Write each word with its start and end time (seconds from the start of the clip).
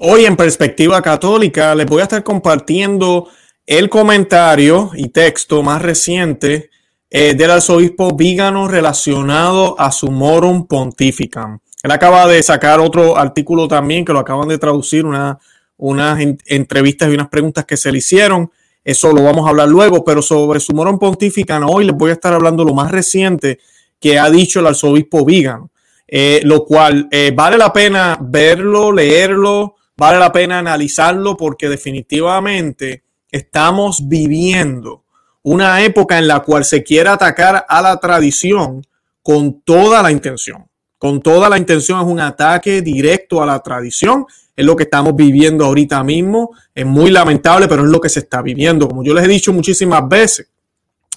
Hoy 0.00 0.26
en 0.26 0.36
Perspectiva 0.36 1.02
Católica 1.02 1.74
les 1.74 1.84
voy 1.84 1.98
a 1.98 2.04
estar 2.04 2.22
compartiendo 2.22 3.28
el 3.66 3.88
comentario 3.90 4.92
y 4.94 5.08
texto 5.08 5.64
más 5.64 5.82
reciente 5.82 6.70
eh, 7.10 7.34
del 7.34 7.50
arzobispo 7.50 8.14
Vígano 8.14 8.68
relacionado 8.68 9.74
a 9.76 9.90
su 9.90 10.12
Morum 10.12 10.68
Pontificam. 10.68 11.58
Él 11.82 11.90
acaba 11.90 12.28
de 12.28 12.40
sacar 12.44 12.78
otro 12.78 13.16
artículo 13.18 13.66
también 13.66 14.04
que 14.04 14.12
lo 14.12 14.20
acaban 14.20 14.46
de 14.46 14.58
traducir, 14.58 15.04
una, 15.04 15.40
unas 15.76 16.20
entrevistas 16.46 17.10
y 17.10 17.14
unas 17.14 17.28
preguntas 17.28 17.64
que 17.64 17.76
se 17.76 17.90
le 17.90 17.98
hicieron. 17.98 18.52
Eso 18.84 19.12
lo 19.12 19.24
vamos 19.24 19.46
a 19.46 19.50
hablar 19.50 19.66
luego, 19.66 20.04
pero 20.04 20.22
sobre 20.22 20.60
su 20.60 20.74
Morum 20.74 21.00
Pontificam 21.00 21.68
hoy 21.68 21.86
les 21.86 21.96
voy 21.96 22.10
a 22.10 22.14
estar 22.14 22.32
hablando 22.32 22.62
lo 22.62 22.72
más 22.72 22.92
reciente 22.92 23.58
que 23.98 24.16
ha 24.16 24.30
dicho 24.30 24.60
el 24.60 24.68
arzobispo 24.68 25.24
Vígano, 25.24 25.72
eh, 26.06 26.40
lo 26.44 26.64
cual 26.64 27.08
eh, 27.10 27.32
vale 27.34 27.58
la 27.58 27.72
pena 27.72 28.16
verlo, 28.20 28.92
leerlo, 28.92 29.74
vale 29.98 30.18
la 30.18 30.32
pena 30.32 30.60
analizarlo 30.60 31.36
porque 31.36 31.68
definitivamente 31.68 33.02
estamos 33.30 34.08
viviendo 34.08 35.04
una 35.42 35.82
época 35.82 36.18
en 36.18 36.28
la 36.28 36.40
cual 36.40 36.64
se 36.64 36.84
quiere 36.84 37.08
atacar 37.08 37.66
a 37.68 37.82
la 37.82 37.98
tradición 37.98 38.86
con 39.22 39.60
toda 39.62 40.02
la 40.02 40.12
intención. 40.12 40.66
Con 40.98 41.20
toda 41.20 41.48
la 41.48 41.58
intención 41.58 42.00
es 42.00 42.06
un 42.06 42.20
ataque 42.20 42.80
directo 42.80 43.42
a 43.42 43.46
la 43.46 43.60
tradición. 43.60 44.24
Es 44.56 44.64
lo 44.64 44.76
que 44.76 44.84
estamos 44.84 45.14
viviendo 45.14 45.64
ahorita 45.64 46.02
mismo. 46.02 46.50
Es 46.74 46.86
muy 46.86 47.10
lamentable, 47.10 47.68
pero 47.68 47.84
es 47.84 47.90
lo 47.90 48.00
que 48.00 48.08
se 48.08 48.20
está 48.20 48.40
viviendo. 48.40 48.88
Como 48.88 49.04
yo 49.04 49.14
les 49.14 49.24
he 49.24 49.28
dicho 49.28 49.52
muchísimas 49.52 50.08
veces, 50.08 50.48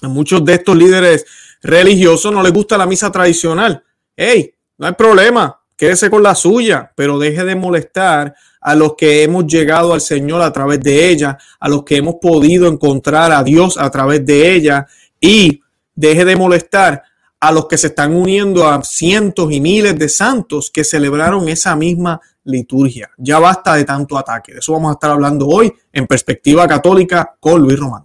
a 0.02 0.08
muchos 0.08 0.44
de 0.44 0.54
estos 0.54 0.76
líderes 0.76 1.24
religiosos 1.62 2.32
no 2.32 2.42
les 2.42 2.52
gusta 2.52 2.76
la 2.76 2.86
misa 2.86 3.10
tradicional. 3.10 3.82
Hey, 4.16 4.54
no 4.78 4.86
hay 4.86 4.94
problema. 4.94 5.60
Quédese 5.76 6.10
con 6.10 6.22
la 6.22 6.34
suya, 6.34 6.92
pero 6.96 7.18
deje 7.18 7.44
de 7.44 7.56
molestar 7.56 8.34
a 8.62 8.74
los 8.74 8.94
que 8.94 9.24
hemos 9.24 9.46
llegado 9.46 9.92
al 9.92 10.00
Señor 10.00 10.40
a 10.40 10.52
través 10.52 10.80
de 10.80 11.10
ella, 11.10 11.36
a 11.58 11.68
los 11.68 11.82
que 11.82 11.96
hemos 11.96 12.16
podido 12.20 12.68
encontrar 12.68 13.32
a 13.32 13.42
Dios 13.42 13.76
a 13.76 13.90
través 13.90 14.24
de 14.24 14.54
ella 14.54 14.86
y 15.20 15.60
deje 15.94 16.24
de 16.24 16.36
molestar 16.36 17.02
a 17.40 17.50
los 17.50 17.66
que 17.66 17.76
se 17.76 17.88
están 17.88 18.14
uniendo 18.14 18.68
a 18.68 18.82
cientos 18.84 19.50
y 19.52 19.60
miles 19.60 19.98
de 19.98 20.08
santos 20.08 20.70
que 20.70 20.84
celebraron 20.84 21.48
esa 21.48 21.74
misma 21.74 22.20
liturgia. 22.44 23.10
Ya 23.18 23.40
basta 23.40 23.74
de 23.74 23.84
tanto 23.84 24.16
ataque. 24.16 24.52
De 24.52 24.58
eso 24.60 24.72
vamos 24.72 24.90
a 24.90 24.92
estar 24.92 25.10
hablando 25.10 25.48
hoy 25.48 25.72
en 25.92 26.06
Perspectiva 26.06 26.68
Católica 26.68 27.34
con 27.40 27.60
Luis 27.60 27.78
Román. 27.78 28.04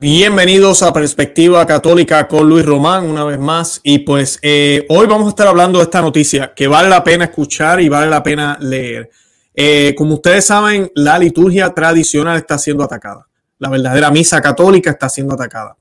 Bienvenidos 0.00 0.84
a 0.84 0.92
Perspectiva 0.92 1.66
Católica 1.66 2.28
con 2.28 2.48
Luis 2.48 2.64
Román 2.64 3.04
una 3.04 3.24
vez 3.24 3.40
más 3.40 3.80
y 3.82 3.98
pues 3.98 4.38
eh, 4.42 4.86
hoy 4.90 5.08
vamos 5.08 5.26
a 5.26 5.30
estar 5.30 5.48
hablando 5.48 5.80
de 5.80 5.86
esta 5.86 6.00
noticia 6.00 6.54
que 6.54 6.68
vale 6.68 6.88
la 6.88 7.02
pena 7.02 7.24
escuchar 7.24 7.80
y 7.80 7.88
vale 7.88 8.08
la 8.08 8.22
pena 8.22 8.56
leer. 8.60 9.10
Eh, 9.52 9.96
como 9.98 10.14
ustedes 10.14 10.46
saben, 10.46 10.88
la 10.94 11.18
liturgia 11.18 11.74
tradicional 11.74 12.36
está 12.36 12.58
siendo 12.58 12.84
atacada. 12.84 13.26
La 13.58 13.70
verdadera 13.70 14.12
misa 14.12 14.40
católica 14.40 14.90
está 14.90 15.08
siendo 15.08 15.34
atacada. 15.34 15.76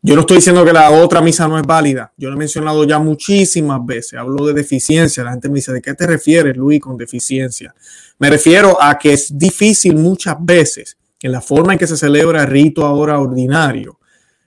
Yo 0.00 0.14
no 0.14 0.22
estoy 0.22 0.36
diciendo 0.36 0.64
que 0.64 0.72
la 0.72 0.90
otra 0.92 1.20
misa 1.20 1.46
no 1.46 1.58
es 1.58 1.66
válida. 1.66 2.14
Yo 2.16 2.30
lo 2.30 2.36
he 2.36 2.38
mencionado 2.38 2.84
ya 2.84 2.98
muchísimas 2.98 3.84
veces. 3.84 4.18
Hablo 4.18 4.46
de 4.46 4.54
deficiencia. 4.54 5.22
La 5.22 5.32
gente 5.32 5.50
me 5.50 5.56
dice, 5.56 5.74
¿de 5.74 5.82
qué 5.82 5.92
te 5.92 6.06
refieres, 6.06 6.56
Luis, 6.56 6.80
con 6.80 6.96
deficiencia? 6.96 7.74
Me 8.18 8.30
refiero 8.30 8.82
a 8.82 8.96
que 8.98 9.12
es 9.12 9.36
difícil 9.36 9.96
muchas 9.96 10.36
veces 10.40 10.96
en 11.22 11.32
la 11.32 11.40
forma 11.40 11.72
en 11.72 11.78
que 11.78 11.86
se 11.86 11.96
celebra 11.96 12.42
el 12.42 12.48
rito 12.48 12.84
ahora 12.84 13.18
ordinario, 13.18 13.98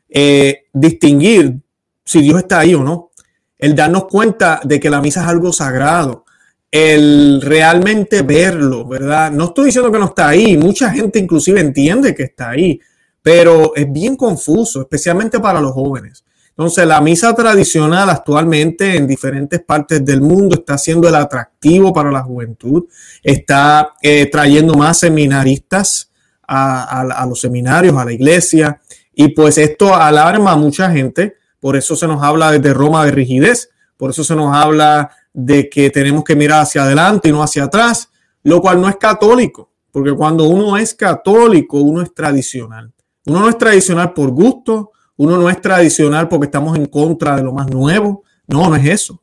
eh, 0.09 0.65
distinguir 0.73 1.59
si 2.05 2.21
Dios 2.21 2.39
está 2.39 2.59
ahí 2.59 2.73
o 2.73 2.83
no, 2.83 3.11
el 3.57 3.75
darnos 3.75 4.05
cuenta 4.05 4.59
de 4.63 4.79
que 4.79 4.89
la 4.89 5.01
misa 5.01 5.21
es 5.21 5.27
algo 5.27 5.53
sagrado, 5.53 6.25
el 6.69 7.39
realmente 7.41 8.23
verlo, 8.23 8.85
¿verdad? 8.87 9.31
No 9.31 9.45
estoy 9.45 9.65
diciendo 9.65 9.91
que 9.91 9.99
no 9.99 10.05
está 10.05 10.29
ahí, 10.29 10.57
mucha 10.57 10.89
gente 10.91 11.19
inclusive 11.19 11.59
entiende 11.59 12.15
que 12.15 12.23
está 12.23 12.49
ahí, 12.49 12.79
pero 13.21 13.75
es 13.75 13.91
bien 13.91 14.15
confuso, 14.15 14.81
especialmente 14.81 15.39
para 15.39 15.61
los 15.61 15.71
jóvenes. 15.71 16.25
Entonces, 16.49 16.85
la 16.85 17.01
misa 17.01 17.33
tradicional 17.33 18.09
actualmente 18.09 18.95
en 18.95 19.07
diferentes 19.07 19.61
partes 19.63 20.05
del 20.05 20.21
mundo 20.21 20.55
está 20.55 20.77
siendo 20.77 21.07
el 21.07 21.15
atractivo 21.15 21.91
para 21.91 22.11
la 22.11 22.21
juventud, 22.21 22.85
está 23.23 23.93
eh, 24.03 24.27
trayendo 24.27 24.75
más 24.75 24.99
seminaristas, 24.99 26.11
a, 26.47 27.25
los 27.27 27.39
seminarios, 27.39 27.97
a 27.97 28.05
la 28.05 28.13
iglesia, 28.13 28.81
y 29.13 29.29
pues 29.29 29.57
esto 29.57 29.95
alarma 29.95 30.51
a 30.51 30.57
mucha 30.57 30.91
gente, 30.91 31.35
por 31.59 31.75
eso 31.75 31.95
se 31.95 32.07
nos 32.07 32.21
habla 32.21 32.51
desde 32.51 32.73
Roma 32.73 33.05
de 33.05 33.11
rigidez, 33.11 33.69
por 33.97 34.09
eso 34.09 34.23
se 34.23 34.35
nos 34.35 34.55
habla 34.55 35.11
de 35.33 35.69
que 35.69 35.89
tenemos 35.89 36.23
que 36.23 36.35
mirar 36.35 36.61
hacia 36.61 36.83
adelante 36.83 37.29
y 37.29 37.31
no 37.31 37.41
hacia 37.41 37.65
atrás, 37.65 38.09
lo 38.43 38.61
cual 38.61 38.81
no 38.81 38.89
es 38.89 38.97
católico, 38.97 39.71
porque 39.91 40.13
cuando 40.13 40.45
uno 40.45 40.77
es 40.77 40.93
católico, 40.93 41.79
uno 41.79 42.01
es 42.01 42.13
tradicional. 42.13 42.91
Uno 43.25 43.39
no 43.39 43.49
es 43.49 43.57
tradicional 43.57 44.13
por 44.13 44.31
gusto, 44.31 44.91
uno 45.15 45.37
no 45.37 45.49
es 45.49 45.61
tradicional 45.61 46.27
porque 46.27 46.45
estamos 46.45 46.77
en 46.77 46.87
contra 46.87 47.37
de 47.37 47.43
lo 47.43 47.53
más 47.53 47.69
nuevo, 47.69 48.23
no, 48.47 48.69
no 48.69 48.75
es 48.75 48.85
eso. 48.85 49.21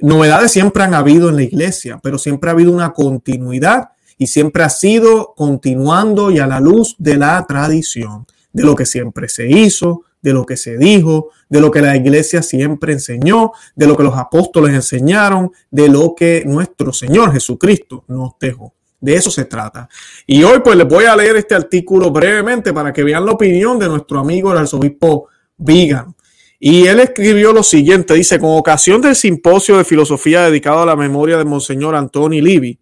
Novedades 0.00 0.52
siempre 0.52 0.82
han 0.82 0.94
habido 0.94 1.28
en 1.28 1.36
la 1.36 1.42
iglesia, 1.42 1.98
pero 2.02 2.18
siempre 2.18 2.50
ha 2.50 2.52
habido 2.52 2.72
una 2.72 2.92
continuidad 2.92 3.90
y 4.20 4.26
siempre 4.26 4.62
ha 4.62 4.68
sido 4.68 5.32
continuando 5.34 6.30
y 6.30 6.40
a 6.40 6.46
la 6.46 6.60
luz 6.60 6.94
de 6.98 7.16
la 7.16 7.42
tradición, 7.48 8.26
de 8.52 8.64
lo 8.64 8.76
que 8.76 8.84
siempre 8.84 9.30
se 9.30 9.48
hizo, 9.48 10.02
de 10.20 10.34
lo 10.34 10.44
que 10.44 10.58
se 10.58 10.76
dijo, 10.76 11.30
de 11.48 11.58
lo 11.58 11.70
que 11.70 11.80
la 11.80 11.96
iglesia 11.96 12.42
siempre 12.42 12.92
enseñó, 12.92 13.52
de 13.74 13.86
lo 13.86 13.96
que 13.96 14.02
los 14.02 14.18
apóstoles 14.18 14.74
enseñaron, 14.74 15.52
de 15.70 15.88
lo 15.88 16.14
que 16.14 16.42
nuestro 16.44 16.92
Señor 16.92 17.32
Jesucristo 17.32 18.04
nos 18.08 18.32
dejó. 18.38 18.74
De 19.00 19.14
eso 19.14 19.30
se 19.30 19.46
trata. 19.46 19.88
Y 20.26 20.42
hoy 20.42 20.60
pues 20.62 20.76
les 20.76 20.86
voy 20.86 21.06
a 21.06 21.16
leer 21.16 21.36
este 21.36 21.54
artículo 21.54 22.10
brevemente 22.10 22.74
para 22.74 22.92
que 22.92 23.02
vean 23.02 23.24
la 23.24 23.32
opinión 23.32 23.78
de 23.78 23.88
nuestro 23.88 24.18
amigo 24.18 24.52
el 24.52 24.58
arzobispo 24.58 25.28
Vigan. 25.56 26.14
Y 26.58 26.86
él 26.86 27.00
escribió 27.00 27.54
lo 27.54 27.62
siguiente, 27.62 28.12
dice, 28.12 28.38
con 28.38 28.50
ocasión 28.58 29.00
del 29.00 29.16
simposio 29.16 29.78
de 29.78 29.84
filosofía 29.86 30.42
dedicado 30.42 30.82
a 30.82 30.86
la 30.86 30.94
memoria 30.94 31.38
de 31.38 31.46
Monseñor 31.46 31.94
Antoni 31.94 32.42
Livi, 32.42 32.78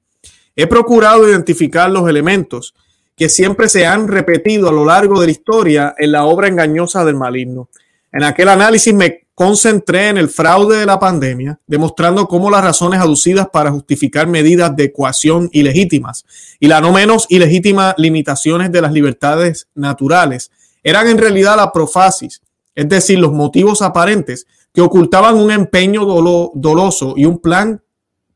He 0.60 0.66
procurado 0.66 1.28
identificar 1.28 1.88
los 1.88 2.08
elementos 2.10 2.74
que 3.16 3.28
siempre 3.28 3.69
se 3.69 3.86
han 3.86 4.08
repetido 4.08 4.69
a 4.69 4.72
lo 4.72 4.84
largo 4.84 5.20
de 5.20 5.26
la 5.26 5.30
historia 5.30 5.94
en 5.96 6.10
la 6.10 6.24
obra 6.24 6.48
engañosa 6.48 7.04
del 7.04 7.14
maligno. 7.14 7.69
En 8.10 8.24
aquel 8.24 8.48
análisis 8.48 8.92
me 8.92 9.28
concentré 9.36 10.08
en 10.08 10.18
el 10.18 10.28
fraude 10.28 10.78
de 10.78 10.86
la 10.86 10.98
pandemia, 10.98 11.60
demostrando 11.68 12.26
cómo 12.26 12.50
las 12.50 12.64
razones 12.64 12.98
aducidas 12.98 13.47
para 13.52 13.70
justificar 13.70 14.26
medidas 14.26 14.74
de 14.74 14.86
ecuación 14.86 15.48
ilegítimas 15.52 16.24
y 16.59 16.66
la 16.66 16.80
no 16.80 16.91
menos 16.91 17.27
ilegítima 17.28 17.94
limitaciones 17.97 18.72
de 18.72 18.83
las 18.83 18.92
libertades 18.92 19.68
naturales 19.77 20.50
eran 20.83 21.06
en 21.06 21.18
realidad 21.18 21.54
la 21.54 21.71
profasis, 21.71 22.42
es 22.74 22.88
decir, 22.88 23.21
los 23.21 23.33
motivos 23.33 23.80
aparentes 23.80 24.48
que 24.74 24.80
ocultaban 24.80 25.36
un 25.36 25.53
empeño 25.53 26.04
doloso 26.04 27.15
y 27.16 27.27
un 27.27 27.38
plan 27.38 27.80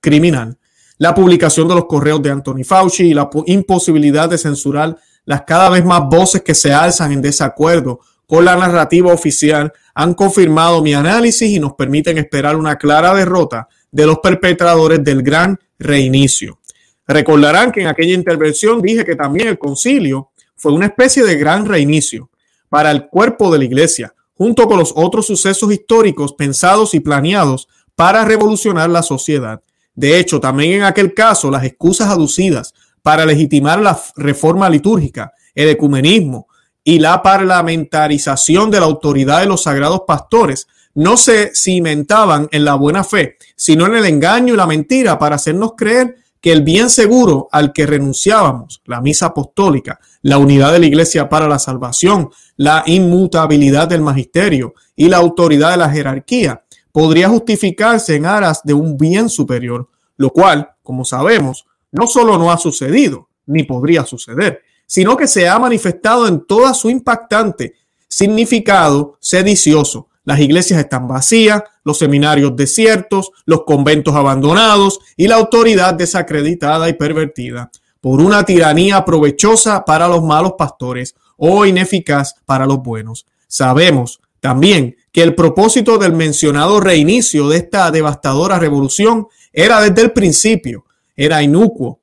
criminal 0.00 0.56
la 1.02 1.16
publicación 1.16 1.66
de 1.66 1.74
los 1.74 1.86
correos 1.86 2.22
de 2.22 2.30
Anthony 2.30 2.62
Fauci 2.64 3.08
y 3.08 3.12
la 3.12 3.28
imposibilidad 3.46 4.30
de 4.30 4.38
censurar 4.38 4.96
las 5.24 5.42
cada 5.42 5.68
vez 5.68 5.84
más 5.84 6.02
voces 6.08 6.42
que 6.42 6.54
se 6.54 6.72
alzan 6.72 7.10
en 7.10 7.20
desacuerdo 7.20 7.98
con 8.24 8.44
la 8.44 8.54
narrativa 8.54 9.12
oficial 9.12 9.72
han 9.94 10.14
confirmado 10.14 10.80
mi 10.80 10.94
análisis 10.94 11.50
y 11.50 11.58
nos 11.58 11.72
permiten 11.72 12.18
esperar 12.18 12.54
una 12.54 12.76
clara 12.76 13.12
derrota 13.14 13.66
de 13.90 14.06
los 14.06 14.20
perpetradores 14.20 15.02
del 15.02 15.24
gran 15.24 15.58
reinicio. 15.76 16.60
Recordarán 17.04 17.72
que 17.72 17.80
en 17.80 17.88
aquella 17.88 18.14
intervención 18.14 18.80
dije 18.80 19.04
que 19.04 19.16
también 19.16 19.48
el 19.48 19.58
concilio 19.58 20.30
fue 20.54 20.72
una 20.72 20.86
especie 20.86 21.24
de 21.24 21.34
gran 21.34 21.66
reinicio 21.66 22.30
para 22.68 22.92
el 22.92 23.08
cuerpo 23.08 23.50
de 23.50 23.58
la 23.58 23.64
iglesia, 23.64 24.14
junto 24.34 24.68
con 24.68 24.78
los 24.78 24.92
otros 24.94 25.26
sucesos 25.26 25.72
históricos 25.72 26.34
pensados 26.34 26.94
y 26.94 27.00
planeados 27.00 27.66
para 27.96 28.24
revolucionar 28.24 28.88
la 28.88 29.02
sociedad. 29.02 29.60
De 29.94 30.18
hecho, 30.18 30.40
también 30.40 30.72
en 30.72 30.82
aquel 30.84 31.14
caso, 31.14 31.50
las 31.50 31.64
excusas 31.64 32.08
aducidas 32.08 32.74
para 33.02 33.26
legitimar 33.26 33.80
la 33.80 33.98
reforma 34.16 34.70
litúrgica, 34.70 35.32
el 35.54 35.68
ecumenismo 35.68 36.48
y 36.84 36.98
la 36.98 37.22
parlamentarización 37.22 38.70
de 38.70 38.80
la 38.80 38.86
autoridad 38.86 39.40
de 39.40 39.46
los 39.46 39.64
sagrados 39.64 40.02
pastores 40.06 40.66
no 40.94 41.16
se 41.16 41.54
cimentaban 41.54 42.48
en 42.52 42.64
la 42.64 42.74
buena 42.74 43.04
fe, 43.04 43.36
sino 43.56 43.86
en 43.86 43.96
el 43.96 44.06
engaño 44.06 44.54
y 44.54 44.56
la 44.56 44.66
mentira 44.66 45.18
para 45.18 45.36
hacernos 45.36 45.72
creer 45.76 46.16
que 46.40 46.52
el 46.52 46.62
bien 46.62 46.90
seguro 46.90 47.48
al 47.52 47.72
que 47.72 47.86
renunciábamos, 47.86 48.82
la 48.84 49.00
misa 49.00 49.26
apostólica, 49.26 50.00
la 50.22 50.38
unidad 50.38 50.72
de 50.72 50.80
la 50.80 50.86
iglesia 50.86 51.28
para 51.28 51.48
la 51.48 51.60
salvación, 51.60 52.30
la 52.56 52.82
inmutabilidad 52.86 53.86
del 53.88 54.02
magisterio 54.02 54.74
y 54.96 55.08
la 55.08 55.18
autoridad 55.18 55.70
de 55.70 55.76
la 55.76 55.88
jerarquía, 55.88 56.64
podría 56.92 57.28
justificarse 57.28 58.14
en 58.14 58.26
aras 58.26 58.60
de 58.62 58.74
un 58.74 58.96
bien 58.96 59.28
superior, 59.28 59.88
lo 60.16 60.30
cual, 60.30 60.70
como 60.82 61.04
sabemos, 61.04 61.66
no 61.90 62.06
solo 62.06 62.38
no 62.38 62.52
ha 62.52 62.58
sucedido, 62.58 63.28
ni 63.46 63.64
podría 63.64 64.04
suceder, 64.04 64.60
sino 64.86 65.16
que 65.16 65.26
se 65.26 65.48
ha 65.48 65.58
manifestado 65.58 66.28
en 66.28 66.46
toda 66.46 66.74
su 66.74 66.90
impactante 66.90 67.74
significado 68.08 69.16
sedicioso. 69.20 70.08
Las 70.24 70.38
iglesias 70.38 70.78
están 70.78 71.08
vacías, 71.08 71.62
los 71.82 71.98
seminarios 71.98 72.54
desiertos, 72.54 73.32
los 73.46 73.64
conventos 73.64 74.14
abandonados 74.14 75.00
y 75.16 75.26
la 75.26 75.36
autoridad 75.36 75.94
desacreditada 75.94 76.88
y 76.88 76.92
pervertida 76.92 77.70
por 78.00 78.20
una 78.20 78.44
tiranía 78.44 79.04
provechosa 79.04 79.84
para 79.84 80.08
los 80.08 80.22
malos 80.22 80.54
pastores 80.58 81.14
o 81.36 81.64
ineficaz 81.64 82.34
para 82.44 82.66
los 82.66 82.82
buenos. 82.82 83.26
Sabemos 83.48 84.20
también 84.40 84.96
que 85.12 85.22
el 85.22 85.34
propósito 85.34 85.98
del 85.98 86.14
mencionado 86.14 86.80
reinicio 86.80 87.48
de 87.48 87.58
esta 87.58 87.90
devastadora 87.90 88.58
revolución 88.58 89.28
era 89.52 89.80
desde 89.80 90.02
el 90.02 90.12
principio, 90.12 90.86
era 91.14 91.42
inocuo 91.42 92.00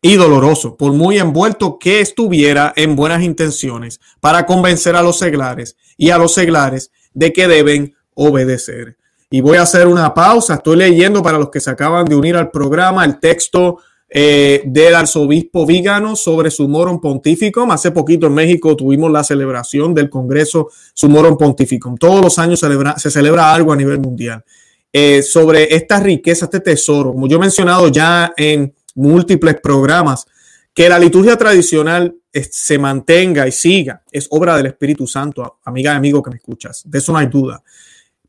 y 0.00 0.16
doloroso, 0.16 0.76
por 0.76 0.92
muy 0.92 1.18
envuelto 1.18 1.78
que 1.78 2.00
estuviera 2.00 2.72
en 2.76 2.94
buenas 2.94 3.22
intenciones 3.22 4.00
para 4.20 4.46
convencer 4.46 4.96
a 4.96 5.02
los 5.02 5.18
seglares 5.18 5.76
y 5.96 6.10
a 6.10 6.18
los 6.18 6.34
seglares 6.34 6.90
de 7.14 7.32
que 7.32 7.48
deben 7.48 7.94
obedecer. 8.14 8.96
Y 9.30 9.40
voy 9.40 9.56
a 9.56 9.62
hacer 9.62 9.86
una 9.86 10.14
pausa. 10.14 10.54
Estoy 10.54 10.76
leyendo 10.76 11.22
para 11.22 11.38
los 11.38 11.50
que 11.50 11.58
se 11.58 11.70
acaban 11.70 12.04
de 12.04 12.14
unir 12.14 12.36
al 12.36 12.50
programa 12.50 13.04
el 13.04 13.18
texto 13.18 13.78
eh, 14.16 14.62
del 14.64 14.94
arzobispo 14.94 15.66
Vígano 15.66 16.14
sobre 16.14 16.48
su 16.52 16.68
moron 16.68 17.00
pontífico. 17.00 17.66
Hace 17.72 17.90
poquito 17.90 18.28
en 18.28 18.34
México 18.34 18.76
tuvimos 18.76 19.10
la 19.10 19.24
celebración 19.24 19.92
del 19.92 20.08
Congreso 20.08 20.68
Sumorum 20.94 21.36
Pontificum. 21.36 21.96
Todos 21.96 22.22
los 22.22 22.38
años 22.38 22.60
se 22.60 23.10
celebra 23.10 23.52
algo 23.52 23.72
a 23.72 23.76
nivel 23.76 23.98
mundial 23.98 24.44
eh, 24.92 25.20
sobre 25.20 25.74
esta 25.74 25.98
riqueza, 25.98 26.44
este 26.44 26.60
tesoro. 26.60 27.10
Como 27.10 27.26
yo 27.26 27.38
he 27.38 27.40
mencionado 27.40 27.88
ya 27.88 28.32
en 28.36 28.72
múltiples 28.94 29.56
programas, 29.60 30.26
que 30.72 30.88
la 30.88 31.00
liturgia 31.00 31.36
tradicional 31.36 32.14
se 32.32 32.78
mantenga 32.78 33.48
y 33.48 33.52
siga 33.52 34.04
es 34.12 34.28
obra 34.30 34.56
del 34.56 34.66
Espíritu 34.66 35.08
Santo, 35.08 35.58
amiga 35.64 35.92
y 35.92 35.96
amigo 35.96 36.22
que 36.22 36.30
me 36.30 36.36
escuchas. 36.36 36.82
De 36.86 36.98
eso 36.98 37.10
no 37.10 37.18
hay 37.18 37.26
duda. 37.26 37.64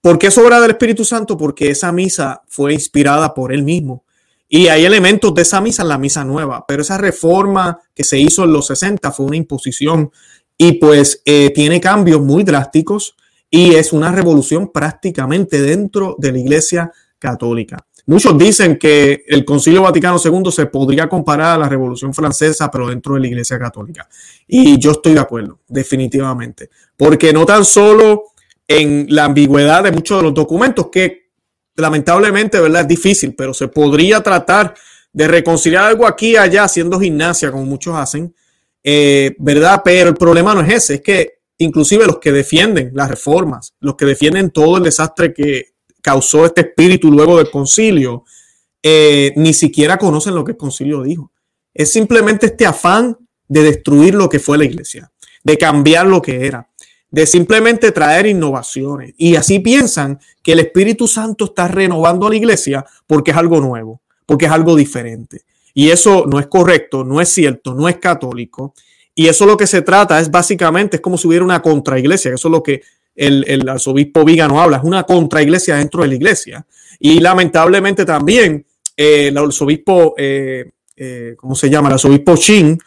¿Por 0.02 0.18
qué 0.18 0.28
es 0.28 0.38
obra 0.40 0.60
del 0.60 0.72
Espíritu 0.72 1.06
Santo? 1.06 1.38
Porque 1.38 1.70
esa 1.70 1.92
misa 1.92 2.42
fue 2.48 2.74
inspirada 2.74 3.36
por 3.36 3.54
él 3.54 3.62
mismo. 3.62 4.05
Y 4.48 4.68
hay 4.68 4.86
elementos 4.86 5.34
de 5.34 5.42
esa 5.42 5.60
misa 5.62 5.82
en 5.82 5.90
la 5.90 5.98
misa 5.98 6.24
nueva, 6.24 6.66
pero 6.68 6.82
esa 6.82 6.98
reforma 6.98 7.80
que 7.94 8.04
se 8.04 8.20
hizo 8.20 8.44
en 8.44 8.54
los 8.54 8.68
60 8.68 9.12
fue 9.12 9.26
una 9.26 9.38
imposición 9.38 10.12
y 10.58 10.74
pues 10.74 11.22
eh, 11.26 11.52
tiene 11.54 11.82
cambios 11.82 12.22
muy 12.22 12.44
drásticos 12.44 13.16
y 13.50 13.76
es 13.76 13.92
una 13.92 14.12
revolución 14.12 14.72
prácticamente 14.72 15.62
dentro 15.62 16.16
de 16.20 16.32
la 16.32 16.40
Iglesia 16.40 16.92
Católica. 17.18 17.86
Muchos 18.08 18.38
dicen 18.38 18.78
que 18.78 19.24
el 19.28 19.44
Concilio 19.44 19.82
Vaticano 19.82 20.18
II 20.24 20.52
se 20.52 20.68
podría 20.68 21.10
comparar 21.10 21.56
a 21.56 21.58
la 21.58 21.68
Revolución 21.68 22.14
Francesa, 22.14 22.70
pero 22.70 22.90
dentro 22.90 23.16
de 23.16 23.22
la 23.22 23.28
Iglesia 23.28 23.58
Católica. 23.58 24.08
Y 24.48 24.78
yo 24.78 24.92
estoy 24.92 25.14
de 25.14 25.22
acuerdo, 25.22 25.60
definitivamente, 25.68 26.70
porque 26.96 27.34
no 27.34 27.48
tan 27.48 27.66
solo 27.66 28.26
en 28.68 29.08
la 29.10 29.26
ambigüedad 29.26 29.84
de 29.84 29.92
muchos 29.92 30.20
de 30.20 30.24
los 30.24 30.34
documentos, 30.36 30.90
que 30.92 31.25
lamentablemente, 31.75 32.60
¿verdad? 32.60 32.81
Es 32.81 32.88
difícil, 32.88 33.36
pero 33.36 33.54
se 33.54 33.68
podría 33.68 34.22
tratar 34.22 34.75
de 35.12 35.27
reconciliar 35.27 35.86
algo 35.86 36.07
aquí 36.07 36.31
y 36.31 36.38
allá 36.38 36.66
haciendo 36.66 37.00
gimnasia, 37.00 37.51
como 37.51 37.66
muchos 37.66 37.95
hacen, 37.95 38.36
eh, 38.83 39.36
¿verdad? 39.39 39.81
Pero 39.83 40.10
el 40.10 40.16
problema 40.16 40.54
no 40.54 40.62
es 40.62 40.74
ese, 40.74 40.95
es 40.95 41.01
que 41.01 41.39
inclusive 41.57 42.06
los 42.06 42.19
que 42.19 42.31
defienden 42.31 42.92
las 42.94 43.10
reformas, 43.10 43.74
los 43.80 43.95
que 43.95 44.06
defienden 44.06 44.51
todo 44.51 44.77
el 44.77 44.83
desastre 44.83 45.33
que 45.33 45.74
causó 46.01 46.45
este 46.45 46.62
espíritu 46.62 47.12
luego 47.12 47.38
del 47.38 47.50
concilio, 47.50 48.25
eh, 48.83 49.33
ni 49.38 49.54
siquiera 49.54 49.98
conocen 49.98 50.36
lo 50.36 50.44
que 50.44 50.51
el 50.51 50.57
concilio 50.57 51.01
dijo. 51.01 51.31
Es 51.74 51.92
simplemente 51.92 52.48
este 52.48 52.66
afán 52.66 53.18
de 53.48 53.63
destruir 53.63 54.16
lo 54.16 54.30
que 54.30 54.39
fue 54.39 54.57
la 54.57 54.66
iglesia, 54.66 55.12
de 55.44 55.57
cambiar 55.57 56.06
lo 56.07 56.22
que 56.22 56.45
era, 56.45 56.69
de 57.16 57.26
simplemente 57.26 57.94
traer 57.94 58.26
innovaciones. 58.26 59.14
Y 59.16 59.38
así 59.38 59.60
piensan 59.60 60.20
que 60.44 60.52
el 60.52 60.60
Espíritu 60.60 61.08
Santo 61.08 61.46
está 61.46 61.70
renovando 61.70 62.28
a 62.28 62.30
la 62.30 62.36
iglesia 62.36 62.86
porque 63.08 63.32
es 63.32 63.38
algo 63.38 63.62
nuevo, 63.62 64.02
porque 64.26 64.48
es 64.48 64.52
algo 64.52 64.76
diferente. 64.76 65.44
Y 65.74 65.92
eso 65.92 66.26
no 66.28 66.42
es 66.42 66.48
correcto, 66.48 67.06
no 67.06 67.22
es 67.22 67.30
cierto, 67.30 67.74
no 67.74 67.88
es 67.88 68.00
católico. 68.00 68.74
Y 69.16 69.28
eso 69.28 69.46
lo 69.46 69.56
que 69.56 69.66
se 69.66 69.82
trata 69.82 70.20
es 70.20 70.30
básicamente, 70.30 70.98
es 70.98 71.02
como 71.02 71.18
si 71.18 71.30
hubiera 71.30 71.46
una 71.46 71.62
contraiglesia, 71.62 72.34
eso 72.34 72.50
es 72.50 72.52
lo 72.52 72.62
que 72.62 72.82
el, 73.16 73.70
arzobispo 73.70 74.26
Vígano 74.26 74.62
habla, 74.62 74.76
es 74.76 74.84
una 74.84 75.04
contraiglesia 75.04 75.78
dentro 75.78 76.02
de 76.02 76.10
la 76.10 76.16
iglesia. 76.16 76.66
Y 77.00 77.22
lamentablemente 77.22 78.04
también 78.04 78.66
eh, 78.98 79.28
el 79.28 79.38
arzobispo, 79.38 80.16
eh, 80.18 80.70
eh, 80.98 81.36
¿cómo 81.38 81.56
se 81.56 81.70
llama? 81.70 81.88
El 81.88 81.94
arzobispo 81.94 82.36
Chin, 82.36 82.78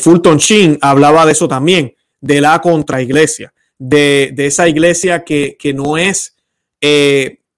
Fulton 0.00 0.38
Chin, 0.38 0.78
hablaba 0.80 1.26
de 1.26 1.32
eso 1.32 1.46
también, 1.46 1.94
de 2.22 2.40
la 2.40 2.58
contraiglesia, 2.62 3.52
de, 3.78 4.32
de 4.34 4.46
esa 4.46 4.68
iglesia 4.68 5.24
que, 5.24 5.56
que 5.58 5.74
no 5.74 5.98
es 5.98 6.36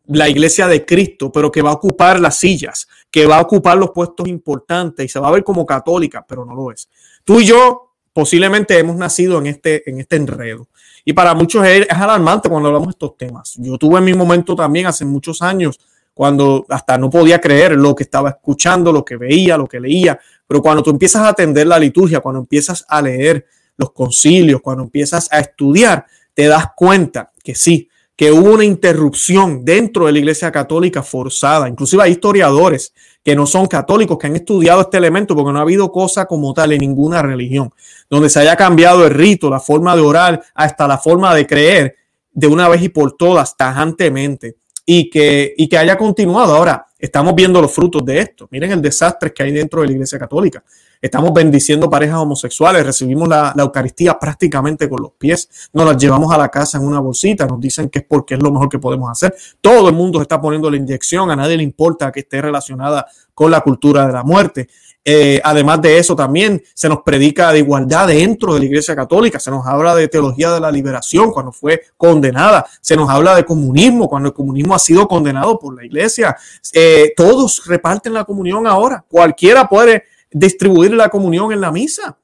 la 0.09 0.29
iglesia 0.29 0.67
de 0.67 0.85
Cristo, 0.87 1.31
pero 1.31 1.53
que 1.53 1.63
va 1.63 1.71
a 1.71 1.75
ocupar 1.75 2.19
las 2.19 2.39
sillas, 2.39 2.89
que 3.11 3.27
va 3.27 3.39
a 3.39 3.43
ocupar 3.43 3.77
los 3.77 3.91
puestos 3.91 4.27
importantes 4.27 5.05
y 5.05 5.09
se 5.09 5.21
va 5.21 5.29
a 5.29 5.33
ver 5.33 5.45
como 5.45 5.67
católica, 5.67 6.25
pero 6.27 6.45
no 6.45 6.55
lo 6.55 6.73
es. 6.73 6.89
Tú 7.25 7.41
y 7.41 7.47
yo 7.47 7.93
posiblemente 8.13 8.79
hemos 8.79 8.97
nacido 8.97 9.39
en 9.39 9.47
este, 9.47 9.89
en 9.89 10.01
este 10.01 10.17
enredo. 10.17 10.67
Y 11.05 11.13
para 11.13 11.35
muchos 11.35 11.65
es, 11.67 11.87
alarmante 11.91 12.49
cuando 12.49 12.69
hablamos 12.69 12.89
de 12.89 12.93
estos 12.93 13.17
temas. 13.17 13.55
Yo 13.59 13.79
tuve 13.79 13.99
en 13.99 14.05
mi 14.05 14.15
momento 14.15 14.57
también 14.57 14.87
hace 14.87 15.05
muchos 15.05 15.41
años 15.43 15.79
cuando 16.15 16.67
hasta 16.69 16.99
no 16.99 17.11
podía 17.11 17.41
creer 17.41 17.73
lo 17.73 17.95
que 17.95 18.03
estaba 18.03 18.31
escuchando, 18.31 18.93
lo 18.93 19.05
que 19.05 19.17
veía, 19.17 19.57
lo 19.57 19.69
que 19.69 19.79
leía. 19.79 20.19
Pero 20.47 20.61
cuando 20.61 20.83
tú 20.83 20.91
empiezas 20.91 21.23
a 21.23 21.29
atender 21.29 21.67
la 21.67 21.79
liturgia, 21.79 22.21
cuando 22.21 22.41
empiezas 22.41 22.85
a 22.89 23.01
leer 23.01 23.47
los 23.77 23.93
concilios, 23.93 24.61
cuando 24.61 24.83
empiezas 24.83 25.29
a 25.31 25.39
estudiar, 25.39 26.07
te 26.39 26.47
das 26.47 26.67
cuenta 26.77 27.33
que 27.43 27.57
sí, 27.57 27.89
que 28.15 28.31
hubo 28.31 28.53
una 28.53 28.65
interrupción 28.65 29.65
dentro 29.65 30.07
de 30.07 30.13
la 30.13 30.21
Iglesia 30.21 30.53
Católica 30.53 31.03
forzada. 31.03 31.69
Inclusive 31.69 32.05
hay 32.05 32.13
historiadores 32.13 32.95
que 33.25 33.35
no 33.35 33.45
son 33.45 33.67
católicos 33.67 34.17
que 34.19 34.29
han 34.29 34.37
estudiado 34.37 34.83
este 34.83 34.99
elemento 34.99 35.35
porque 35.35 35.53
no 35.53 35.59
ha 35.59 35.63
habido 35.63 35.91
cosa 35.91 36.27
como 36.27 36.55
tal 36.55 36.71
en 36.71 36.79
ninguna 36.79 37.23
religión, 37.23 37.75
donde 38.09 38.31
se 38.31 38.39
haya 38.39 38.55
cambiado 38.55 39.05
el 39.05 39.15
rito, 39.15 39.51
la 39.51 39.59
forma 39.59 39.97
de 39.97 40.03
orar, 40.03 40.41
hasta 40.55 40.87
la 40.87 40.99
forma 40.99 41.35
de 41.35 41.45
creer 41.45 41.97
de 42.31 42.47
una 42.47 42.69
vez 42.69 42.83
y 42.83 42.89
por 42.89 43.17
todas, 43.17 43.57
tajantemente, 43.57 44.59
y 44.87 45.11
que, 45.11 45.55
y 45.57 45.69
que 45.69 45.77
haya 45.77 45.99
continuado. 45.99 46.55
Ahora, 46.55 46.87
estamos 46.99 47.35
viendo 47.35 47.61
los 47.61 47.73
frutos 47.73 48.05
de 48.05 48.21
esto. 48.21 48.49
Miren 48.51 48.73
el 48.73 48.83
desastre 48.83 49.33
que 49.33 49.43
hay 49.43 49.53
dentro 49.53 49.81
de 49.81 49.87
la 49.87 49.93
Iglesia 49.93 50.19
Católica 50.19 50.63
estamos 51.01 51.33
bendiciendo 51.33 51.89
parejas 51.89 52.19
homosexuales, 52.19 52.85
recibimos 52.85 53.29
la, 53.29 53.55
Eucaristía 53.57 54.19
prácticamente 54.19 54.89
con 54.89 55.03
los 55.03 55.13
pies, 55.13 55.69
nos 55.73 55.87
las 55.87 55.97
llevamos 55.97 56.33
a 56.33 56.39
la 56.39 56.49
casa 56.49 56.79
en 56.79 56.85
una 56.85 57.01
bolsita, 57.01 57.47
nos 57.47 57.61
dicen 57.61 57.89
que 57.89 58.01
es 58.01 58.05
porque 58.07 58.35
es 58.35 58.43
lo 58.43 58.51
mejor 58.51 58.69
que 58.69 58.79
podemos 58.79 59.11
hacer. 59.11 59.35
Todo 59.61 59.89
el 59.89 59.95
mundo 59.95 60.21
está 60.23 60.41
poniendo 60.41 60.71
la 60.71 60.77
inyección, 60.77 61.31
a 61.31 61.37
nadie 61.37 61.57
le 61.57 61.63
importa 61.63 62.11
que 62.11 62.21
esté 62.21 62.41
relacionada 62.41 63.07
con 63.35 63.51
la 63.51 63.61
cultura 63.61 64.07
de 64.07 64.13
la 64.13 64.23
muerte. 64.23 64.69
Eh, 65.05 65.41
además 65.43 65.81
de 65.81 65.99
eso, 65.99 66.15
también 66.15 66.63
se 66.75 66.89
nos 66.89 67.03
predica 67.03 67.53
de 67.53 67.61
igualdad 67.61 68.09
dentro 68.09 68.55
de 68.55 68.61
la 68.61 68.67
Iglesia 68.67 68.95
Católica, 68.95 69.41
se 69.41 69.51
nos 69.51 69.67
habla 69.67 69.95
de 69.95 70.09
teología 70.09 70.51
de 70.51 70.61
la 70.61 70.71
liberación 70.71 71.31
cuando 71.31 71.51
fue 71.51 71.83
condenada, 71.97 72.67
se 72.81 72.95
nos 72.97 73.09
habla 73.09 73.35
de 73.35 73.45
comunismo 73.45 74.09
cuando 74.09 74.29
el 74.29 74.35
comunismo 74.35 74.75
ha 74.75 74.79
sido 74.79 75.09
condenado 75.09 75.59
por 75.59 75.75
la 75.75 75.87
Iglesia. 75.87 76.37
Eh, 76.75 77.15
todos 77.17 77.65
reparten 77.67 78.13
la 78.13 78.25
comunión 78.25 78.67
ahora, 78.67 79.05
cualquiera 79.09 79.69
puede 79.69 80.05
distribuir 80.31 80.93
la 80.93 81.09
comunión 81.09 81.53
en 81.53 81.61
la 81.61 81.73
misa. 81.73 82.19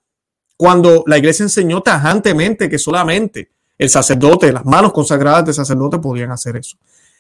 Cuando 0.57 1.03
la 1.07 1.19
iglesia 1.19 1.43
enseñó 1.43 1.81
tajantemente 1.81 2.69
que 2.69 2.79
solamente 2.79 3.51
el 3.77 3.89
sacerdote, 3.91 4.53
las 4.53 4.65
manos 4.65 4.93
consagradas 4.93 5.45
del 5.45 5.55
sacerdote 5.55 5.99
podían 5.99 6.31
hacer 6.31 6.57
eso. 6.57 6.77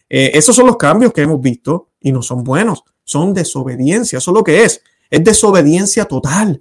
Eh, 0.08 0.30
esos 0.34 0.54
son 0.54 0.66
los 0.66 0.76
cambios 0.76 1.12
que 1.12 1.22
hemos 1.22 1.40
visto 1.40 1.88
y 2.00 2.12
no 2.12 2.22
son 2.22 2.44
buenos, 2.44 2.84
son 3.02 3.34
desobediencia, 3.34 4.18
eso 4.18 4.30
es 4.30 4.34
lo 4.34 4.44
que 4.44 4.62
es, 4.64 4.82
es 5.14 5.22
desobediencia 5.22 6.06
total, 6.06 6.60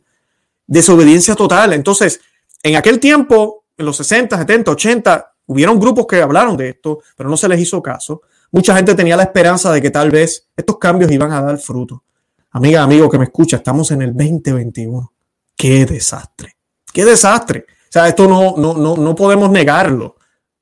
desobediencia 0.68 1.36
total. 1.36 1.74
Entonces, 1.74 2.22
en 2.62 2.76
aquel 2.76 3.00
tiempo, 3.00 3.66
en 3.76 3.86
los 3.86 3.98
60, 3.98 4.38
70, 4.38 4.72
80, 4.72 5.34
hubieron 5.48 5.80
grupos 5.80 6.06
que 6.06 6.22
hablaron 6.22 6.56
de 6.56 6.70
esto, 6.70 7.00
pero 7.18 7.30
no 7.30 7.36
se 7.36 7.48
les 7.50 7.60
hizo 7.60 7.82
caso. 7.82 8.22
Mucha 8.52 8.76
gente 8.76 8.94
tenía 8.94 9.18
la 9.18 9.24
esperanza 9.24 9.72
de 9.72 9.82
que 9.82 9.90
tal 9.90 10.12
vez 10.12 10.50
estos 10.56 10.78
cambios 10.78 11.12
iban 11.12 11.32
a 11.32 11.42
dar 11.42 11.58
fruto. 11.58 12.04
Amiga, 12.52 12.84
amigo 12.84 13.10
que 13.10 13.18
me 13.18 13.24
escucha, 13.24 13.58
estamos 13.58 13.90
en 13.90 14.04
el 14.04 14.14
2021. 14.16 15.12
Qué 15.58 15.88
desastre. 15.88 16.56
Qué 16.94 17.04
desastre. 17.04 17.66
O 17.68 17.92
sea, 17.92 18.08
esto 18.08 18.28
no, 18.28 18.54
no, 18.56 18.76
no, 18.76 18.96
no 18.96 19.16
podemos 19.16 19.50
negarlo. 19.50 20.18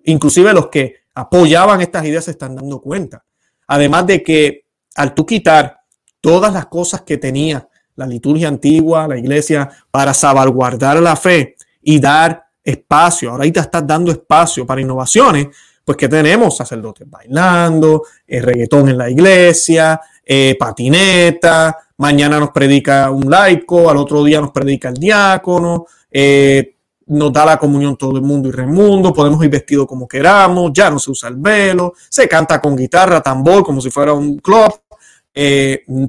Inclusive 0.06 0.54
los 0.54 0.68
que 0.68 1.02
apoyaban 1.14 1.82
estas 1.82 2.06
ideas 2.06 2.24
se 2.24 2.32
están 2.32 2.56
dando 2.56 2.80
cuenta. 2.80 3.26
Además 3.68 4.08
de 4.08 4.24
que 4.24 4.66
al 4.96 5.14
tú 5.14 5.26
quitar 5.26 5.82
todas 6.22 6.54
las 6.54 6.68
cosas 6.68 7.02
que 7.02 7.18
tenía 7.18 7.68
la 7.96 8.08
liturgia 8.08 8.48
antigua, 8.48 9.08
la 9.08 9.18
iglesia, 9.18 9.70
para 9.90 10.14
salvaguardar 10.14 11.02
la 11.02 11.16
fe 11.16 11.56
y 11.82 12.00
dar 12.00 12.46
espacio, 12.64 13.32
ahorita 13.32 13.62
estás 13.62 13.86
dando 13.86 14.12
espacio 14.12 14.66
para 14.66 14.82
innovaciones, 14.82 15.48
pues 15.84 15.98
que 15.98 16.08
tenemos 16.08 16.56
sacerdotes 16.56 17.10
bailando, 17.10 18.04
el 18.28 18.40
eh, 18.40 18.42
reggaetón 18.42 18.90
en 18.90 18.98
la 18.98 19.10
iglesia, 19.10 20.00
eh, 20.24 20.56
patineta, 20.60 21.78
mañana 21.98 22.40
nos 22.40 22.52
predica 22.52 23.10
un 23.10 23.30
laico, 23.30 23.90
al 23.90 23.98
otro 23.98 24.24
día 24.24 24.40
nos 24.40 24.52
predica 24.52 24.90
el 24.90 24.96
diácono, 24.96 25.86
eh, 26.10 26.76
nos 27.08 27.34
da 27.34 27.46
la 27.46 27.58
comunión 27.58 27.98
todo 27.98 28.16
el 28.16 28.22
mundo 28.22 28.48
y 28.48 28.52
remundo, 28.52 29.12
podemos 29.12 29.44
ir 29.44 29.50
vestidos 29.50 29.88
como 29.88 30.08
queramos, 30.08 30.72
ya 30.74 30.90
no 30.90 31.00
se 31.00 31.12
usa 31.12 31.30
el 31.30 31.36
velo, 31.36 31.94
se 32.10 32.28
canta 32.28 32.62
con 32.62 32.76
guitarra, 32.76 33.22
tambor, 33.22 33.64
como 33.64 33.82
si 33.82 33.90
fuera 33.90 34.14
un 34.14 34.38
club, 34.38 34.72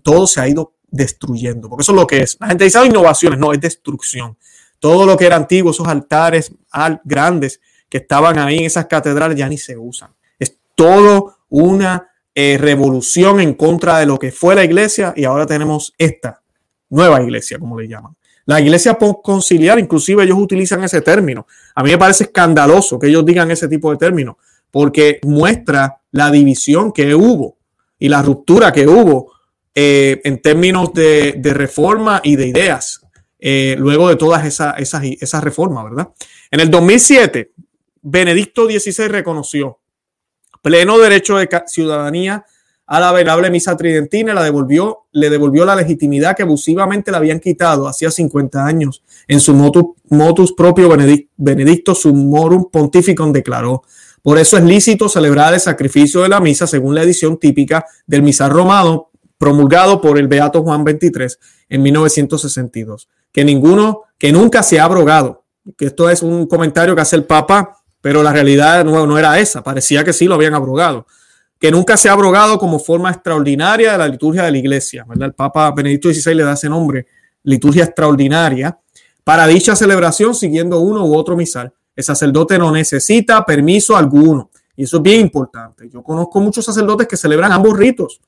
todo 0.02 0.26
se 0.26 0.40
ha 0.40 0.48
ido 0.48 0.74
destruyendo, 0.92 1.68
porque 1.68 1.82
eso 1.82 1.92
es 1.92 1.96
lo 1.96 2.06
que 2.06 2.22
es. 2.22 2.36
La 2.38 2.48
gente 2.48 2.64
dice, 2.64 2.84
innovaciones, 2.86 3.38
no, 3.38 3.52
es 3.52 3.60
destrucción. 3.60 4.36
Todo 4.78 5.06
lo 5.06 5.16
que 5.16 5.26
era 5.26 5.36
antiguo, 5.36 5.72
esos 5.72 5.88
altares 5.88 6.52
grandes 7.02 7.60
que 7.88 7.98
estaban 7.98 8.38
ahí 8.38 8.58
en 8.58 8.64
esas 8.66 8.86
catedrales 8.86 9.36
ya 9.36 9.48
ni 9.48 9.58
se 9.58 9.76
usan. 9.76 10.10
Es 10.38 10.56
todo 10.74 11.38
una 11.48 12.08
eh, 12.34 12.58
revolución 12.58 13.40
en 13.40 13.54
contra 13.54 13.98
de 13.98 14.06
lo 14.06 14.18
que 14.18 14.32
fue 14.32 14.54
la 14.54 14.64
iglesia 14.64 15.12
y 15.16 15.24
ahora 15.24 15.46
tenemos 15.46 15.92
esta 15.98 16.42
nueva 16.90 17.22
iglesia, 17.22 17.58
como 17.58 17.80
le 17.80 17.88
llaman. 17.88 18.14
La 18.44 18.60
iglesia 18.60 18.98
conciliar, 19.22 19.78
inclusive 19.78 20.24
ellos 20.24 20.38
utilizan 20.38 20.82
ese 20.84 21.00
término. 21.00 21.46
A 21.74 21.82
mí 21.82 21.90
me 21.90 21.98
parece 21.98 22.24
escandaloso 22.24 22.98
que 22.98 23.06
ellos 23.06 23.24
digan 23.24 23.50
ese 23.50 23.68
tipo 23.68 23.90
de 23.90 23.96
término, 23.96 24.38
porque 24.70 25.20
muestra 25.22 26.00
la 26.10 26.30
división 26.30 26.92
que 26.92 27.14
hubo 27.14 27.56
y 27.98 28.08
la 28.08 28.20
ruptura 28.20 28.72
que 28.72 28.88
hubo 28.88 29.32
eh, 29.74 30.20
en 30.24 30.40
términos 30.42 30.92
de, 30.92 31.40
reforma 31.54 32.20
y 32.22 32.36
de 32.36 32.46
ideas, 32.46 33.00
eh, 33.38 33.74
luego 33.78 34.08
de 34.08 34.16
todas 34.16 34.44
esas, 34.44 34.78
esas, 34.78 35.02
esas 35.04 35.42
reformas, 35.42 35.84
¿verdad? 35.84 36.08
En 36.50 36.60
el 36.60 36.70
2007, 36.70 37.52
Benedicto 38.02 38.66
XVI 38.66 39.08
reconoció 39.08 39.78
pleno 40.60 40.98
derecho 40.98 41.36
de 41.36 41.48
ciudadanía 41.66 42.44
a 42.86 43.00
la 43.00 43.12
venerable 43.12 43.50
misa 43.50 43.76
tridentina, 43.76 44.34
la 44.34 44.42
devolvió, 44.42 45.06
le 45.12 45.30
devolvió 45.30 45.64
la 45.64 45.76
legitimidad 45.76 46.36
que 46.36 46.42
abusivamente 46.42 47.10
le 47.10 47.16
habían 47.16 47.40
quitado 47.40 47.88
hacía 47.88 48.10
50 48.10 48.64
años. 48.64 49.02
En 49.28 49.40
su 49.40 49.54
motus, 49.54 49.84
motus 50.10 50.52
propio, 50.52 50.90
Benedicto 51.36 51.94
Summorum 51.94 52.70
Pontificum 52.70 53.32
declaró. 53.32 53.82
Por 54.20 54.38
eso 54.38 54.56
es 54.56 54.64
lícito 54.64 55.08
celebrar 55.08 55.54
el 55.54 55.60
sacrificio 55.60 56.20
de 56.22 56.28
la 56.28 56.40
misa 56.40 56.66
según 56.66 56.94
la 56.94 57.02
edición 57.02 57.38
típica 57.38 57.86
del 58.06 58.22
misal 58.22 58.50
romano 58.50 59.10
promulgado 59.42 60.00
por 60.00 60.20
el 60.20 60.28
Beato 60.28 60.62
Juan 60.62 60.84
XXIII 60.84 61.36
en 61.68 61.82
1962, 61.82 63.08
que 63.32 63.44
ninguno, 63.44 64.02
que 64.16 64.30
nunca 64.30 64.62
se 64.62 64.78
ha 64.78 64.84
abrogado, 64.84 65.42
que 65.76 65.86
esto 65.86 66.08
es 66.08 66.22
un 66.22 66.46
comentario 66.46 66.94
que 66.94 67.00
hace 67.00 67.16
el 67.16 67.24
Papa, 67.24 67.76
pero 68.00 68.22
la 68.22 68.32
realidad 68.32 68.84
no, 68.84 69.04
no 69.04 69.18
era 69.18 69.40
esa, 69.40 69.60
parecía 69.60 70.04
que 70.04 70.12
sí 70.12 70.26
lo 70.26 70.36
habían 70.36 70.54
abrogado, 70.54 71.08
que 71.58 71.72
nunca 71.72 71.96
se 71.96 72.08
ha 72.08 72.12
abrogado 72.12 72.56
como 72.56 72.78
forma 72.78 73.10
extraordinaria 73.10 73.90
de 73.90 73.98
la 73.98 74.06
liturgia 74.06 74.44
de 74.44 74.52
la 74.52 74.58
Iglesia, 74.58 75.04
¿verdad? 75.08 75.26
El 75.26 75.34
Papa 75.34 75.72
Benedicto 75.72 76.12
XVI 76.12 76.36
le 76.36 76.44
da 76.44 76.52
ese 76.52 76.68
nombre, 76.68 77.08
liturgia 77.42 77.82
extraordinaria, 77.82 78.78
para 79.24 79.48
dicha 79.48 79.74
celebración 79.74 80.36
siguiendo 80.36 80.78
uno 80.78 81.04
u 81.04 81.16
otro 81.16 81.36
misal. 81.36 81.72
El 81.96 82.04
sacerdote 82.04 82.58
no 82.58 82.70
necesita 82.70 83.44
permiso 83.44 83.96
alguno. 83.96 84.50
Y 84.76 84.84
eso 84.84 84.98
es 84.98 85.02
bien 85.02 85.20
importante. 85.20 85.90
Yo 85.92 86.00
conozco 86.00 86.40
muchos 86.40 86.64
sacerdotes 86.64 87.08
que 87.08 87.16
celebran 87.16 87.50
ambos 87.50 87.76
ritos 87.76 88.20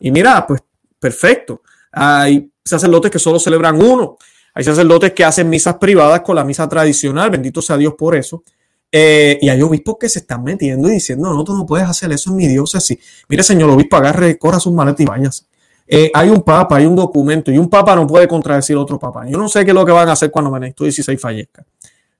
y 0.00 0.10
mira, 0.10 0.46
pues 0.46 0.62
perfecto. 0.98 1.62
Hay 1.92 2.50
sacerdotes 2.64 3.10
que 3.10 3.18
solo 3.18 3.38
celebran 3.38 3.80
uno. 3.80 4.16
Hay 4.54 4.64
sacerdotes 4.64 5.12
que 5.12 5.24
hacen 5.24 5.48
misas 5.48 5.76
privadas 5.76 6.20
con 6.20 6.36
la 6.36 6.44
misa 6.44 6.68
tradicional. 6.68 7.30
Bendito 7.30 7.62
sea 7.62 7.76
Dios 7.76 7.94
por 7.96 8.16
eso. 8.16 8.42
Eh, 8.90 9.38
y 9.40 9.48
hay 9.48 9.60
obispos 9.62 9.96
que 10.00 10.08
se 10.08 10.20
están 10.20 10.42
metiendo 10.42 10.88
y 10.88 10.92
diciendo, 10.92 11.32
no, 11.32 11.44
tú 11.44 11.54
no 11.54 11.66
puedes 11.66 11.86
hacer 11.86 12.10
eso 12.12 12.30
en 12.30 12.36
mi 12.36 12.46
diócesis. 12.46 12.98
Mire, 13.28 13.42
señor 13.42 13.70
obispo, 13.70 13.96
agarre, 13.96 14.38
corra 14.38 14.58
sus 14.58 14.72
maletas 14.72 15.00
y 15.00 15.04
váyase. 15.04 15.44
Eh, 15.86 16.10
hay 16.12 16.28
un 16.28 16.42
papa, 16.42 16.76
hay 16.76 16.86
un 16.86 16.96
documento 16.96 17.50
y 17.50 17.58
un 17.58 17.68
papa 17.68 17.94
no 17.96 18.06
puede 18.06 18.28
contradecir 18.28 18.76
a 18.76 18.80
otro 18.80 18.98
papa. 18.98 19.26
Yo 19.26 19.38
no 19.38 19.48
sé 19.48 19.64
qué 19.64 19.70
es 19.70 19.74
lo 19.74 19.86
que 19.86 19.92
van 19.92 20.08
a 20.08 20.12
hacer 20.12 20.30
cuando 20.30 20.50
Benedicto 20.50 20.84
XVI 20.90 21.16
fallezca. 21.16 21.64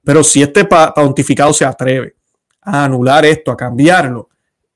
Pero 0.02 0.24
si 0.24 0.42
este 0.42 0.64
pontificado 0.64 1.52
se 1.52 1.64
atreve 1.64 2.14
a 2.62 2.84
anular 2.84 3.26
esto, 3.26 3.50
a 3.50 3.56
cambiarlo, 3.56 4.28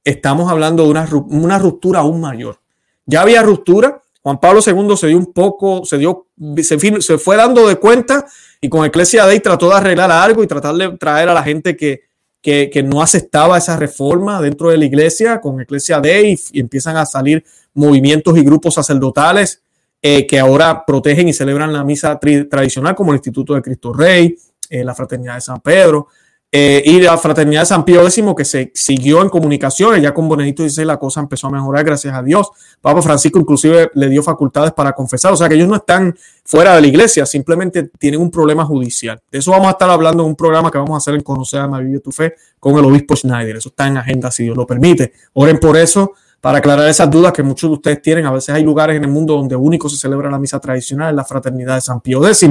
estamos 0.05 0.51
hablando 0.51 0.85
de 0.85 0.91
una, 0.91 1.09
una 1.29 1.59
ruptura 1.59 2.01
aún 2.01 2.21
mayor. 2.21 2.59
Ya 3.07 3.23
había 3.23 3.43
ruptura. 3.43 4.01
Juan 4.23 4.39
Pablo 4.39 4.61
II 4.65 4.97
se 4.97 5.09
dio 5.09 5.19
un 5.19 5.33
poco, 5.33 5.85
se 5.85 5.99
dio, 5.99 6.29
se, 6.63 7.19
fue 7.19 7.37
dando 7.37 7.67
de 7.67 7.77
cuenta 7.77 8.25
y 8.61 8.69
con 8.69 8.85
Eclesia 8.85 9.27
Day 9.27 9.41
trató 9.41 9.69
de 9.69 9.75
arreglar 9.75 10.13
algo 10.13 10.45
y 10.45 10.47
tratar 10.47 10.77
de 10.77 10.97
traer 10.97 11.29
a 11.29 11.35
la 11.35 11.43
gente 11.43 11.77
que, 11.77 12.03
que, 12.41 12.83
no 12.85 13.03
aceptaba 13.03 13.59
esa 13.59 13.77
reforma 13.77 14.41
dentro 14.41 14.71
de 14.71 14.77
la 14.77 14.85
iglesia 14.85 15.41
con 15.41 15.61
Eclesia 15.61 16.01
Day 16.01 16.39
y, 16.53 16.61
empiezan 16.61 16.97
a 16.97 17.05
salir 17.05 17.45
movimientos 17.75 18.39
y 18.39 18.43
grupos 18.43 18.75
sacerdotales 18.75 19.63
eh, 20.01 20.27
que 20.27 20.39
ahora 20.39 20.85
protegen 20.87 21.29
y 21.29 21.33
celebran 21.33 21.73
la 21.73 21.83
misa 21.83 22.21
tradicional 22.21 22.95
como 22.95 23.11
el 23.11 23.17
Instituto 23.17 23.55
de 23.55 23.63
Cristo 23.63 23.93
Rey, 23.93 24.37
eh, 24.71 24.85
la 24.85 24.95
Fraternidad 24.95 25.35
de 25.35 25.41
San 25.41 25.61
Pedro. 25.61 26.09
Eh, 26.55 26.83
y 26.85 27.01
la 27.01 27.17
Fraternidad 27.17 27.63
de 27.63 27.67
San 27.67 27.83
Pío 27.83 28.03
X 28.03 28.23
que 28.37 28.45
se 28.45 28.71
siguió 28.75 29.23
en 29.23 29.31
comunicaciones, 29.31 30.03
ya 30.03 30.13
con 30.13 30.29
Bonedito 30.29 30.63
dice 30.63 30.85
la 30.85 30.99
cosa 30.99 31.21
empezó 31.21 31.47
a 31.47 31.51
mejorar, 31.51 31.83
gracias 31.83 32.15
a 32.15 32.23
Dios. 32.23 32.51
Papa 32.83 33.01
Francisco 33.01 33.39
inclusive 33.39 33.91
le 33.95 34.09
dio 34.11 34.23
facultades 34.23 34.73
para 34.73 34.93
confesar, 34.93 35.33
o 35.33 35.37
sea 35.37 35.49
que 35.49 35.55
ellos 35.55 35.67
no 35.67 35.77
están 35.77 36.15
fuera 36.45 36.75
de 36.75 36.83
la 36.83 36.87
iglesia, 36.87 37.25
simplemente 37.25 37.85
tienen 37.99 38.21
un 38.21 38.31
problema 38.31 38.67
judicial. 38.67 39.19
De 39.31 39.39
eso 39.39 39.51
vamos 39.51 39.69
a 39.69 39.71
estar 39.71 39.89
hablando 39.89 40.25
en 40.25 40.29
un 40.29 40.37
programa 40.37 40.71
que 40.71 40.77
vamos 40.77 40.93
a 40.93 40.99
hacer 40.99 41.15
en 41.15 41.23
Conocer 41.23 41.61
a 41.61 41.69
María 41.69 42.01
tu 42.01 42.13
Fe 42.13 42.35
con 42.61 42.79
el 42.79 42.85
obispo 42.85 43.17
Schneider. 43.17 43.57
Eso 43.57 43.71
está 43.71 43.87
en 43.87 43.97
agenda 43.97 44.31
si 44.31 44.45
Dios 44.45 44.55
lo 44.55 44.67
permite. 44.67 45.15
Oren 45.33 45.59
por 45.59 45.79
eso 45.79 46.13
para 46.43 46.59
aclarar 46.59 46.87
esas 46.87 47.11
dudas 47.11 47.33
que 47.33 47.43
muchos 47.43 47.71
de 47.71 47.75
ustedes 47.77 48.03
tienen. 48.03 48.27
A 48.27 48.31
veces 48.31 48.55
hay 48.55 48.63
lugares 48.63 48.97
en 48.97 49.05
el 49.05 49.11
mundo 49.11 49.39
donde 49.39 49.57
único 49.57 49.89
se 49.89 49.97
celebra 49.97 50.31
la 50.31 50.39
misa 50.39 50.61
tradicional, 50.61 51.17
la 51.17 51.25
fraternidad 51.25 51.77
de 51.77 51.81
San 51.81 52.03
Pío 52.03 52.27
X. 52.27 52.47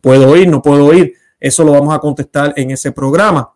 Puedo 0.00 0.34
ir, 0.34 0.48
no 0.48 0.60
puedo 0.60 0.92
ir. 0.92 1.14
Eso 1.44 1.62
lo 1.62 1.72
vamos 1.72 1.94
a 1.94 1.98
contestar 1.98 2.54
en 2.56 2.70
ese 2.70 2.90
programa. 2.90 3.52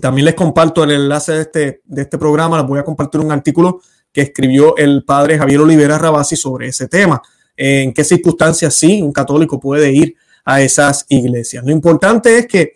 También 0.00 0.24
les 0.24 0.34
comparto 0.34 0.84
el 0.84 0.92
enlace 0.92 1.32
de 1.32 1.40
este, 1.42 1.82
de 1.84 2.00
este 2.00 2.16
programa. 2.16 2.56
Les 2.56 2.66
voy 2.66 2.78
a 2.78 2.82
compartir 2.82 3.20
un 3.20 3.30
artículo 3.30 3.82
que 4.10 4.22
escribió 4.22 4.74
el 4.78 5.04
padre 5.04 5.36
Javier 5.36 5.60
Olivera 5.60 5.98
Rabasi 5.98 6.34
sobre 6.34 6.68
ese 6.68 6.88
tema. 6.88 7.20
En 7.54 7.92
qué 7.92 8.04
circunstancias 8.04 8.72
sí 8.72 9.02
un 9.02 9.12
católico 9.12 9.60
puede 9.60 9.92
ir 9.92 10.16
a 10.46 10.62
esas 10.62 11.04
iglesias. 11.10 11.62
Lo 11.62 11.72
importante 11.72 12.38
es 12.38 12.46
que 12.46 12.72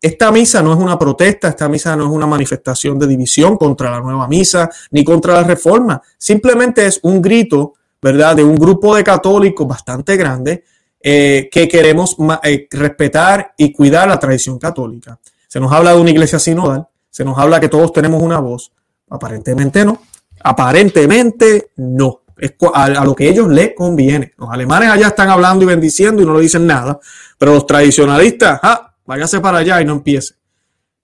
esta 0.00 0.32
misa 0.32 0.62
no 0.62 0.72
es 0.72 0.78
una 0.78 0.98
protesta, 0.98 1.48
esta 1.48 1.68
misa 1.68 1.94
no 1.94 2.04
es 2.04 2.10
una 2.10 2.26
manifestación 2.26 2.98
de 2.98 3.06
división 3.06 3.58
contra 3.58 3.90
la 3.90 4.00
nueva 4.00 4.26
misa 4.26 4.70
ni 4.90 5.04
contra 5.04 5.34
la 5.34 5.42
reforma. 5.42 6.00
Simplemente 6.16 6.86
es 6.86 6.98
un 7.02 7.20
grito, 7.20 7.74
¿verdad?, 8.00 8.36
de 8.36 8.42
un 8.42 8.56
grupo 8.56 8.96
de 8.96 9.04
católicos 9.04 9.68
bastante 9.68 10.16
grande 10.16 10.64
eh, 11.02 11.48
que 11.50 11.68
queremos 11.68 12.16
eh, 12.44 12.68
respetar 12.70 13.54
y 13.56 13.72
cuidar 13.72 14.08
la 14.08 14.18
tradición 14.18 14.58
católica. 14.58 15.18
Se 15.48 15.58
nos 15.58 15.72
habla 15.72 15.94
de 15.94 16.00
una 16.00 16.10
iglesia 16.10 16.38
sinodal, 16.38 16.86
se 17.10 17.24
nos 17.24 17.36
habla 17.38 17.60
que 17.60 17.68
todos 17.68 17.92
tenemos 17.92 18.22
una 18.22 18.38
voz. 18.38 18.72
Aparentemente 19.10 19.84
no. 19.84 20.00
Aparentemente 20.42 21.70
no. 21.76 22.22
Es 22.38 22.54
a, 22.74 23.04
lo 23.04 23.14
que 23.14 23.28
ellos 23.28 23.48
les 23.48 23.74
conviene. 23.74 24.32
Los 24.36 24.50
alemanes 24.50 24.90
allá 24.90 25.08
están 25.08 25.28
hablando 25.28 25.64
y 25.64 25.68
bendiciendo 25.68 26.22
y 26.22 26.26
no 26.26 26.34
le 26.34 26.42
dicen 26.42 26.66
nada, 26.66 26.98
pero 27.38 27.54
los 27.54 27.66
tradicionalistas, 27.66 28.60
váyase 29.04 29.40
para 29.40 29.58
allá 29.58 29.80
y 29.80 29.84
no 29.84 29.92
empiece. 29.92 30.34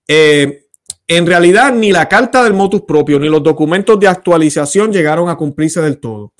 Eh, 0.06 0.66
en 1.06 1.26
realidad, 1.26 1.72
ni 1.72 1.90
la 1.92 2.08
carta 2.08 2.44
del 2.44 2.54
motus 2.54 2.82
propio 2.82 3.18
ni 3.18 3.28
los 3.28 3.42
documentos 3.42 3.98
de 3.98 4.08
actualización 4.08 4.92
llegaron 4.92 5.28
a 5.28 5.36
cumplirse 5.36 5.80
del 5.80 5.98
todo. 5.98 6.32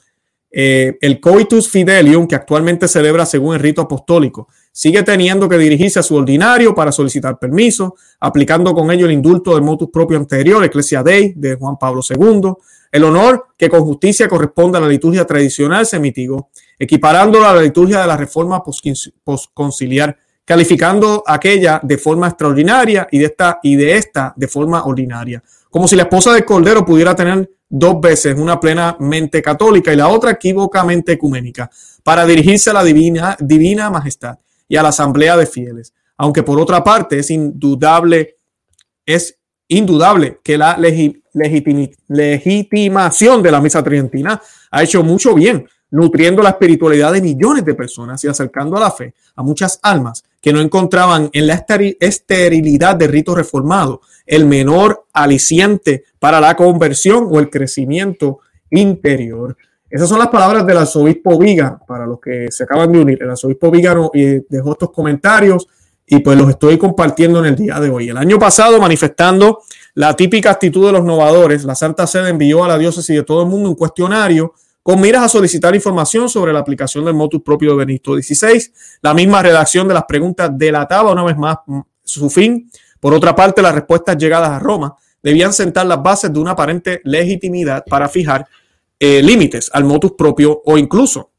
Eh, 0.51 0.97
el 1.03 1.21
coitus 1.21 1.69
fidelium, 1.69 2.27
que 2.27 2.35
actualmente 2.35 2.89
celebra 2.89 3.27
según 3.27 3.55
el 3.55 3.61
rito 3.61 3.83
apostólico, 3.83 4.49
sigue 4.73 5.03
teniendo 5.03 5.49
que 5.49 5.59
dirigirse 5.59 5.99
a 5.99 6.03
su 6.03 6.15
ordinario 6.15 6.75
para 6.75 6.93
solicitar 6.93 7.39
permiso, 7.39 7.97
aplicando 8.21 8.73
con 8.75 8.91
ello 8.91 9.07
el 9.07 9.13
indulto 9.13 9.55
del 9.55 9.63
motus 9.63 9.91
propio 9.93 10.17
anterior, 10.17 10.65
Ecclesia 10.65 11.03
Dei, 11.03 11.35
de 11.37 11.57
Juan 11.57 11.77
Pablo 11.79 12.01
II. 12.09 12.53
El 12.91 13.05
honor 13.05 13.49
que 13.59 13.69
con 13.69 13.81
justicia 13.81 14.29
corresponde 14.29 14.79
a 14.79 14.81
la 14.81 14.89
liturgia 14.89 15.27
tradicional 15.27 15.85
se 15.85 15.99
mitigó, 15.99 16.49
equiparándola 16.79 17.51
a 17.51 17.57
la 17.57 17.63
liturgia 17.63 18.01
de 18.01 18.07
la 18.07 18.17
reforma 18.17 18.63
posconciliar, 19.25 20.17
calificando 20.45 21.23
aquella 21.27 21.79
de 21.83 21.99
forma 21.99 22.29
extraordinaria 22.29 23.07
y 23.11 23.19
de 23.19 23.27
esta, 23.27 23.59
y 23.63 23.77
de 23.77 23.97
esta 23.97 24.33
de 24.35 24.49
forma 24.49 24.85
ordinaria, 24.85 25.43
como 25.69 25.87
si 25.87 25.95
la 25.95 26.05
esposa 26.05 26.33
del 26.33 26.47
Cordero 26.47 26.87
pudiera 26.87 27.15
tener 27.15 27.51
dos 27.69 28.01
veces, 28.01 28.39
una 28.39 28.59
plenamente 28.59 29.43
católica 29.43 29.93
y 29.93 29.97
la 29.97 30.09
otra 30.09 30.31
equivocamente 30.33 31.13
ecuménica, 31.13 31.71
para 32.03 32.27
dirigirse 32.27 32.71
a 32.71 32.75
la 32.75 32.85
divina, 32.85 33.37
divina 33.41 33.91
majestad 33.91 34.39
y 34.67 34.77
a 34.77 34.83
la 34.83 34.89
asamblea 34.89 35.37
de 35.37 35.47
fieles. 35.47 35.93
Aunque 36.17 36.43
por 36.43 36.59
otra 36.61 36.83
parte 36.83 37.19
es 37.19 37.31
indudable, 37.31 38.39
es 39.05 39.37
indudable 39.69 40.41
que 40.43 40.57
la 40.57 40.79
legitimación 40.79 43.43
de 43.43 43.51
la 43.51 43.61
misa 43.61 43.83
tridentina 43.83 44.41
ha 44.71 44.83
hecho 44.83 45.03
mucho 45.03 45.35
bien 45.35 45.69
nutriendo 45.91 46.43
la 46.43 46.51
espiritualidad 46.51 47.13
de 47.13 47.23
millones 47.23 47.65
de 47.65 47.75
personas 47.75 48.23
y 48.25 48.29
acercando 48.29 48.77
a 48.77 48.81
la 48.81 48.91
fe 48.91 49.15
a 49.37 49.43
muchas 49.43 49.79
almas 49.83 50.25
que 50.41 50.53
no 50.53 50.61
encontraban 50.61 51.31
en 51.33 51.47
la 51.47 51.65
esterilidad 52.01 52.97
de 52.97 53.09
rito 53.09 53.35
reformado 53.35 54.03
el 54.29 54.45
menor 54.45 55.07
aliciente 55.13 56.05
para 56.19 56.41
la 56.41 56.55
conversión 56.55 57.27
o 57.31 57.41
el 57.41 57.49
crecimiento 57.49 58.41
interior. 58.71 59.57
Esas 59.91 60.09
son 60.09 60.19
las 60.19 60.29
palabras 60.29 60.67
del 60.67 60.77
arzobispo 60.77 61.39
Viga, 61.39 61.81
para 61.89 62.07
los 62.07 62.21
que 62.21 62.49
se 62.51 62.65
acaban 62.65 62.93
de 62.93 63.01
unir. 63.01 63.23
El 63.23 63.31
arzobispo 63.31 63.71
Viga 63.71 63.97
dejó 64.49 64.73
estos 64.73 64.93
comentarios 64.93 65.67
y 66.07 66.19
pues 66.19 66.37
los 66.37 66.51
estoy 66.51 66.77
compartiendo 66.77 67.39
en 67.39 67.47
el 67.47 67.57
día 67.57 67.81
de 67.81 67.89
hoy. 67.89 68.11
El 68.11 68.19
año 68.19 68.39
pasado, 68.39 68.79
manifestando 68.79 69.63
la 69.95 70.15
típica 70.15 70.51
actitud 70.51 70.87
de 70.87 70.93
los 70.93 71.05
novadores, 71.05 71.65
la 71.65 71.75
Santa 71.75 72.07
Sede 72.07 72.29
envió 72.29 72.65
a 72.65 72.69
la 72.69 72.77
diócesis 72.77 73.17
de 73.17 73.23
todo 73.23 73.43
el 73.43 73.49
mundo 73.49 73.71
un 73.71 73.75
cuestionario 73.75 74.53
con 74.83 75.01
miras 75.01 75.23
a 75.23 75.29
solicitar 75.29 75.75
información 75.75 76.29
sobre 76.29 76.53
la 76.53 76.61
aplicación 76.61 77.05
del 77.05 77.15
motus 77.15 77.43
propio 77.43 77.71
de 77.71 77.77
Benito 77.77 78.15
XVI. 78.15 78.73
La 79.03 79.15
misma 79.15 79.43
redacción 79.43 79.89
de 79.89 79.95
las 79.95 80.05
preguntas 80.05 80.51
delataba 80.53 81.13
una 81.13 81.25
vez 81.25 81.37
más 81.37 81.59
su 82.03 82.31
fin. 82.31 82.71
Por 83.01 83.15
otra 83.15 83.35
parte, 83.35 83.63
las 83.63 83.75
respuestas 83.75 84.17
llegadas 84.17 84.51
a 84.51 84.59
Roma 84.59 84.97
debían 85.23 85.53
sentar 85.53 85.87
las 85.87 86.03
bases 86.03 86.33
de 86.33 86.39
una 86.39 86.53
aparente 86.53 87.01
legitimidad 87.05 87.85
para 87.89 88.09
fijar 88.09 88.47
eh, 88.99 89.23
límites 89.23 89.71
al 89.73 89.85
motus 89.85 90.13
propio 90.13 90.63
o 90.65 90.77
incluso 90.79 91.31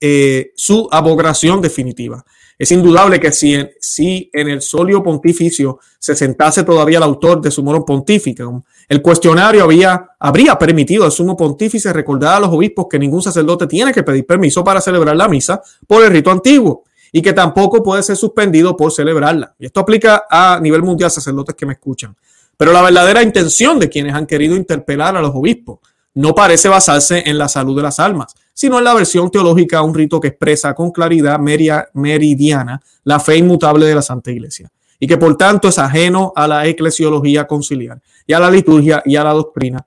eh, 0.00 0.52
su 0.56 0.88
abogación 0.90 1.60
definitiva. 1.60 2.24
Es 2.58 2.72
indudable 2.72 3.20
que 3.20 3.32
si 3.32 3.54
en, 3.54 3.70
si 3.80 4.30
en 4.32 4.48
el 4.48 4.62
solio 4.62 5.02
pontificio 5.02 5.78
se 5.98 6.14
sentase 6.14 6.64
todavía 6.64 6.98
el 6.98 7.04
autor 7.04 7.40
de 7.40 7.50
Sumorum 7.50 7.84
Pontificum, 7.84 8.62
el 8.88 9.02
cuestionario 9.02 9.64
había, 9.64 10.10
habría 10.18 10.58
permitido 10.58 11.04
al 11.04 11.12
sumo 11.12 11.36
pontífice 11.36 11.92
recordar 11.92 12.36
a 12.36 12.40
los 12.40 12.50
obispos 12.50 12.86
que 12.88 12.98
ningún 12.98 13.22
sacerdote 13.22 13.66
tiene 13.66 13.92
que 13.92 14.02
pedir 14.02 14.24
permiso 14.24 14.64
para 14.64 14.80
celebrar 14.80 15.16
la 15.16 15.28
misa 15.28 15.60
por 15.86 16.02
el 16.02 16.10
rito 16.10 16.30
antiguo 16.30 16.84
y 17.16 17.22
que 17.22 17.32
tampoco 17.32 17.82
puede 17.82 18.02
ser 18.02 18.14
suspendido 18.14 18.76
por 18.76 18.92
celebrarla. 18.92 19.54
Y 19.58 19.64
esto 19.64 19.80
aplica 19.80 20.26
a 20.28 20.60
nivel 20.60 20.82
mundial, 20.82 21.10
sacerdotes 21.10 21.54
que 21.54 21.64
me 21.64 21.72
escuchan. 21.72 22.14
Pero 22.58 22.74
la 22.74 22.82
verdadera 22.82 23.22
intención 23.22 23.78
de 23.78 23.88
quienes 23.88 24.14
han 24.14 24.26
querido 24.26 24.54
interpelar 24.54 25.16
a 25.16 25.22
los 25.22 25.30
obispos 25.34 25.78
no 26.12 26.34
parece 26.34 26.68
basarse 26.68 27.22
en 27.24 27.38
la 27.38 27.48
salud 27.48 27.74
de 27.74 27.84
las 27.84 28.00
almas, 28.00 28.34
sino 28.52 28.76
en 28.76 28.84
la 28.84 28.92
versión 28.92 29.30
teológica 29.30 29.78
a 29.78 29.82
un 29.82 29.94
rito 29.94 30.20
que 30.20 30.28
expresa 30.28 30.74
con 30.74 30.90
claridad 30.90 31.40
meridiana 31.40 32.82
la 33.04 33.18
fe 33.18 33.38
inmutable 33.38 33.86
de 33.86 33.94
la 33.94 34.02
Santa 34.02 34.30
Iglesia 34.30 34.70
y 35.00 35.06
que 35.06 35.16
por 35.16 35.38
tanto 35.38 35.68
es 35.68 35.78
ajeno 35.78 36.34
a 36.36 36.46
la 36.46 36.66
eclesiología 36.66 37.46
conciliar 37.46 37.98
y 38.26 38.34
a 38.34 38.40
la 38.40 38.50
liturgia 38.50 39.02
y 39.06 39.16
a 39.16 39.24
la 39.24 39.32
doctrina 39.32 39.86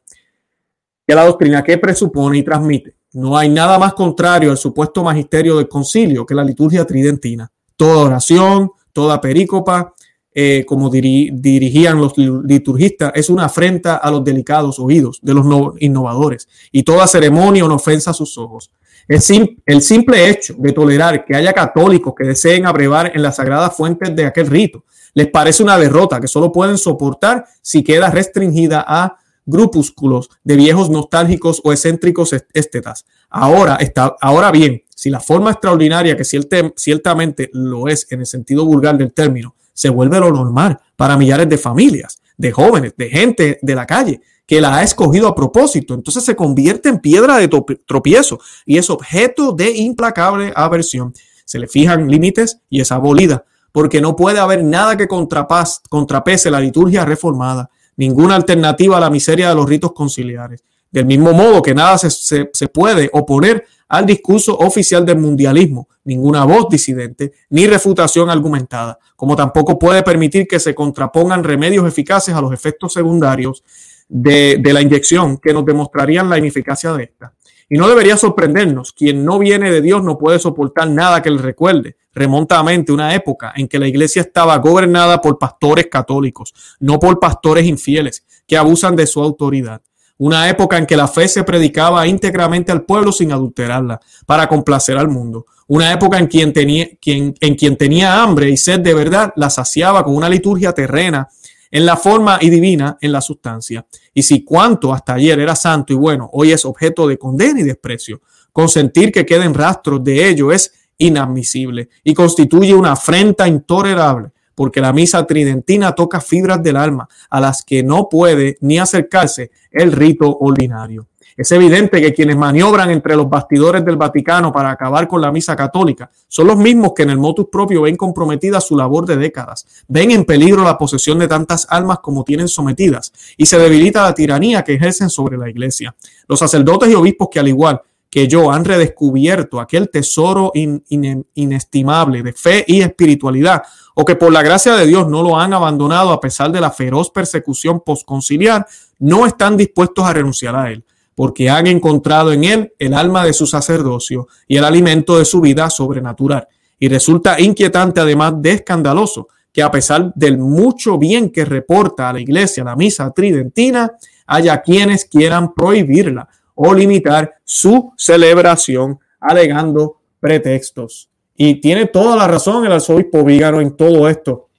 y 1.06 1.12
a 1.12 1.16
la 1.16 1.26
doctrina 1.26 1.64
que 1.64 1.78
presupone 1.78 2.40
y 2.40 2.44
transmite. 2.44 2.96
No 3.14 3.38
hay 3.38 3.50
nada 3.50 3.80
más 3.80 3.94
contrario 3.94 4.52
al 4.52 4.58
supuesto 4.58 5.04
magisterio 5.04 5.58
del 5.58 5.68
concilio 5.68 6.26
que 6.26 6.36
la 6.36 6.44
liturgia 6.44 6.86
tridentina. 6.86 7.52
Toda 7.76 8.06
oración, 8.06 8.72
toda 8.94 9.20
perícopa, 9.20 9.94
eh, 10.32 10.64
como 10.68 10.92
dirigían 10.92 12.00
los 12.00 12.18
liturgistas, 12.18 13.12
es 13.16 13.30
una 13.30 13.46
afrenta 13.46 13.96
a 13.96 14.12
los 14.12 14.24
delicados 14.24 14.80
oídos 14.80 15.20
de 15.24 15.34
los 15.34 15.46
innovadores 15.80 16.48
y 16.72 16.84
toda 16.84 17.08
ceremonia 17.08 17.66
una 17.66 17.76
ofensa 17.76 18.12
a 18.12 18.14
sus 18.14 18.38
ojos. 18.38 18.72
El, 19.08 19.58
el 19.66 19.82
simple 19.82 20.30
hecho 20.30 20.54
de 20.60 20.72
tolerar 20.72 21.26
que 21.26 21.36
haya 21.36 21.52
católicos 21.52 22.14
que 22.16 22.28
deseen 22.28 22.68
abrevar 22.68 23.12
en 23.16 23.24
las 23.24 23.38
sagradas 23.38 23.76
fuentes 23.76 24.16
de 24.16 24.26
aquel 24.26 24.48
rito 24.48 24.84
les 25.14 25.28
parece 25.28 25.64
una 25.64 25.78
derrota 25.78 26.20
que 26.22 26.28
solo 26.28 26.52
pueden 26.52 26.78
soportar 26.78 27.46
si 27.62 27.84
queda 27.84 28.12
restringida 28.12 28.86
a 28.88 29.18
grupúsculos 29.50 30.30
de 30.44 30.56
viejos 30.56 30.90
nostálgicos 30.90 31.62
o 31.64 31.72
excéntricos 31.72 32.34
estetas. 32.54 33.06
Ahora, 33.30 33.76
está, 33.76 34.16
ahora 34.22 34.52
bien, 34.52 34.84
si 34.96 35.10
la 35.10 35.20
forma 35.20 35.52
extraordinaria, 35.52 36.16
que 36.16 36.24
ciertamente 36.24 37.50
lo 37.54 37.88
es 37.88 38.08
en 38.12 38.22
el 38.22 38.26
sentido 38.26 38.66
vulgar 38.66 38.98
del 38.98 39.14
término, 39.14 39.56
se 39.74 39.90
vuelve 39.90 40.20
lo 40.20 40.32
normal 40.32 40.80
para 40.96 41.18
millares 41.18 41.48
de 41.48 41.58
familias, 41.58 42.22
de 42.38 42.52
jóvenes, 42.52 42.94
de 42.98 43.10
gente 43.10 43.60
de 43.62 43.76
la 43.76 43.86
calle, 43.86 44.22
que 44.46 44.62
la 44.62 44.78
ha 44.78 44.84
escogido 44.84 45.28
a 45.28 45.36
propósito, 45.36 45.94
entonces 45.94 46.24
se 46.24 46.36
convierte 46.36 46.90
en 46.90 47.00
piedra 47.00 47.38
de 47.38 47.48
tropiezo 47.86 48.40
y 48.66 48.78
es 48.78 48.90
objeto 48.90 49.52
de 49.52 49.72
implacable 49.72 50.52
aversión. 50.56 51.14
Se 51.46 51.60
le 51.60 51.68
fijan 51.68 52.08
límites 52.08 52.60
y 52.70 52.82
es 52.82 52.92
abolida 52.92 53.46
porque 53.72 54.02
no 54.02 54.16
puede 54.16 54.40
haber 54.40 54.64
nada 54.64 54.98
que 54.98 55.08
contrapese 55.08 56.52
la 56.52 56.60
liturgia 56.60 57.06
reformada, 57.06 57.70
ninguna 58.00 58.36
alternativa 58.36 58.96
a 58.96 59.00
la 59.02 59.10
miseria 59.10 59.50
de 59.50 59.56
los 59.56 59.68
ritos 59.68 59.92
conciliares. 59.92 60.64
Del 60.90 61.06
mismo 61.06 61.34
modo 61.34 61.62
que 61.62 61.76
nada 61.76 61.98
se, 61.98 62.68
puede 62.74 63.10
oponer 63.12 63.66
al 63.90 64.06
discurso 64.06 64.58
oficial 64.58 65.06
del 65.06 65.18
mundialismo, 65.18 65.90
ninguna 66.06 66.46
voz 66.46 66.70
disidente 66.70 67.34
ni 67.50 67.68
refutación 67.68 68.30
argumentada, 68.30 68.98
como 69.18 69.36
tampoco 69.36 69.78
puede 69.78 70.02
permitir 70.02 70.48
que 70.48 70.62
se 70.62 70.74
contrapongan 70.74 71.44
remedios 71.44 71.86
eficaces 71.86 72.34
a 72.34 72.42
los 72.42 72.54
efectos 72.54 72.94
secundarios 72.94 73.64
de, 74.08 74.58
de 74.62 74.74
la 74.74 74.82
inyección 74.82 75.38
que 75.38 75.54
nos 75.54 75.66
demostrarían 75.66 76.30
la 76.30 76.38
ineficacia 76.38 76.94
de 76.94 77.04
esta. 77.04 77.34
Y 77.68 77.78
no 77.78 77.90
debería 77.90 78.16
sorprendernos, 78.16 78.94
quien 78.94 79.26
no 79.26 79.40
viene 79.40 79.72
de 79.72 79.82
Dios 79.82 80.04
no 80.06 80.18
puede 80.18 80.40
soportar 80.40 80.90
nada 80.90 81.22
que 81.22 81.32
le 81.32 81.42
recuerde 81.42 81.98
remonta 82.14 82.62
una 82.62 83.14
época 83.14 83.54
en 83.56 83.68
que 83.68 83.80
la 83.80 83.88
iglesia 83.88 84.22
estaba 84.22 84.58
gobernada 84.58 85.22
por 85.22 85.38
pastores 85.38 85.88
católicos, 85.88 86.54
no 86.80 87.00
por 87.00 87.20
pastores 87.20 87.66
infieles 87.66 88.26
que 88.48 88.58
abusan 88.58 88.96
de 88.96 89.08
su 89.08 89.22
autoridad. 89.22 89.82
Una 90.18 90.50
época 90.50 90.78
en 90.78 90.86
que 90.86 90.98
la 90.98 91.08
fe 91.08 91.30
se 91.30 91.44
predicaba 91.44 92.06
íntegramente 92.06 92.74
al 92.74 92.84
pueblo 92.84 93.12
sin 93.14 93.32
adulterarla, 93.32 94.02
para 94.26 94.48
complacer 94.48 94.98
al 94.98 95.08
mundo. 95.08 95.46
Una 95.68 95.94
época 95.94 96.18
en 96.18 96.28
quien 96.28 96.52
tenía, 96.52 96.90
quien, 97.00 97.34
en 97.40 97.56
quien 97.56 97.78
tenía 97.78 98.22
hambre 98.22 98.50
y 98.50 98.58
sed 98.58 98.82
de 98.82 98.94
verdad 98.94 99.32
la 99.38 99.50
saciaba 99.50 100.04
con 100.04 100.16
una 100.16 100.28
liturgia 100.28 100.74
terrena 100.74 101.30
en 101.72 101.86
la 101.86 101.96
forma 101.96 102.40
y 102.42 102.50
divina 102.50 102.98
en 103.00 103.12
la 103.12 103.22
sustancia. 103.22 103.86
Y 104.14 104.24
si 104.24 104.44
cuanto 104.44 104.94
hasta 104.94 105.14
ayer 105.14 105.40
era 105.40 105.56
santo 105.56 105.94
y 105.94 105.96
bueno, 105.96 106.30
hoy 106.34 106.52
es 106.52 106.66
objeto 106.66 107.08
de 107.08 107.18
condena 107.18 107.60
y 107.60 107.64
desprecio, 107.64 108.22
consentir 108.52 109.12
que 109.12 109.26
queden 109.26 109.54
rastros 109.54 110.04
de 110.04 110.28
ello 110.28 110.52
es 110.52 110.74
inadmisible 111.00 111.90
y 112.04 112.14
constituye 112.14 112.76
una 112.76 112.92
afrenta 112.92 113.48
intolerable 113.48 114.30
porque 114.54 114.82
la 114.82 114.92
misa 114.92 115.26
tridentina 115.26 115.94
toca 115.96 116.20
fibras 116.20 116.62
del 116.62 116.76
alma 116.76 117.08
a 117.30 117.40
las 117.40 117.64
que 117.64 117.82
no 117.82 118.10
puede 118.10 118.58
ni 118.60 118.78
acercarse 118.78 119.52
el 119.72 119.94
rito 119.94 120.38
ordinario. 120.38 121.08
Es 121.38 121.54
evidente 121.54 122.02
que 122.02 122.14
quienes 122.14 122.36
maniobran 122.36 122.92
entre 122.92 123.16
los 123.16 123.30
bastidores 123.30 123.86
del 123.86 123.96
Vaticano 123.96 124.52
para 124.52 124.72
acabar 124.72 125.08
con 125.08 125.22
la 125.22 125.32
misa 125.32 125.56
católica 125.56 126.12
son 126.28 126.48
los 126.48 126.58
mismos 126.58 126.92
que 126.94 127.04
en 127.04 127.12
el 127.12 127.18
motus 127.18 127.48
propio 127.50 127.84
ven 127.84 127.96
comprometida 127.96 128.60
su 128.60 128.76
labor 128.76 129.06
de 129.06 129.16
décadas, 129.16 129.66
ven 129.88 130.12
en 130.12 130.26
peligro 130.26 130.66
la 130.66 130.78
posesión 130.78 131.18
de 131.20 131.30
tantas 131.30 131.66
almas 131.70 132.00
como 132.00 132.26
tienen 132.26 132.50
sometidas 132.50 133.14
y 133.38 133.46
se 133.46 133.58
debilita 133.58 134.04
la 134.04 134.14
tiranía 134.14 134.66
que 134.66 134.74
ejercen 134.74 135.10
sobre 135.10 135.38
la 135.38 135.50
iglesia. 135.50 135.96
Los 136.28 136.40
sacerdotes 136.40 136.90
y 136.90 136.96
obispos 136.96 137.30
que 137.32 137.40
al 137.40 137.48
igual 137.48 137.82
que 138.10 138.28
yo 138.28 138.52
han 138.52 138.66
redescubierto 138.66 139.60
aquel 139.60 139.90
tesoro 139.90 140.52
inestimable 140.54 142.24
de 142.24 142.34
fe 142.34 142.66
y 142.68 142.82
espiritualidad, 142.82 143.62
o 143.94 144.04
que 144.04 144.16
por 144.16 144.32
la 144.32 144.42
gracia 144.42 144.76
de 144.76 144.88
Dios 144.88 145.08
no 145.08 145.22
lo 145.22 145.40
han 145.40 145.54
abandonado 145.54 146.12
a 146.12 146.20
pesar 146.20 146.52
de 146.52 146.62
la 146.62 146.72
feroz 146.72 147.12
persecución 147.12 147.82
posconciliar, 147.82 148.66
no 148.98 149.26
están 149.26 149.58
dispuestos 149.58 150.06
a 150.06 150.14
renunciar 150.14 150.56
a 150.56 150.72
él, 150.72 150.84
porque 151.14 151.50
han 151.50 151.68
encontrado 151.68 152.32
en 152.32 152.44
él 152.44 152.74
el 152.80 152.94
alma 152.94 153.26
de 153.26 153.34
su 153.34 153.46
sacerdocio 153.46 154.28
y 154.48 154.58
el 154.58 154.64
alimento 154.64 155.18
de 155.18 155.26
su 155.26 155.40
vida 155.40 155.70
sobrenatural. 155.70 156.48
Y 156.80 156.88
resulta 156.88 157.40
inquietante, 157.40 158.00
además 158.00 158.34
de 158.38 158.54
escandaloso, 158.54 159.28
que 159.52 159.62
a 159.62 159.70
pesar 159.70 160.14
del 160.16 160.38
mucho 160.38 160.98
bien 160.98 161.30
que 161.30 161.46
reporta 161.46 162.10
a 162.10 162.14
la 162.14 162.22
iglesia 162.22 162.64
la 162.64 162.76
misa 162.76 163.12
tridentina, 163.12 163.92
haya 164.26 164.62
quienes 164.62 165.06
quieran 165.06 165.54
prohibirla 165.54 166.28
o 166.62 166.74
limitar 166.74 167.36
su 167.46 167.94
celebración 167.96 169.00
alegando 169.22 170.02
pretextos. 170.20 171.10
Y 171.38 171.62
tiene 171.62 171.86
toda 171.86 172.18
la 172.18 172.28
razón 172.28 172.66
el 172.66 172.74
arzobispo 172.74 173.24
Vígaro 173.24 173.62
en 173.62 173.78
todo 173.78 174.10
esto. 174.10 174.50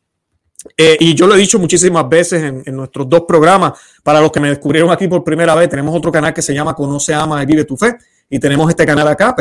Eh, 0.78 0.96
y 0.98 1.14
yo 1.14 1.26
lo 1.26 1.34
he 1.34 1.38
dicho 1.38 1.58
muchísimas 1.58 2.08
veces 2.08 2.42
en, 2.64 2.74
nuestros 2.74 3.06
dos 3.06 3.24
programas. 3.28 3.78
Para 4.02 4.22
los 4.22 4.32
que 4.32 4.40
me 4.40 4.48
descubrieron 4.48 4.90
aquí 4.90 5.08
por 5.08 5.22
primera 5.22 5.54
vez, 5.54 5.68
tenemos 5.68 5.94
otro 5.94 6.10
canal 6.10 6.32
que 6.32 6.40
se 6.40 6.54
llama 6.54 6.74
Conoce, 6.74 7.12
Ama 7.12 7.42
y 7.42 7.46
Vive 7.46 7.66
tu 7.66 7.76
Fe. 7.76 7.98
Y 8.30 8.38
tenemos 8.38 8.70
este 8.70 8.86
canal 8.86 9.06
acá, 9.06 9.36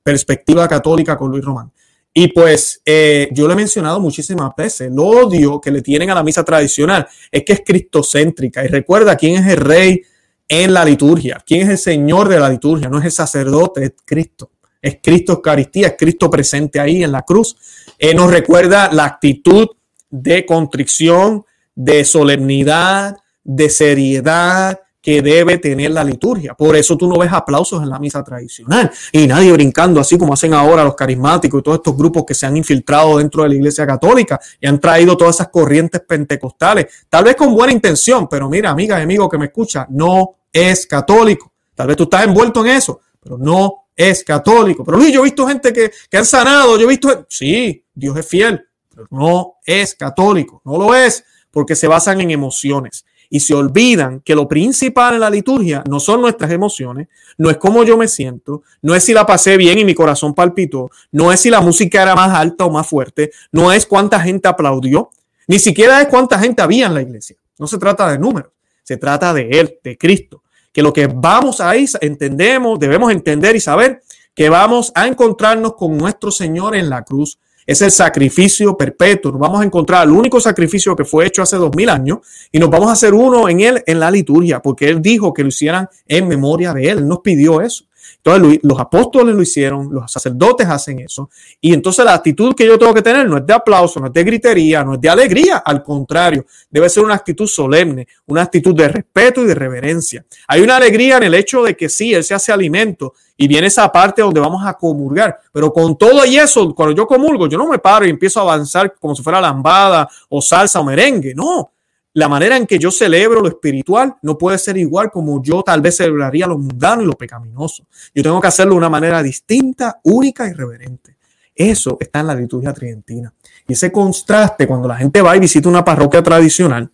Perspectiva 0.00 0.68
Católica 0.68 1.16
con 1.16 1.32
Luis 1.32 1.44
Román. 1.44 1.72
Y 2.12 2.28
pues 2.28 2.80
eh, 2.84 3.28
yo 3.32 3.48
lo 3.48 3.54
he 3.54 3.56
mencionado 3.56 3.98
muchísimas 3.98 4.54
veces, 4.56 4.82
el 4.82 4.98
odio 5.00 5.60
que 5.60 5.72
le 5.72 5.82
tienen 5.82 6.10
a 6.10 6.14
la 6.14 6.22
misa 6.22 6.44
tradicional 6.44 7.08
es 7.32 7.44
que 7.44 7.54
es 7.54 7.62
cristocéntrica. 7.66 8.64
Y 8.64 8.68
recuerda 8.68 9.16
quién 9.16 9.42
es 9.42 9.50
el 9.50 9.56
rey 9.56 10.02
en 10.48 10.72
la 10.72 10.84
liturgia. 10.84 11.42
¿Quién 11.44 11.62
es 11.62 11.68
el 11.68 11.78
Señor 11.78 12.28
de 12.28 12.38
la 12.38 12.48
liturgia? 12.48 12.88
No 12.88 12.98
es 12.98 13.04
el 13.04 13.12
sacerdote, 13.12 13.84
es 13.84 13.92
Cristo. 14.04 14.50
Es 14.80 14.98
Cristo 15.02 15.32
Eucaristía, 15.32 15.88
es 15.88 15.94
Cristo 15.98 16.28
presente 16.30 16.78
ahí 16.78 17.02
en 17.02 17.12
la 17.12 17.22
cruz. 17.22 17.56
Eh, 17.98 18.14
nos 18.14 18.30
recuerda 18.30 18.92
la 18.92 19.04
actitud 19.06 19.68
de 20.10 20.44
contrición, 20.44 21.44
de 21.74 22.04
solemnidad, 22.04 23.16
de 23.42 23.70
seriedad, 23.70 24.80
que 25.04 25.20
debe 25.20 25.58
tener 25.58 25.90
la 25.90 26.02
liturgia. 26.02 26.54
Por 26.54 26.74
eso 26.74 26.96
tú 26.96 27.06
no 27.06 27.18
ves 27.18 27.30
aplausos 27.30 27.82
en 27.82 27.90
la 27.90 27.98
misa 27.98 28.24
tradicional 28.24 28.90
y 29.12 29.26
nadie 29.26 29.52
brincando 29.52 30.00
así 30.00 30.16
como 30.16 30.32
hacen 30.32 30.54
ahora 30.54 30.82
los 30.82 30.94
carismáticos 30.94 31.60
y 31.60 31.62
todos 31.62 31.76
estos 31.76 31.94
grupos 31.94 32.24
que 32.26 32.32
se 32.32 32.46
han 32.46 32.56
infiltrado 32.56 33.18
dentro 33.18 33.42
de 33.42 33.50
la 33.50 33.54
iglesia 33.54 33.86
católica 33.86 34.40
y 34.58 34.66
han 34.66 34.80
traído 34.80 35.14
todas 35.14 35.36
esas 35.36 35.48
corrientes 35.48 36.00
pentecostales, 36.00 37.04
tal 37.10 37.24
vez 37.24 37.36
con 37.36 37.54
buena 37.54 37.74
intención, 37.74 38.26
pero 38.26 38.48
mira, 38.48 38.70
amiga 38.70 38.98
y 38.98 39.02
amigo 39.02 39.28
que 39.28 39.36
me 39.36 39.44
escucha, 39.44 39.86
no 39.90 40.36
es 40.50 40.86
católico. 40.86 41.52
Tal 41.74 41.88
vez 41.88 41.98
tú 41.98 42.04
estás 42.04 42.24
envuelto 42.24 42.64
en 42.64 42.72
eso, 42.72 43.00
pero 43.20 43.36
no 43.36 43.88
es 43.94 44.24
católico. 44.24 44.84
Pero 44.86 44.96
Luis, 44.96 45.12
yo 45.12 45.20
he 45.20 45.24
visto 45.24 45.46
gente 45.46 45.70
que, 45.70 45.90
que 46.08 46.16
han 46.16 46.24
sanado, 46.24 46.78
yo 46.78 46.86
he 46.86 46.88
visto, 46.88 47.26
sí, 47.28 47.84
Dios 47.94 48.16
es 48.16 48.26
fiel, 48.26 48.66
pero 48.88 49.06
no 49.10 49.56
es 49.66 49.94
católico, 49.94 50.62
no 50.64 50.78
lo 50.78 50.94
es 50.94 51.22
porque 51.50 51.76
se 51.76 51.88
basan 51.88 52.22
en 52.22 52.30
emociones 52.30 53.04
y 53.34 53.40
se 53.40 53.52
olvidan 53.52 54.20
que 54.20 54.36
lo 54.36 54.46
principal 54.46 55.14
en 55.14 55.20
la 55.20 55.28
liturgia 55.28 55.82
no 55.90 55.98
son 55.98 56.20
nuestras 56.20 56.52
emociones, 56.52 57.08
no 57.36 57.50
es 57.50 57.56
cómo 57.56 57.82
yo 57.82 57.96
me 57.96 58.06
siento, 58.06 58.62
no 58.80 58.94
es 58.94 59.02
si 59.02 59.12
la 59.12 59.26
pasé 59.26 59.56
bien 59.56 59.76
y 59.76 59.84
mi 59.84 59.92
corazón 59.92 60.34
palpitó, 60.34 60.88
no 61.10 61.32
es 61.32 61.40
si 61.40 61.50
la 61.50 61.60
música 61.60 62.00
era 62.00 62.14
más 62.14 62.32
alta 62.32 62.64
o 62.64 62.70
más 62.70 62.86
fuerte, 62.86 63.32
no 63.50 63.72
es 63.72 63.86
cuánta 63.86 64.20
gente 64.20 64.46
aplaudió, 64.46 65.10
ni 65.48 65.58
siquiera 65.58 66.00
es 66.00 66.06
cuánta 66.06 66.38
gente 66.38 66.62
había 66.62 66.86
en 66.86 66.94
la 66.94 67.02
iglesia. 67.02 67.34
No 67.58 67.66
se 67.66 67.76
trata 67.76 68.08
de 68.08 68.20
números, 68.20 68.52
se 68.84 68.98
trata 68.98 69.34
de 69.34 69.48
Él, 69.50 69.80
de 69.82 69.98
Cristo. 69.98 70.44
Que 70.72 70.82
lo 70.82 70.92
que 70.92 71.08
vamos 71.08 71.60
a 71.60 71.76
ir, 71.76 71.88
entendemos, 72.02 72.78
debemos 72.78 73.10
entender 73.10 73.56
y 73.56 73.60
saber 73.60 74.00
que 74.32 74.48
vamos 74.48 74.92
a 74.94 75.08
encontrarnos 75.08 75.74
con 75.74 75.98
nuestro 75.98 76.30
Señor 76.30 76.76
en 76.76 76.88
la 76.88 77.02
cruz 77.02 77.40
es 77.66 77.82
el 77.82 77.90
sacrificio 77.90 78.76
perpetuo. 78.76 79.32
Nos 79.32 79.40
vamos 79.40 79.60
a 79.60 79.64
encontrar 79.64 80.06
el 80.06 80.12
único 80.12 80.40
sacrificio 80.40 80.94
que 80.94 81.04
fue 81.04 81.26
hecho 81.26 81.42
hace 81.42 81.56
dos 81.56 81.74
mil 81.74 81.88
años 81.88 82.18
y 82.52 82.58
nos 82.58 82.70
vamos 82.70 82.88
a 82.88 82.92
hacer 82.92 83.14
uno 83.14 83.48
en 83.48 83.60
él 83.60 83.82
en 83.86 84.00
la 84.00 84.10
liturgia, 84.10 84.60
porque 84.60 84.88
él 84.88 85.00
dijo 85.00 85.32
que 85.32 85.42
lo 85.42 85.48
hicieran 85.48 85.88
en 86.06 86.28
memoria 86.28 86.72
de 86.72 86.90
él. 86.90 86.98
Él 86.98 87.08
nos 87.08 87.20
pidió 87.20 87.60
eso. 87.60 87.84
Entonces 88.24 88.60
los 88.62 88.80
apóstoles 88.80 89.34
lo 89.34 89.42
hicieron, 89.42 89.92
los 89.92 90.10
sacerdotes 90.10 90.66
hacen 90.66 91.00
eso. 91.00 91.28
Y 91.60 91.74
entonces 91.74 92.04
la 92.06 92.14
actitud 92.14 92.54
que 92.54 92.66
yo 92.66 92.78
tengo 92.78 92.94
que 92.94 93.02
tener 93.02 93.28
no 93.28 93.36
es 93.36 93.46
de 93.46 93.52
aplauso, 93.52 94.00
no 94.00 94.06
es 94.06 94.12
de 94.14 94.24
gritería, 94.24 94.82
no 94.82 94.94
es 94.94 95.00
de 95.00 95.10
alegría. 95.10 95.58
Al 95.58 95.82
contrario, 95.82 96.46
debe 96.70 96.88
ser 96.88 97.04
una 97.04 97.14
actitud 97.14 97.46
solemne, 97.46 98.08
una 98.26 98.42
actitud 98.42 98.74
de 98.74 98.88
respeto 98.88 99.42
y 99.42 99.46
de 99.46 99.54
reverencia. 99.54 100.24
Hay 100.48 100.62
una 100.62 100.76
alegría 100.76 101.18
en 101.18 101.24
el 101.24 101.34
hecho 101.34 101.62
de 101.62 101.76
que 101.76 101.90
sí, 101.90 102.14
Él 102.14 102.24
se 102.24 102.32
hace 102.32 102.50
alimento 102.50 103.12
y 103.36 103.46
viene 103.46 103.66
esa 103.66 103.92
parte 103.92 104.22
donde 104.22 104.40
vamos 104.40 104.64
a 104.64 104.72
comulgar. 104.72 105.40
Pero 105.52 105.70
con 105.70 105.98
todo 105.98 106.24
y 106.24 106.38
eso, 106.38 106.74
cuando 106.74 106.94
yo 106.94 107.06
comulgo, 107.06 107.46
yo 107.46 107.58
no 107.58 107.68
me 107.68 107.78
paro 107.78 108.06
y 108.06 108.10
empiezo 108.10 108.40
a 108.40 108.44
avanzar 108.44 108.94
como 108.98 109.14
si 109.14 109.22
fuera 109.22 109.38
lambada 109.38 110.08
o 110.30 110.40
salsa 110.40 110.80
o 110.80 110.84
merengue. 110.84 111.34
No, 111.34 111.73
la 112.14 112.28
manera 112.28 112.56
en 112.56 112.66
que 112.66 112.78
yo 112.78 112.90
celebro 112.90 113.40
lo 113.40 113.48
espiritual 113.48 114.14
no 114.22 114.38
puede 114.38 114.56
ser 114.58 114.76
igual 114.76 115.10
como 115.10 115.42
yo 115.42 115.62
tal 115.62 115.80
vez 115.80 115.96
celebraría 115.96 116.46
lo 116.46 116.56
mundano 116.56 117.02
y 117.02 117.06
lo 117.06 117.14
pecaminoso. 117.14 117.86
Yo 118.14 118.22
tengo 118.22 118.40
que 118.40 118.46
hacerlo 118.46 118.74
de 118.74 118.78
una 118.78 118.88
manera 118.88 119.20
distinta, 119.22 120.00
única 120.04 120.48
y 120.48 120.52
reverente. 120.52 121.16
Eso 121.54 121.96
está 121.98 122.20
en 122.20 122.28
la 122.28 122.34
liturgia 122.34 122.72
tridentina. 122.72 123.32
Y 123.66 123.72
ese 123.72 123.90
contraste, 123.90 124.66
cuando 124.66 124.86
la 124.86 124.96
gente 124.96 125.22
va 125.22 125.36
y 125.36 125.40
visita 125.40 125.68
una 125.68 125.84
parroquia 125.84 126.22
tradicional, 126.22 126.88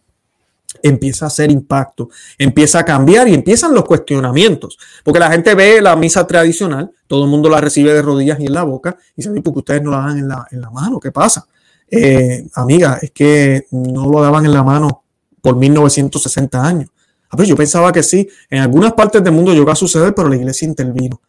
empieza 0.83 1.26
a 1.26 1.28
hacer 1.28 1.50
impacto, 1.50 2.09
empieza 2.38 2.78
a 2.78 2.85
cambiar 2.85 3.28
y 3.28 3.35
empiezan 3.35 3.74
los 3.74 3.85
cuestionamientos. 3.85 4.78
Porque 5.04 5.20
la 5.20 5.30
gente 5.30 5.54
ve 5.54 5.83
la 5.83 5.96
misa 5.96 6.26
tradicional, 6.26 6.90
todo 7.06 7.24
el 7.24 7.30
mundo 7.30 7.50
la 7.50 7.61
recibe 7.61 7.92
de 7.92 8.00
rodillas 8.00 8.40
y 8.40 8.46
en 8.46 8.54
la 8.54 8.62
boca, 8.62 8.96
y 9.16 9.22
dice, 9.22 9.42
porque 9.42 9.59
ustedes 9.59 9.83
no 9.83 9.90
la 9.90 9.98
dan 9.98 10.18
en 10.18 10.28
la, 10.28 10.46
en 10.50 10.62
la 10.62 10.70
mano? 10.70 10.98
¿Qué 10.98 11.12
pasa? 11.12 11.46
Eh, 11.90 12.46
amiga, 12.54 12.98
es 13.02 13.11
que 13.11 13.66
no 13.72 14.09
lo 14.09 14.22
daban 14.22 14.46
en 14.46 14.54
la 14.54 14.62
mano 14.62 15.02
por 15.40 15.57
1960 15.57 16.64
años. 16.64 16.90
Ah, 17.31 17.37
ver, 17.37 17.46
yo 17.46 17.57
pensaba 17.57 17.92
que 17.92 18.03
sí. 18.03 18.29
En 18.48 18.61
algunas 18.61 18.92
partes 18.92 19.22
del 19.22 19.33
mundo 19.33 19.53
llegó 19.53 19.70
a 19.70 19.76
suceder, 19.76 20.14
pero 20.14 20.29
la 20.29 20.37
iglesia 20.37 20.66
intervino. 20.66 21.20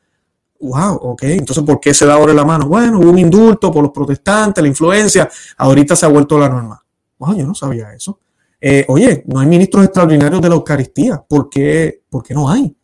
Wow, 0.60 0.96
ok. 0.96 1.24
Entonces, 1.24 1.64
¿por 1.64 1.80
qué 1.80 1.94
se 1.94 2.06
da 2.06 2.16
ahora 2.16 2.34
la 2.34 2.46
mano? 2.46 2.68
Bueno, 2.68 3.00
hubo 3.00 3.10
un 3.10 3.20
indulto 3.20 3.72
por 3.72 3.84
los 3.84 3.92
protestantes, 3.92 4.62
la 4.62 4.68
influencia. 4.68 5.30
Ahorita 5.58 5.96
se 5.96 6.06
ha 6.06 6.10
vuelto 6.10 6.38
la 6.40 6.50
norma. 6.50 6.84
Wow, 7.18 7.36
yo 7.36 7.46
no 7.46 7.56
sabía 7.56 7.94
eso. 7.94 8.20
Eh, 8.60 8.86
oye, 8.88 9.24
no 9.28 9.40
hay 9.40 9.48
ministros 9.48 9.86
extraordinarios 9.86 10.42
de 10.42 10.50
la 10.50 10.56
Eucaristía. 10.56 11.24
¿Por 11.28 11.50
qué, 11.50 12.04
¿Por 12.10 12.24
qué 12.24 12.34
no 12.34 12.50
hay? 12.50 12.76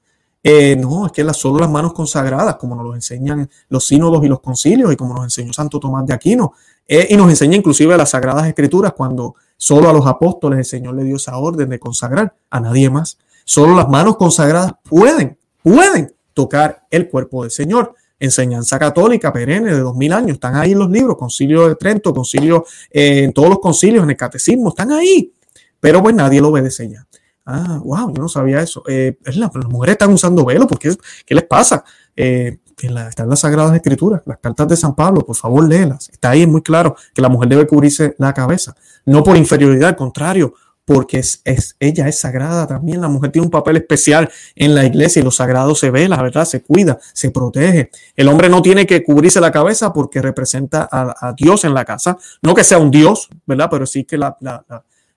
Eh, 0.43 0.75
no, 0.75 1.05
es 1.05 1.11
que 1.11 1.23
las, 1.23 1.37
solo 1.37 1.59
las 1.59 1.69
manos 1.69 1.93
consagradas, 1.93 2.55
como 2.55 2.75
nos 2.75 2.85
lo 2.85 2.95
enseñan 2.95 3.49
los 3.69 3.85
sínodos 3.85 4.23
y 4.23 4.27
los 4.27 4.39
concilios, 4.39 4.91
y 4.91 4.95
como 4.95 5.13
nos 5.13 5.25
enseñó 5.25 5.53
Santo 5.53 5.79
Tomás 5.79 6.05
de 6.05 6.13
Aquino, 6.13 6.53
eh, 6.87 7.07
y 7.09 7.17
nos 7.17 7.29
enseña 7.29 7.57
inclusive 7.57 7.97
las 7.97 8.11
Sagradas 8.11 8.47
Escrituras 8.47 8.93
cuando 8.93 9.35
Solo 9.57 9.89
a 9.89 9.93
los 9.93 10.05
apóstoles 10.05 10.59
el 10.59 10.65
Señor 10.65 10.95
le 10.95 11.03
dio 11.03 11.15
esa 11.15 11.37
orden 11.37 11.69
de 11.69 11.79
consagrar, 11.79 12.35
a 12.49 12.59
nadie 12.59 12.89
más. 12.89 13.17
Solo 13.43 13.75
las 13.75 13.89
manos 13.89 14.17
consagradas 14.17 14.73
pueden, 14.83 15.37
pueden 15.63 16.13
tocar 16.33 16.85
el 16.91 17.09
cuerpo 17.09 17.41
del 17.41 17.51
Señor. 17.51 17.95
Enseñanza 18.19 18.79
católica 18.79 19.31
perenne 19.31 19.73
de 19.73 19.79
dos 19.79 19.95
mil 19.95 20.11
años, 20.13 20.33
están 20.33 20.55
ahí 20.55 20.71
en 20.71 20.79
los 20.79 20.89
libros, 20.89 21.17
concilio 21.17 21.67
de 21.67 21.75
Trento, 21.75 22.13
concilio, 22.13 22.65
eh, 22.91 23.23
en 23.23 23.33
todos 23.33 23.49
los 23.49 23.59
concilios, 23.59 24.03
en 24.03 24.09
el 24.09 24.17
catecismo, 24.17 24.69
están 24.69 24.91
ahí. 24.91 25.33
Pero 25.79 26.01
pues 26.01 26.15
nadie 26.15 26.41
lo 26.41 26.49
obedece 26.49 26.89
ya. 26.89 27.05
Ah, 27.45 27.79
wow, 27.83 28.13
yo 28.13 28.21
no 28.21 28.27
sabía 28.27 28.61
eso. 28.61 28.83
Eh, 28.87 29.17
las 29.23 29.53
mujeres 29.69 29.93
están 29.93 30.11
usando 30.11 30.43
velo, 30.43 30.67
porque 30.67 30.95
¿qué 31.25 31.35
les 31.35 31.45
pasa? 31.45 31.83
Eh, 32.15 32.59
en 32.81 32.93
la, 32.93 33.07
están 33.07 33.29
las 33.29 33.39
Sagradas 33.39 33.75
Escrituras, 33.75 34.21
las 34.25 34.37
cartas 34.37 34.67
de 34.67 34.77
San 34.77 34.95
Pablo, 34.95 35.25
por 35.25 35.35
favor 35.35 35.67
léelas. 35.67 36.09
Está 36.09 36.31
ahí 36.31 36.45
muy 36.45 36.61
claro 36.61 36.95
que 37.13 37.21
la 37.21 37.29
mujer 37.29 37.49
debe 37.49 37.67
cubrirse 37.67 38.15
la 38.17 38.33
cabeza, 38.33 38.75
no 39.05 39.23
por 39.23 39.37
inferioridad, 39.37 39.89
al 39.89 39.95
contrario, 39.95 40.53
porque 40.87 41.17
es, 41.19 41.41
ella 41.81 42.07
es 42.07 42.19
sagrada 42.21 42.65
también. 42.65 43.01
La 43.01 43.09
mujer 43.09 43.29
tiene 43.29 43.45
un 43.45 43.51
papel 43.51 43.75
especial 43.75 44.29
en 44.55 44.73
la 44.73 44.85
iglesia 44.85 45.19
y 45.19 45.23
lo 45.23 45.31
sagrado 45.31 45.75
se 45.75 45.91
ve, 45.91 46.07
la 46.07 46.21
verdad, 46.21 46.45
se 46.45 46.61
cuida, 46.61 46.97
se 47.13 47.29
protege. 47.29 47.91
El 48.15 48.29
hombre 48.29 48.47
no 48.47 48.61
tiene 48.61 48.87
que 48.87 49.03
cubrirse 49.03 49.41
la 49.41 49.51
cabeza 49.51 49.91
porque 49.91 50.21
representa 50.21 50.87
a, 50.89 51.33
Dios 51.37 51.65
en 51.65 51.73
la 51.73 51.83
casa. 51.83 52.17
No 52.41 52.55
que 52.55 52.63
sea 52.63 52.77
un 52.77 52.89
Dios, 52.89 53.27
¿verdad? 53.45 53.67
Pero 53.69 53.85
sí 53.85 54.05
que 54.05 54.17
la, 54.17 54.37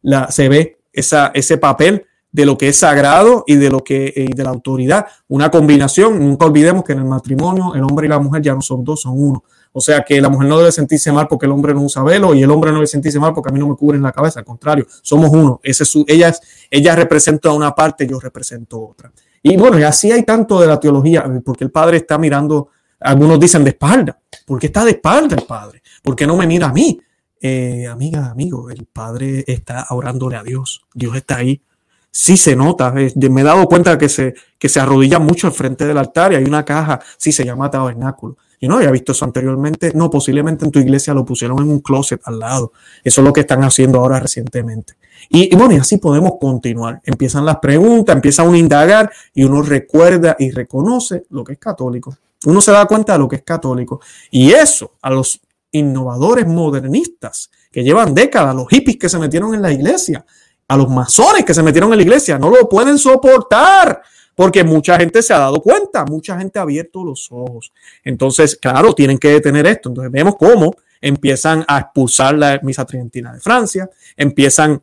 la, 0.02 0.30
se 0.32 0.48
ve 0.48 0.80
esa, 0.92 1.30
ese 1.34 1.56
papel 1.56 2.04
de 2.32 2.46
lo 2.46 2.56
que 2.56 2.68
es 2.68 2.78
sagrado 2.78 3.44
y 3.46 3.56
de 3.56 3.70
lo 3.70 3.82
que 3.82 4.12
y 4.14 4.32
de 4.32 4.44
la 4.44 4.50
autoridad. 4.50 5.06
Una 5.28 5.50
combinación, 5.50 6.18
nunca 6.18 6.46
olvidemos 6.46 6.84
que 6.84 6.92
en 6.92 7.00
el 7.00 7.04
matrimonio 7.04 7.74
el 7.74 7.82
hombre 7.82 8.06
y 8.06 8.10
la 8.10 8.18
mujer 8.18 8.42
ya 8.42 8.54
no 8.54 8.62
son 8.62 8.84
dos, 8.84 9.00
son 9.02 9.14
uno. 9.16 9.44
O 9.72 9.80
sea 9.80 10.02
que 10.02 10.20
la 10.20 10.28
mujer 10.28 10.48
no 10.48 10.58
debe 10.58 10.72
sentirse 10.72 11.12
mal 11.12 11.28
porque 11.28 11.46
el 11.46 11.52
hombre 11.52 11.72
no 11.74 11.82
usa 11.82 12.02
velo 12.02 12.34
y 12.34 12.42
el 12.42 12.50
hombre 12.50 12.70
no 12.70 12.78
debe 12.78 12.88
sentirse 12.88 13.20
mal 13.20 13.32
porque 13.32 13.50
a 13.50 13.52
mí 13.52 13.60
no 13.60 13.68
me 13.68 13.76
cubren 13.76 14.02
la 14.02 14.12
cabeza. 14.12 14.40
Al 14.40 14.44
contrario, 14.44 14.86
somos 15.02 15.30
uno. 15.30 15.60
Ese 15.62 15.84
es 15.84 15.88
su, 15.88 16.04
ella, 16.08 16.34
ella 16.70 16.96
representa 16.96 17.52
una 17.52 17.74
parte, 17.74 18.06
yo 18.06 18.18
represento 18.18 18.80
otra. 18.80 19.12
Y 19.42 19.56
bueno, 19.56 19.78
y 19.78 19.84
así 19.84 20.10
hay 20.10 20.24
tanto 20.24 20.60
de 20.60 20.66
la 20.66 20.78
teología, 20.78 21.24
porque 21.44 21.64
el 21.64 21.70
padre 21.70 21.98
está 21.98 22.18
mirando, 22.18 22.68
algunos 22.98 23.38
dicen 23.38 23.64
de 23.64 23.70
espalda. 23.70 24.18
¿Por 24.44 24.58
qué 24.58 24.66
está 24.66 24.84
de 24.84 24.90
espalda 24.92 25.36
el 25.36 25.44
padre? 25.44 25.82
¿Por 26.02 26.16
qué 26.16 26.26
no 26.26 26.36
me 26.36 26.46
mira 26.46 26.66
a 26.66 26.72
mí? 26.72 27.00
Eh, 27.40 27.86
amiga, 27.86 28.26
amigo, 28.26 28.68
el 28.70 28.84
padre 28.86 29.44
está 29.46 29.86
orándole 29.90 30.36
a 30.36 30.42
Dios. 30.42 30.82
Dios 30.92 31.16
está 31.16 31.36
ahí 31.36 31.62
sí 32.10 32.36
se 32.36 32.56
nota. 32.56 32.92
Me 32.92 33.40
he 33.40 33.44
dado 33.44 33.66
cuenta 33.66 33.98
que 33.98 34.08
se, 34.08 34.34
arrodilla 34.80 35.18
mucho 35.18 35.46
al 35.46 35.52
frente 35.52 35.86
del 35.86 35.98
altar 35.98 36.32
y 36.32 36.36
hay 36.36 36.44
una 36.44 36.64
caja, 36.64 37.00
sí 37.16 37.32
se 37.32 37.44
llama 37.44 37.70
tabernáculo. 37.70 38.36
Yo 38.60 38.68
no 38.68 38.76
había 38.76 38.90
visto 38.90 39.12
eso 39.12 39.24
anteriormente. 39.24 39.92
No, 39.94 40.10
posiblemente 40.10 40.66
en 40.66 40.70
tu 40.70 40.78
iglesia 40.78 41.14
lo 41.14 41.24
pusieron 41.24 41.58
en 41.60 41.70
un 41.70 41.80
closet 41.80 42.20
al 42.24 42.38
lado. 42.38 42.72
Eso 43.02 43.22
es 43.22 43.24
lo 43.24 43.32
que 43.32 43.40
están 43.40 43.64
haciendo 43.64 44.00
ahora 44.00 44.20
recientemente. 44.20 44.94
Y, 45.30 45.54
bueno, 45.56 45.74
y 45.74 45.78
así 45.78 45.96
podemos 45.96 46.32
continuar. 46.38 47.00
Empiezan 47.04 47.46
las 47.46 47.56
preguntas, 47.56 48.14
empieza 48.14 48.42
uno 48.42 48.54
a 48.54 48.58
indagar 48.58 49.10
y 49.32 49.44
uno 49.44 49.62
recuerda 49.62 50.36
y 50.38 50.50
reconoce 50.50 51.24
lo 51.30 51.42
que 51.42 51.54
es 51.54 51.58
católico. 51.58 52.14
Uno 52.44 52.60
se 52.60 52.72
da 52.72 52.84
cuenta 52.86 53.14
de 53.14 53.20
lo 53.20 53.28
que 53.28 53.36
es 53.36 53.42
católico. 53.42 54.00
Y 54.30 54.52
eso 54.52 54.92
a 55.00 55.10
los 55.10 55.40
innovadores 55.72 56.46
modernistas 56.46 57.50
que 57.70 57.82
llevan 57.82 58.14
décadas, 58.14 58.54
los 58.54 58.68
hippies 58.68 58.98
que 58.98 59.08
se 59.08 59.18
metieron 59.18 59.54
en 59.54 59.62
la 59.62 59.72
iglesia, 59.72 60.24
a 60.70 60.76
los 60.76 60.88
masones 60.88 61.44
que 61.44 61.52
se 61.52 61.64
metieron 61.64 61.90
en 61.92 61.96
la 61.96 62.04
iglesia. 62.04 62.38
No 62.38 62.48
lo 62.48 62.68
pueden 62.68 62.96
soportar 62.96 64.02
porque 64.36 64.62
mucha 64.62 64.96
gente 64.96 65.20
se 65.20 65.34
ha 65.34 65.38
dado 65.40 65.60
cuenta, 65.60 66.04
mucha 66.04 66.38
gente 66.38 66.60
ha 66.60 66.62
abierto 66.62 67.04
los 67.04 67.26
ojos. 67.32 67.72
Entonces, 68.04 68.54
claro, 68.54 68.94
tienen 68.94 69.18
que 69.18 69.30
detener 69.32 69.66
esto. 69.66 69.88
Entonces, 69.88 70.12
vemos 70.12 70.36
cómo 70.38 70.72
empiezan 71.00 71.64
a 71.66 71.80
expulsar 71.80 72.38
la 72.38 72.60
misa 72.62 72.84
tridentina 72.84 73.32
de 73.32 73.40
Francia, 73.40 73.90
empiezan 74.16 74.80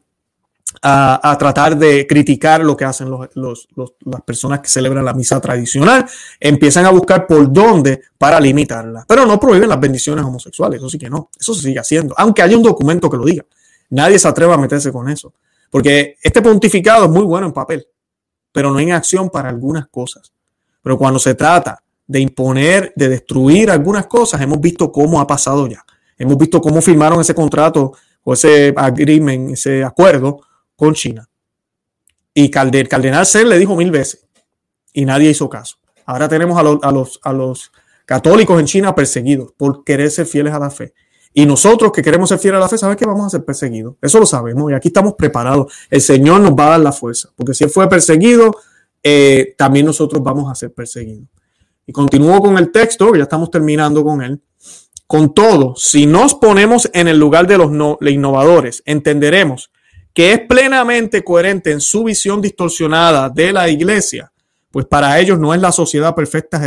a, 0.82 1.38
tratar 1.39 1.78
de 1.78 2.06
criticar 2.06 2.65
lo 2.65 2.76
que 2.76 2.84
hacen 2.84 3.10
las 3.10 4.21
personas 4.26 4.60
que 4.60 4.67
celebran 4.67 5.06
la 5.06 5.13
misa 5.13 5.39
tradicional, 5.39 6.06
empiezan 6.38 6.86
a 6.86 6.89
buscar 6.89 7.26
por 7.26 7.54
dónde 7.54 8.02
para 8.17 8.41
limitarla, 8.41 9.06
pero 9.08 9.26
no 9.26 9.39
prohíben 9.39 9.69
las 9.69 9.80
bendiciones 9.80 10.26
homosexuales, 10.26 10.80
eso 10.80 10.89
sí 10.89 10.97
que 10.97 11.10
no, 11.10 11.30
eso 11.39 11.54
se 11.54 11.62
sigue 11.62 11.80
haciendo, 11.80 12.13
aunque 12.17 12.41
haya 12.41 12.58
un 12.58 12.63
documento 12.63 13.10
que 13.10 13.15
lo 13.15 13.23
diga. 13.23 13.45
Nadie 13.89 14.19
se 14.19 14.28
atreve 14.28 14.54
a 14.54 14.58
meterse 14.58 14.91
con 14.91 15.08
eso. 15.08 15.34
Porque 15.70 16.18
este 16.22 16.42
pontificado 16.42 17.06
es 17.06 17.12
muy 17.12 17.24
bueno 17.24 17.48
en 17.48 17.54
papel, 17.54 17.88
pero 18.52 18.72
no 18.72 18.80
en 18.80 18.92
acción 18.92 19.30
para 19.30 19.50
algunas 19.50 19.88
cosas. 19.88 20.32
Pero 20.82 20.98
cuando 20.98 21.20
se 21.20 21.36
trata 21.36 21.84
de 22.06 22.20
imponer, 22.22 22.94
de 22.96 23.10
destruir 23.10 23.70
algunas 23.70 24.08
cosas, 24.08 24.42
hemos 24.42 24.62
visto 24.62 24.92
cómo 24.92 25.20
ha 25.20 25.28
pasado 25.28 25.68
ya. 25.68 25.84
Hemos 26.18 26.38
visto 26.38 26.62
cómo 26.62 26.82
firmaron 26.82 27.20
ese 27.20 27.36
contrato 27.36 27.94
o 28.24 28.34
ese 28.34 28.74
agreement, 28.76 29.52
ese 29.52 29.84
acuerdo 29.84 30.42
con 30.76 30.94
China. 30.94 31.28
Y 32.34 32.50
Calder, 32.50 32.88
Cardenal 32.88 33.26
Ser 33.26 33.48
le 33.48 33.58
dijo 33.58 33.76
mil 33.76 33.92
veces 33.92 34.26
y 34.94 35.06
nadie 35.06 35.30
hizo 35.30 35.50
caso. 35.50 35.78
Ahora 36.06 36.30
tenemos 36.30 36.58
a 36.58 36.92
los, 36.92 37.20
a 37.22 37.34
los 37.34 37.72
católicos 38.06 38.60
en 38.60 38.66
China 38.66 38.96
perseguidos 38.96 39.52
por 39.58 39.84
querer 39.84 40.10
ser 40.10 40.26
fieles 40.26 40.54
a 40.54 40.60
la 40.60 40.70
fe. 40.70 40.94
Y 41.38 41.45
nosotros 41.45 41.91
que 41.91 42.02
queremos 42.02 42.30
ser 42.30 42.39
fieles 42.39 42.58
a 42.58 42.62
la 42.62 42.67
fe, 42.67 42.80
sabemos 42.80 42.97
que 42.97 43.06
vamos 43.06 43.28
a 43.28 43.30
ser 43.30 43.45
perseguidos. 43.45 43.93
Eso 44.02 44.19
lo 44.19 44.26
sabemos 44.26 44.71
y 44.71 44.73
aquí 44.73 44.88
estamos 44.88 45.13
preparados. 45.13 45.71
El 45.88 46.02
Señor 46.02 46.41
nos 46.41 46.54
va 46.54 46.65
a 46.65 46.69
dar 46.71 46.80
la 46.80 46.91
fuerza, 46.91 47.30
porque 47.36 47.54
si 47.54 47.63
Él 47.63 47.69
fue 47.69 47.88
perseguido, 47.88 48.56
eh, 49.04 49.54
también 49.56 49.86
nosotros 49.86 50.23
vamos 50.23 50.52
a 50.52 50.56
ser 50.56 50.73
perseguidos. 50.73 51.28
Y 51.86 51.91
continúo 51.91 52.41
con 52.41 52.58
el 52.58 52.71
texto, 52.71 53.12
que 53.12 53.19
ya 53.19 53.26
estamos 53.26 53.52
terminando 53.52 54.04
con 54.04 54.23
él. 54.23 54.41
Con 55.06 55.36
todo, 55.36 55.76
si 55.76 56.08
nos 56.08 56.34
ponemos 56.34 56.89
en 56.91 57.08
el 57.08 57.19
lugar 57.19 57.45
de 57.45 57.60
los 57.60 57.69
innovadores, 58.02 58.82
entenderemos 58.84 59.69
que 60.15 60.34
es 60.34 60.39
plenamente 60.39 61.23
coherente 61.23 61.71
en 61.71 61.82
su 61.82 62.06
visión 62.06 62.41
distorsionada 62.41 63.30
de 63.30 63.54
la 63.54 63.69
iglesia, 63.69 64.32
pues 64.78 64.86
para 64.86 65.20
ellos 65.20 65.40
no 65.40 65.56
es 65.56 65.60
la 65.60 65.72
sociedad 65.72 66.13
perfecta 66.13 66.62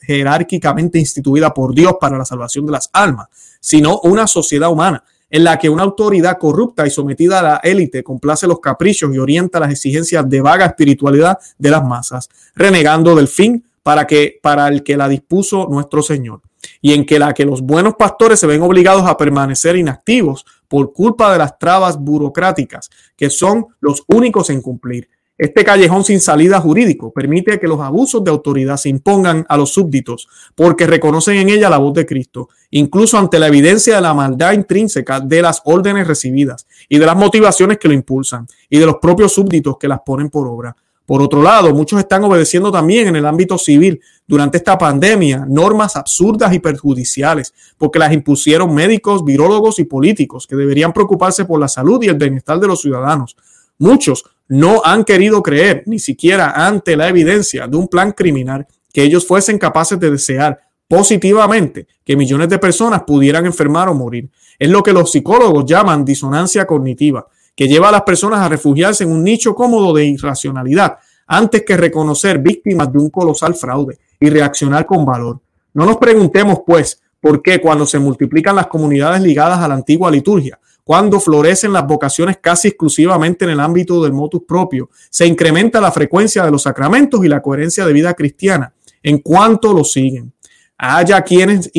jerárquicamente 0.00 0.98
instituida 0.98 1.54
por 1.54 1.72
Dios 1.72 1.94
para 2.00 2.18
la 2.18 2.24
salvación 2.24 2.66
de 2.66 2.72
las 2.72 2.90
almas, 2.92 3.28
sino 3.60 4.00
una 4.00 4.26
sociedad 4.26 4.68
humana 4.68 5.04
en 5.30 5.44
la 5.44 5.56
que 5.60 5.68
una 5.68 5.84
autoridad 5.84 6.38
corrupta 6.38 6.84
y 6.84 6.90
sometida 6.90 7.38
a 7.38 7.42
la 7.42 7.56
élite 7.62 8.02
complace 8.02 8.48
los 8.48 8.58
caprichos 8.58 9.14
y 9.14 9.18
orienta 9.18 9.60
las 9.60 9.70
exigencias 9.70 10.28
de 10.28 10.40
vaga 10.40 10.66
espiritualidad 10.66 11.38
de 11.56 11.70
las 11.70 11.84
masas, 11.84 12.28
renegando 12.56 13.14
del 13.14 13.28
fin 13.28 13.64
para, 13.84 14.08
que, 14.08 14.40
para 14.42 14.66
el 14.66 14.82
que 14.82 14.96
la 14.96 15.08
dispuso 15.08 15.68
nuestro 15.70 16.02
Señor, 16.02 16.40
y 16.80 16.94
en 16.94 17.06
que 17.06 17.20
la 17.20 17.32
que 17.32 17.44
los 17.44 17.62
buenos 17.62 17.94
pastores 17.94 18.40
se 18.40 18.48
ven 18.48 18.62
obligados 18.62 19.06
a 19.06 19.16
permanecer 19.16 19.76
inactivos 19.76 20.44
por 20.66 20.92
culpa 20.92 21.30
de 21.30 21.38
las 21.38 21.56
trabas 21.60 21.96
burocráticas, 21.96 22.90
que 23.16 23.30
son 23.30 23.68
los 23.78 24.02
únicos 24.08 24.50
en 24.50 24.60
cumplir. 24.60 25.08
Este 25.42 25.64
callejón 25.64 26.04
sin 26.04 26.20
salida 26.20 26.60
jurídico 26.60 27.12
permite 27.12 27.58
que 27.58 27.66
los 27.66 27.80
abusos 27.80 28.22
de 28.22 28.30
autoridad 28.30 28.76
se 28.76 28.88
impongan 28.88 29.44
a 29.48 29.56
los 29.56 29.72
súbditos 29.72 30.28
porque 30.54 30.86
reconocen 30.86 31.34
en 31.34 31.48
ella 31.48 31.68
la 31.68 31.78
voz 31.78 31.94
de 31.94 32.06
Cristo, 32.06 32.48
incluso 32.70 33.18
ante 33.18 33.40
la 33.40 33.48
evidencia 33.48 33.96
de 33.96 34.02
la 34.02 34.14
maldad 34.14 34.52
intrínseca 34.52 35.18
de 35.18 35.42
las 35.42 35.60
órdenes 35.64 36.06
recibidas 36.06 36.68
y 36.88 36.96
de 36.96 37.06
las 37.06 37.16
motivaciones 37.16 37.78
que 37.78 37.88
lo 37.88 37.94
impulsan 37.94 38.46
y 38.70 38.78
de 38.78 38.86
los 38.86 38.98
propios 39.02 39.32
súbditos 39.32 39.78
que 39.78 39.88
las 39.88 39.98
ponen 40.06 40.30
por 40.30 40.46
obra. 40.46 40.76
Por 41.04 41.20
otro 41.20 41.42
lado, 41.42 41.74
muchos 41.74 41.98
están 41.98 42.22
obedeciendo 42.22 42.70
también 42.70 43.08
en 43.08 43.16
el 43.16 43.26
ámbito 43.26 43.58
civil 43.58 44.00
durante 44.28 44.58
esta 44.58 44.78
pandemia 44.78 45.44
normas 45.48 45.96
absurdas 45.96 46.54
y 46.54 46.60
perjudiciales, 46.60 47.52
porque 47.78 47.98
las 47.98 48.12
impusieron 48.12 48.72
médicos, 48.72 49.24
virólogos 49.24 49.80
y 49.80 49.86
políticos 49.86 50.46
que 50.46 50.54
deberían 50.54 50.92
preocuparse 50.92 51.44
por 51.44 51.58
la 51.58 51.66
salud 51.66 52.00
y 52.04 52.06
el 52.06 52.14
bienestar 52.14 52.60
de 52.60 52.68
los 52.68 52.80
ciudadanos. 52.80 53.36
Muchos 53.78 54.24
no 54.52 54.82
han 54.84 55.04
querido 55.04 55.42
creer, 55.42 55.82
ni 55.86 55.98
siquiera 55.98 56.50
ante 56.66 56.94
la 56.94 57.08
evidencia 57.08 57.66
de 57.66 57.74
un 57.74 57.88
plan 57.88 58.12
criminal, 58.12 58.66
que 58.92 59.02
ellos 59.02 59.26
fuesen 59.26 59.56
capaces 59.56 59.98
de 59.98 60.10
desear 60.10 60.60
positivamente 60.86 61.86
que 62.04 62.16
millones 62.16 62.50
de 62.50 62.58
personas 62.58 63.02
pudieran 63.04 63.46
enfermar 63.46 63.88
o 63.88 63.94
morir. 63.94 64.28
Es 64.58 64.68
lo 64.68 64.82
que 64.82 64.92
los 64.92 65.10
psicólogos 65.10 65.64
llaman 65.64 66.04
disonancia 66.04 66.66
cognitiva 66.66 67.26
que 67.56 67.66
lleva 67.66 67.88
a 67.88 67.92
las 67.92 68.02
personas 68.02 68.40
a 68.40 68.48
refugiarse 68.50 69.04
en 69.04 69.12
un 69.12 69.24
nicho 69.24 69.54
cómodo 69.54 69.94
de 69.94 70.04
irracionalidad 70.04 70.98
antes 71.26 71.62
que 71.62 71.78
reconocer 71.78 72.38
víctimas 72.38 72.92
de 72.92 72.98
un 72.98 73.08
colosal 73.08 73.54
fraude 73.54 74.00
y 74.20 74.28
reaccionar 74.28 74.84
con 74.84 75.06
valor. 75.06 75.40
No 75.72 75.86
nos 75.86 75.96
preguntemos, 75.96 76.58
pues, 76.66 77.00
por 77.22 77.40
qué 77.40 77.58
cuando 77.58 77.86
se 77.86 77.98
multiplican 77.98 78.56
las 78.56 78.66
comunidades 78.66 79.22
ligadas 79.22 79.60
a 79.60 79.68
la 79.68 79.74
antigua 79.76 80.10
liturgia, 80.10 80.58
cuando 80.84 81.20
florecen 81.20 81.72
las 81.72 81.86
vocaciones 81.86 82.38
casi 82.40 82.68
exclusivamente 82.68 83.44
en 83.44 83.52
el 83.52 83.60
ámbito 83.60 84.02
del 84.02 84.12
motus 84.12 84.42
propio, 84.46 84.90
se 85.10 85.26
incrementa 85.26 85.80
la 85.80 85.92
frecuencia 85.92 86.44
de 86.44 86.50
los 86.50 86.62
sacramentos 86.62 87.24
y 87.24 87.28
la 87.28 87.40
coherencia 87.40 87.86
de 87.86 87.92
vida 87.92 88.14
cristiana 88.14 88.72
en 89.02 89.18
cuanto 89.18 89.72
lo 89.72 89.84
siguen. 89.84 90.32
Haya 90.78 91.22
quienes 91.22 91.70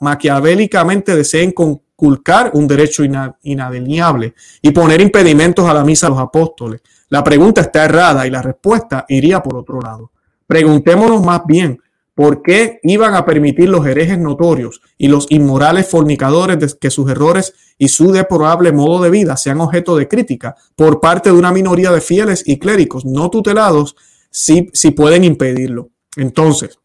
maquiavélicamente 0.00 1.14
deseen 1.14 1.52
con 1.52 1.80
culcar 1.94 2.50
un 2.54 2.66
derecho 2.66 3.02
inadeniable 3.42 4.34
y 4.60 4.70
poner 4.70 5.00
impedimentos 5.00 5.68
a 5.68 5.74
la 5.74 5.84
misa 5.84 6.08
a 6.08 6.10
los 6.10 6.18
apóstoles. 6.18 6.82
La 7.08 7.22
pregunta 7.22 7.60
está 7.60 7.84
errada 7.84 8.26
y 8.26 8.30
la 8.30 8.42
respuesta 8.42 9.04
iría 9.08 9.40
por 9.42 9.56
otro 9.56 9.80
lado. 9.80 10.10
Preguntémonos 10.46 11.24
más 11.24 11.42
bien 11.46 11.80
por 12.16 12.40
qué 12.40 12.80
iban 12.82 13.14
a 13.14 13.26
permitir 13.26 13.68
los 13.68 13.86
herejes 13.86 14.18
notorios 14.18 14.80
y 14.96 15.08
los 15.08 15.26
inmorales 15.28 15.86
fornicadores 15.86 16.58
de 16.58 16.78
que 16.80 16.90
sus 16.90 17.10
errores 17.10 17.52
y 17.76 17.88
su 17.88 18.10
deplorable 18.10 18.72
modo 18.72 19.02
de 19.02 19.10
vida 19.10 19.36
sean 19.36 19.60
objeto 19.60 19.94
de 19.96 20.08
crítica 20.08 20.56
por 20.76 20.98
parte 20.98 21.28
de 21.28 21.36
una 21.36 21.52
minoría 21.52 21.92
de 21.92 22.00
fieles 22.00 22.42
y 22.46 22.58
clérigos 22.58 23.04
no 23.04 23.28
tutelados 23.28 23.96
si, 24.30 24.70
si 24.72 24.92
pueden 24.92 25.24
impedirlo. 25.24 25.90
Entonces, 26.16 26.78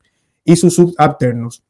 y 0.44 0.56
sus 0.56 0.74
subalternos. 0.74 1.62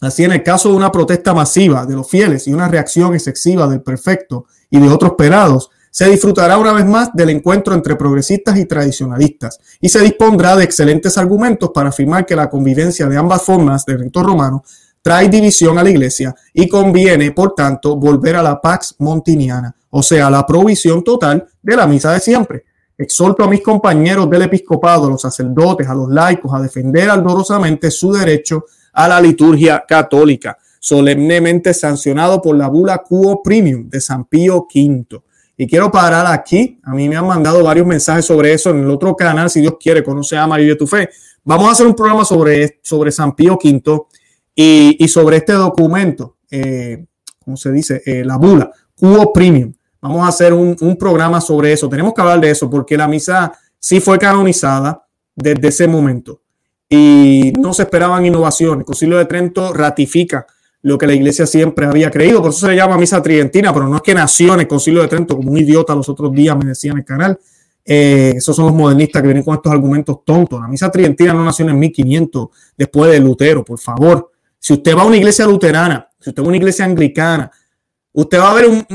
Así, 0.00 0.22
en 0.22 0.32
el 0.32 0.44
caso 0.44 0.68
de 0.70 0.76
una 0.76 0.92
protesta 0.92 1.34
masiva 1.34 1.84
de 1.84 1.96
los 1.96 2.08
fieles 2.08 2.46
y 2.46 2.52
una 2.52 2.68
reacción 2.68 3.14
excesiva 3.14 3.66
del 3.66 3.82
perfecto 3.82 4.46
y 4.70 4.78
de 4.78 4.88
otros 4.88 5.14
pelados, 5.18 5.70
se 5.90 6.08
disfrutará 6.08 6.58
una 6.58 6.72
vez 6.72 6.86
más 6.86 7.10
del 7.14 7.30
encuentro 7.30 7.74
entre 7.74 7.96
progresistas 7.96 8.56
y 8.58 8.66
tradicionalistas 8.66 9.58
y 9.80 9.88
se 9.88 10.00
dispondrá 10.00 10.56
de 10.56 10.64
excelentes 10.64 11.18
argumentos 11.18 11.70
para 11.72 11.88
afirmar 11.88 12.26
que 12.26 12.36
la 12.36 12.50
convivencia 12.50 13.06
de 13.06 13.16
ambas 13.16 13.42
formas 13.42 13.84
del 13.84 14.00
rito 14.00 14.22
romano 14.22 14.62
trae 15.02 15.28
división 15.28 15.78
a 15.78 15.82
la 15.82 15.90
iglesia 15.90 16.34
y 16.52 16.68
conviene, 16.68 17.32
por 17.32 17.54
tanto, 17.54 17.96
volver 17.96 18.36
a 18.36 18.42
la 18.42 18.60
pax 18.60 18.96
montiniana, 18.98 19.74
o 19.90 20.02
sea, 20.02 20.28
la 20.28 20.44
provisión 20.44 21.02
total 21.02 21.46
de 21.62 21.76
la 21.76 21.86
misa 21.86 22.12
de 22.12 22.20
siempre. 22.20 22.64
Exhorto 22.96 23.44
a 23.44 23.48
mis 23.48 23.62
compañeros 23.62 24.28
del 24.28 24.42
episcopado, 24.42 25.06
a 25.06 25.10
los 25.10 25.22
sacerdotes, 25.22 25.88
a 25.88 25.94
los 25.94 26.10
laicos, 26.10 26.52
a 26.52 26.60
defender 26.60 27.08
ardorosamente 27.08 27.90
su 27.90 28.12
derecho 28.12 28.64
a 28.92 29.06
la 29.06 29.20
liturgia 29.20 29.84
católica, 29.86 30.58
solemnemente 30.80 31.72
sancionado 31.72 32.42
por 32.42 32.56
la 32.56 32.68
bula 32.68 32.98
Quo 32.98 33.40
Premium 33.42 33.88
de 33.88 34.00
San 34.00 34.24
Pío 34.24 34.66
V. 34.74 35.22
Y 35.60 35.66
quiero 35.66 35.90
parar 35.90 36.24
aquí. 36.28 36.78
A 36.84 36.92
mí 36.92 37.08
me 37.08 37.16
han 37.16 37.26
mandado 37.26 37.64
varios 37.64 37.84
mensajes 37.84 38.24
sobre 38.24 38.52
eso 38.52 38.70
en 38.70 38.78
el 38.78 38.90
otro 38.90 39.16
canal, 39.16 39.50
si 39.50 39.60
Dios 39.60 39.74
quiere, 39.78 40.04
conoce 40.04 40.36
a 40.36 40.46
María 40.46 40.68
de 40.68 40.76
tu 40.76 40.86
fe. 40.86 41.10
Vamos 41.42 41.68
a 41.68 41.72
hacer 41.72 41.84
un 41.84 41.96
programa 41.96 42.24
sobre, 42.24 42.78
sobre 42.80 43.10
San 43.10 43.34
Pío 43.34 43.58
V 43.62 44.02
y, 44.54 45.08
sobre 45.08 45.38
este 45.38 45.54
documento, 45.54 46.36
eh, 46.50 47.04
¿cómo 47.44 47.56
se 47.56 47.72
dice? 47.72 48.02
Eh, 48.06 48.24
la 48.24 48.36
bula, 48.36 48.70
Cubo 48.94 49.32
Premium. 49.32 49.74
Vamos 50.00 50.24
a 50.24 50.28
hacer 50.28 50.52
un, 50.52 50.76
un, 50.80 50.96
programa 50.96 51.40
sobre 51.40 51.72
eso. 51.72 51.88
Tenemos 51.88 52.14
que 52.14 52.20
hablar 52.20 52.40
de 52.40 52.50
eso 52.50 52.70
porque 52.70 52.96
la 52.96 53.08
misa 53.08 53.52
sí 53.80 53.98
fue 53.98 54.16
canonizada 54.16 55.04
desde 55.34 55.68
ese 55.68 55.88
momento 55.88 56.40
y 56.88 57.52
no 57.58 57.72
se 57.74 57.82
esperaban 57.82 58.24
innovaciones. 58.24 58.80
El 58.80 58.84
Concilio 58.84 59.18
de 59.18 59.24
Trento 59.24 59.72
ratifica 59.72 60.46
lo 60.82 60.96
que 60.96 61.06
la 61.06 61.14
iglesia 61.14 61.46
siempre 61.46 61.86
había 61.86 62.10
creído. 62.10 62.40
Por 62.40 62.50
eso 62.50 62.66
se 62.66 62.74
llama 62.74 62.96
misa 62.96 63.22
tridentina, 63.22 63.72
pero 63.72 63.88
no 63.88 63.96
es 63.96 64.02
que 64.02 64.14
nació 64.14 64.54
en 64.54 64.60
el 64.60 64.68
Concilio 64.68 65.02
de 65.02 65.08
Trento 65.08 65.36
como 65.36 65.50
un 65.50 65.58
idiota 65.58 65.94
los 65.94 66.08
otros 66.08 66.32
días 66.32 66.56
me 66.56 66.66
decían 66.66 66.92
en 66.92 66.98
el 66.98 67.04
canal. 67.04 67.38
Eh, 67.84 68.34
esos 68.36 68.54
son 68.54 68.66
los 68.66 68.74
modernistas 68.74 69.22
que 69.22 69.28
vienen 69.28 69.42
con 69.42 69.54
estos 69.54 69.72
argumentos 69.72 70.24
tontos. 70.24 70.60
La 70.60 70.68
misa 70.68 70.90
tridentina 70.90 71.32
no 71.32 71.44
nació 71.44 71.68
en 71.68 71.78
1500 71.78 72.48
después 72.76 73.10
de 73.10 73.18
Lutero, 73.18 73.64
por 73.64 73.78
favor. 73.78 74.30
Si 74.58 74.74
usted 74.74 74.94
va 74.94 75.02
a 75.02 75.06
una 75.06 75.16
iglesia 75.16 75.46
luterana, 75.46 76.08
si 76.20 76.30
usted 76.30 76.42
va 76.42 76.46
a 76.46 76.48
una 76.48 76.56
iglesia 76.58 76.84
anglicana, 76.84 77.50
usted 78.12 78.38
va 78.38 78.50
a 78.50 78.54
ver 78.54 78.66
un, 78.66 78.86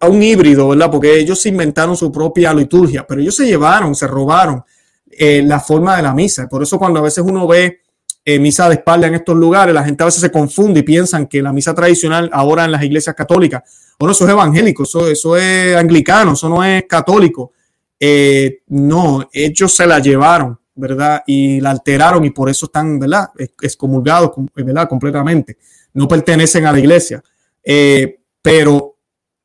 un, 0.00 0.22
híbrido, 0.22 0.70
¿verdad? 0.70 0.90
Porque 0.90 1.18
ellos 1.18 1.40
se 1.40 1.50
inventaron 1.50 1.96
su 1.96 2.10
propia 2.10 2.52
liturgia, 2.52 3.06
pero 3.06 3.20
ellos 3.20 3.36
se 3.36 3.46
llevaron, 3.46 3.94
se 3.94 4.06
robaron 4.06 4.64
eh, 5.10 5.42
la 5.44 5.60
forma 5.60 5.96
de 5.96 6.02
la 6.02 6.14
misa. 6.14 6.48
Por 6.48 6.62
eso 6.62 6.78
cuando 6.78 6.98
a 6.98 7.02
veces 7.02 7.22
uno 7.24 7.46
ve 7.46 7.81
eh, 8.24 8.38
misa 8.38 8.68
de 8.68 8.76
espalda 8.76 9.08
en 9.08 9.16
estos 9.16 9.36
lugares, 9.36 9.74
la 9.74 9.82
gente 9.82 10.04
a 10.04 10.06
veces 10.06 10.20
se 10.20 10.30
confunde 10.30 10.78
y 10.78 10.82
piensan 10.84 11.26
que 11.26 11.42
la 11.42 11.52
misa 11.52 11.74
tradicional 11.74 12.30
ahora 12.32 12.64
en 12.64 12.70
las 12.70 12.84
iglesias 12.84 13.16
católicas, 13.16 13.62
bueno, 13.98 14.12
eso 14.12 14.24
es 14.24 14.30
evangélico, 14.30 14.84
eso, 14.84 15.36
es 15.36 15.76
anglicano, 15.76 16.34
eso 16.34 16.48
no 16.48 16.62
es 16.62 16.84
católico. 16.88 17.52
Eh, 17.98 18.62
no, 18.68 19.28
ellos 19.32 19.74
se 19.74 19.86
la 19.86 19.98
llevaron, 19.98 20.58
¿verdad? 20.74 21.22
Y 21.26 21.60
la 21.60 21.70
alteraron 21.70 22.24
y 22.24 22.30
por 22.30 22.48
eso 22.48 22.66
están, 22.66 22.98
¿verdad? 22.98 23.30
Excomulgados, 23.60 24.32
¿verdad? 24.54 24.88
Completamente. 24.88 25.58
No 25.94 26.06
pertenecen 26.06 26.66
a 26.66 26.72
la 26.72 26.78
iglesia. 26.78 27.22
Eh, 27.62 28.20
pero 28.40 28.96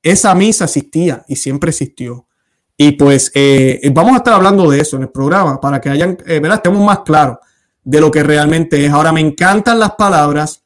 esa 0.02 0.34
misa 0.34 0.66
existía 0.66 1.24
y 1.28 1.36
siempre 1.36 1.70
existió. 1.70 2.28
Y 2.76 2.92
pues 2.92 3.32
vamos 3.92 4.14
a 4.14 4.18
estar 4.18 4.34
hablando 4.36 4.70
de 4.70 4.82
eso 4.82 4.98
en 4.98 5.04
el 5.04 5.10
programa 5.10 5.60
para 5.60 5.82
que 5.82 5.90
hayan, 5.90 6.18
¿verdad? 6.26 6.56
Estemos 6.56 6.84
más 6.84 7.00
claros 7.00 7.38
de 7.88 8.02
lo 8.02 8.12
que 8.12 8.22
realmente 8.22 8.86
es. 8.86 8.92
Ahora 8.92 9.14
me 9.14 9.22
encantan 9.22 9.80
las 9.80 9.94
palabras 9.94 10.62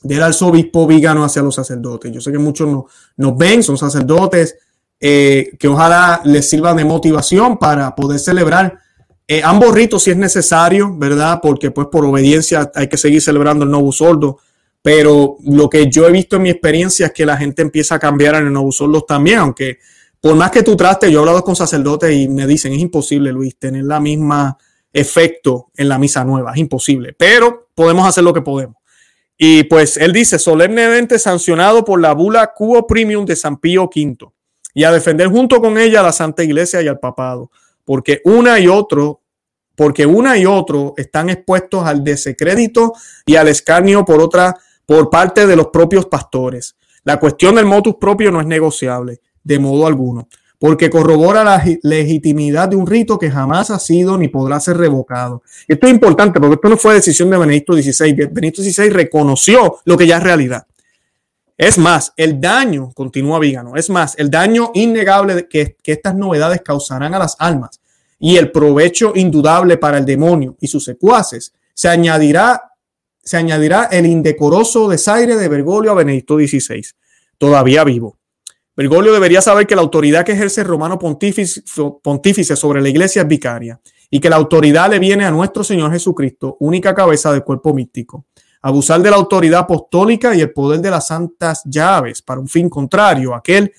del 0.00 0.22
arzobispo 0.22 0.86
Vígano 0.86 1.24
hacia 1.24 1.42
los 1.42 1.56
sacerdotes. 1.56 2.12
Yo 2.12 2.20
sé 2.20 2.30
que 2.30 2.38
muchos 2.38 2.68
no, 2.68 2.86
nos 3.16 3.36
ven, 3.36 3.64
son 3.64 3.76
sacerdotes, 3.76 4.56
eh, 5.00 5.50
que 5.58 5.66
ojalá 5.66 6.20
les 6.24 6.48
sirva 6.48 6.72
de 6.72 6.84
motivación 6.84 7.58
para 7.58 7.96
poder 7.96 8.20
celebrar 8.20 8.78
eh, 9.26 9.42
ambos 9.42 9.74
ritos 9.74 10.04
si 10.04 10.12
es 10.12 10.16
necesario, 10.16 10.96
¿verdad? 10.96 11.40
Porque 11.42 11.72
pues 11.72 11.88
por 11.90 12.04
obediencia 12.04 12.70
hay 12.76 12.86
que 12.86 12.96
seguir 12.96 13.20
celebrando 13.20 13.64
el 13.64 13.72
Novus 13.72 14.00
Ordo. 14.00 14.38
Pero 14.82 15.36
lo 15.44 15.68
que 15.68 15.90
yo 15.90 16.06
he 16.06 16.12
visto 16.12 16.36
en 16.36 16.42
mi 16.42 16.50
experiencia 16.50 17.06
es 17.06 17.12
que 17.12 17.26
la 17.26 17.36
gente 17.36 17.60
empieza 17.60 17.96
a 17.96 17.98
cambiar 17.98 18.36
en 18.36 18.46
el 18.46 18.52
Novus 18.52 18.80
Ordo 18.80 19.02
también, 19.02 19.40
aunque 19.40 19.78
por 20.20 20.36
más 20.36 20.52
que 20.52 20.62
tú 20.62 20.76
traste, 20.76 21.10
yo 21.10 21.18
he 21.18 21.20
hablado 21.22 21.42
con 21.42 21.56
sacerdotes 21.56 22.14
y 22.14 22.28
me 22.28 22.46
dicen, 22.46 22.72
es 22.72 22.78
imposible, 22.78 23.32
Luis, 23.32 23.58
tener 23.58 23.82
la 23.82 23.98
misma 23.98 24.56
efecto 24.92 25.70
en 25.76 25.88
la 25.88 25.98
misa 25.98 26.24
nueva, 26.24 26.52
es 26.52 26.58
imposible, 26.58 27.14
pero 27.16 27.68
podemos 27.74 28.06
hacer 28.06 28.24
lo 28.24 28.32
que 28.32 28.42
podemos. 28.42 28.76
Y 29.36 29.64
pues 29.64 29.96
él 29.96 30.12
dice, 30.12 30.38
solemnemente 30.38 31.18
sancionado 31.18 31.84
por 31.84 32.00
la 32.00 32.12
bula 32.12 32.52
Quo 32.54 32.86
Premium 32.86 33.24
de 33.24 33.36
San 33.36 33.56
Pío 33.56 33.84
V 33.84 34.16
y 34.74 34.84
a 34.84 34.92
defender 34.92 35.28
junto 35.28 35.60
con 35.60 35.78
ella 35.78 36.00
a 36.00 36.04
la 36.04 36.12
Santa 36.12 36.44
Iglesia 36.44 36.82
y 36.82 36.88
al 36.88 36.98
papado, 36.98 37.50
porque 37.84 38.20
una 38.24 38.58
y 38.58 38.68
otro, 38.68 39.22
porque 39.74 40.04
una 40.04 40.36
y 40.36 40.44
otro 40.44 40.92
están 40.96 41.30
expuestos 41.30 41.86
al 41.86 42.04
desecrédito 42.04 42.92
y 43.24 43.36
al 43.36 43.48
escarnio 43.48 44.04
por 44.04 44.20
otra, 44.20 44.54
por 44.84 45.08
parte 45.08 45.46
de 45.46 45.56
los 45.56 45.68
propios 45.68 46.06
pastores. 46.06 46.76
La 47.04 47.18
cuestión 47.18 47.54
del 47.54 47.64
motus 47.64 47.94
propio 47.94 48.30
no 48.30 48.40
es 48.40 48.46
negociable 48.46 49.20
de 49.42 49.58
modo 49.58 49.86
alguno 49.86 50.28
porque 50.60 50.90
corrobora 50.90 51.42
la 51.42 51.64
legitimidad 51.82 52.68
de 52.68 52.76
un 52.76 52.86
rito 52.86 53.18
que 53.18 53.30
jamás 53.30 53.70
ha 53.70 53.78
sido 53.78 54.18
ni 54.18 54.28
podrá 54.28 54.60
ser 54.60 54.76
revocado. 54.76 55.42
Esto 55.66 55.86
es 55.86 55.92
importante 55.94 56.38
porque 56.38 56.56
esto 56.56 56.68
no 56.68 56.76
fue 56.76 56.92
decisión 56.92 57.30
de 57.30 57.38
Benedicto 57.38 57.72
XVI. 57.72 58.12
Benedicto 58.30 58.62
XVI 58.62 58.90
reconoció 58.90 59.78
lo 59.86 59.96
que 59.96 60.06
ya 60.06 60.18
es 60.18 60.22
realidad. 60.22 60.66
Es 61.56 61.78
más, 61.78 62.12
el 62.14 62.38
daño, 62.38 62.92
continúa 62.92 63.38
Vígano, 63.38 63.74
es 63.74 63.88
más, 63.88 64.18
el 64.18 64.30
daño 64.30 64.70
innegable 64.74 65.48
que, 65.48 65.76
estas 65.82 66.14
novedades 66.14 66.60
causarán 66.60 67.14
a 67.14 67.18
las 67.18 67.36
almas 67.38 67.80
y 68.18 68.36
el 68.36 68.52
provecho 68.52 69.12
indudable 69.14 69.78
para 69.78 69.96
el 69.96 70.04
demonio 70.04 70.56
y 70.60 70.68
sus 70.68 70.84
secuaces, 70.84 71.54
se 71.72 71.88
añadirá, 71.88 72.72
se 73.24 73.38
añadirá 73.38 73.84
el 73.84 74.04
indecoroso 74.04 74.88
desaire 74.88 75.36
de 75.36 75.48
Bergoglio 75.48 75.92
a 75.92 75.94
Benedicto 75.94 76.36
XVI, 76.36 76.84
todavía 77.38 77.82
vivo. 77.84 78.19
Bergoglio 78.76 79.12
debería 79.12 79.42
saber 79.42 79.66
que 79.66 79.74
la 79.74 79.82
autoridad 79.82 80.24
que 80.24 80.32
ejerce 80.32 80.62
el 80.62 80.66
romano 80.66 80.98
pontífice, 80.98 81.62
pontífice 82.02 82.56
sobre 82.56 82.80
la 82.80 82.88
iglesia 82.88 83.22
es 83.22 83.28
vicaria 83.28 83.80
y 84.10 84.20
que 84.20 84.30
la 84.30 84.36
autoridad 84.36 84.90
le 84.90 84.98
viene 84.98 85.24
a 85.24 85.30
nuestro 85.30 85.62
Señor 85.62 85.92
Jesucristo, 85.92 86.56
única 86.60 86.94
cabeza 86.94 87.32
del 87.32 87.44
cuerpo 87.44 87.74
místico. 87.74 88.26
Abusar 88.62 89.00
de 89.00 89.10
la 89.10 89.16
autoridad 89.16 89.60
apostólica 89.60 90.34
y 90.34 90.40
el 90.40 90.52
poder 90.52 90.80
de 90.80 90.90
las 90.90 91.06
santas 91.06 91.62
llaves 91.64 92.20
para 92.20 92.40
un 92.40 92.48
fin 92.48 92.68
contrario, 92.68 93.34
aquel 93.34 93.72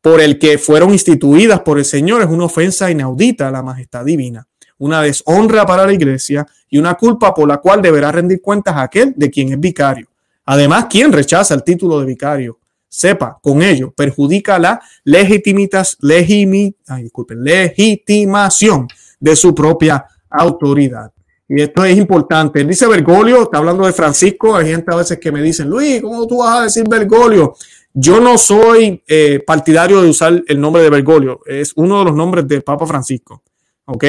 por 0.00 0.20
el 0.20 0.38
que 0.38 0.58
fueron 0.58 0.90
instituidas 0.90 1.60
por 1.60 1.78
el 1.78 1.84
Señor, 1.84 2.22
es 2.22 2.28
una 2.28 2.44
ofensa 2.44 2.90
inaudita 2.90 3.48
a 3.48 3.50
la 3.50 3.62
majestad 3.62 4.04
divina, 4.04 4.46
una 4.78 5.00
deshonra 5.00 5.64
para 5.64 5.86
la 5.86 5.92
iglesia 5.92 6.46
y 6.68 6.78
una 6.78 6.94
culpa 6.94 7.32
por 7.34 7.48
la 7.48 7.58
cual 7.58 7.80
deberá 7.80 8.12
rendir 8.12 8.40
cuentas 8.42 8.76
a 8.76 8.82
aquel 8.82 9.14
de 9.16 9.30
quien 9.30 9.52
es 9.52 9.60
vicario. 9.60 10.08
Además, 10.44 10.86
¿quién 10.90 11.12
rechaza 11.12 11.54
el 11.54 11.64
título 11.64 12.00
de 12.00 12.06
vicario? 12.06 12.58
Sepa, 12.94 13.38
con 13.42 13.62
ello 13.62 13.90
perjudica 13.90 14.58
la 14.58 14.80
legitimitas, 15.02 15.98
legitimación 16.00 18.88
de 19.18 19.36
su 19.36 19.54
propia 19.54 20.06
autoridad. 20.30 21.10
Y 21.48 21.60
esto 21.60 21.84
es 21.84 21.98
importante. 21.98 22.60
Él 22.60 22.68
dice 22.68 22.86
Bergoglio, 22.86 23.42
está 23.42 23.58
hablando 23.58 23.84
de 23.84 23.92
Francisco. 23.92 24.56
Hay 24.56 24.68
gente 24.68 24.92
a 24.92 24.96
veces 24.96 25.18
que 25.18 25.32
me 25.32 25.42
dicen, 25.42 25.68
Luis, 25.68 26.00
¿cómo 26.00 26.26
tú 26.26 26.38
vas 26.38 26.60
a 26.60 26.62
decir 26.64 26.88
Bergoglio? 26.88 27.54
Yo 27.92 28.20
no 28.20 28.38
soy 28.38 29.02
eh, 29.06 29.40
partidario 29.46 30.00
de 30.00 30.08
usar 30.08 30.42
el 30.46 30.60
nombre 30.60 30.82
de 30.82 30.90
Bergoglio. 30.90 31.40
Es 31.46 31.72
uno 31.76 31.98
de 31.98 32.06
los 32.06 32.14
nombres 32.14 32.48
del 32.48 32.62
Papa 32.62 32.86
Francisco. 32.86 33.42
¿Ok? 33.86 34.04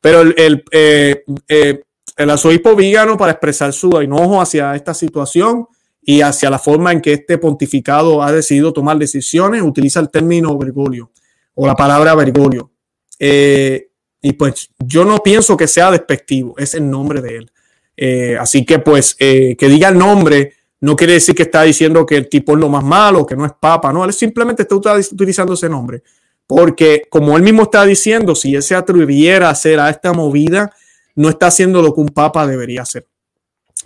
Pero 0.00 0.22
el, 0.22 0.34
el, 0.38 0.64
eh, 0.70 1.24
eh, 1.48 1.82
el 2.16 2.30
arzobispo 2.30 2.74
Vígano, 2.74 3.16
para 3.16 3.32
expresar 3.32 3.72
su 3.72 4.00
enojo 4.00 4.40
hacia 4.40 4.74
esta 4.74 4.94
situación 4.94 5.66
y 6.02 6.22
hacia 6.22 6.50
la 6.50 6.58
forma 6.58 6.92
en 6.92 7.00
que 7.00 7.12
este 7.12 7.38
pontificado 7.38 8.22
ha 8.22 8.32
decidido 8.32 8.72
tomar 8.72 8.98
decisiones, 8.98 9.62
utiliza 9.62 10.00
el 10.00 10.10
término 10.10 10.56
Bergoglio 10.56 11.12
o 11.54 11.66
la 11.66 11.74
palabra 11.74 12.14
Bergoglio. 12.14 12.70
Eh, 13.18 13.88
y 14.22 14.32
pues 14.32 14.70
yo 14.78 15.04
no 15.04 15.18
pienso 15.18 15.56
que 15.56 15.66
sea 15.66 15.90
despectivo, 15.90 16.54
es 16.58 16.74
el 16.74 16.90
nombre 16.90 17.20
de 17.20 17.36
él. 17.36 17.52
Eh, 17.96 18.36
así 18.38 18.64
que 18.64 18.78
pues 18.78 19.16
eh, 19.18 19.56
que 19.56 19.68
diga 19.68 19.88
el 19.88 19.98
nombre 19.98 20.54
no 20.80 20.96
quiere 20.96 21.14
decir 21.14 21.34
que 21.34 21.42
está 21.42 21.62
diciendo 21.62 22.06
que 22.06 22.16
el 22.16 22.28
tipo 22.28 22.52
es 22.52 22.58
lo 22.58 22.70
más 22.70 22.82
malo, 22.82 23.26
que 23.26 23.36
no 23.36 23.44
es 23.44 23.52
papa, 23.60 23.92
no, 23.92 24.04
él 24.04 24.14
simplemente 24.14 24.62
está 24.62 24.74
utilizando 24.74 25.52
ese 25.52 25.68
nombre. 25.68 26.02
Porque 26.46 27.02
como 27.10 27.36
él 27.36 27.42
mismo 27.42 27.64
está 27.64 27.84
diciendo, 27.84 28.34
si 28.34 28.54
él 28.54 28.62
se 28.62 28.74
atreviera 28.74 29.48
a 29.48 29.50
hacer 29.50 29.78
a 29.78 29.90
esta 29.90 30.12
movida, 30.12 30.74
no 31.14 31.28
está 31.28 31.48
haciendo 31.48 31.82
lo 31.82 31.94
que 31.94 32.00
un 32.00 32.08
papa 32.08 32.46
debería 32.46 32.82
hacer. 32.82 33.06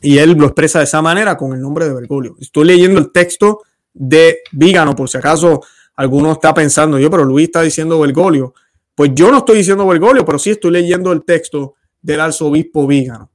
Y 0.03 0.19
él 0.19 0.33
lo 0.33 0.47
expresa 0.47 0.79
de 0.79 0.85
esa 0.85 1.03
manera 1.03 1.37
con 1.37 1.53
el 1.53 1.61
nombre 1.61 1.87
de 1.87 1.95
Bergoglio. 1.95 2.37
Estoy 2.41 2.67
leyendo 2.67 3.01
el 3.01 3.13
texto 3.13 3.63
de 3.93 4.39
Vígano, 4.53 4.95
por 4.95 5.09
si 5.09 5.19
acaso 5.19 5.63
alguno 5.97 6.33
está 6.33 6.53
pensando, 6.53 6.99
yo, 6.99 7.11
pero 7.11 7.25
Luis 7.25 7.47
está 7.47 7.63
diciendo 7.63 8.01
Bergoglio. 8.01 8.55
Pues 8.95 9.11
yo 9.15 9.31
no 9.31 9.39
estoy 9.39 9.59
diciendo 9.59 9.87
Bergoglio, 9.87 10.25
pero 10.25 10.39
sí 10.39 10.51
estoy 10.51 10.73
leyendo 10.73 11.13
el 11.13 11.25
texto 11.25 11.75
del 12.01 12.21
arzobispo 12.21 12.87
Vígano. 12.87 13.31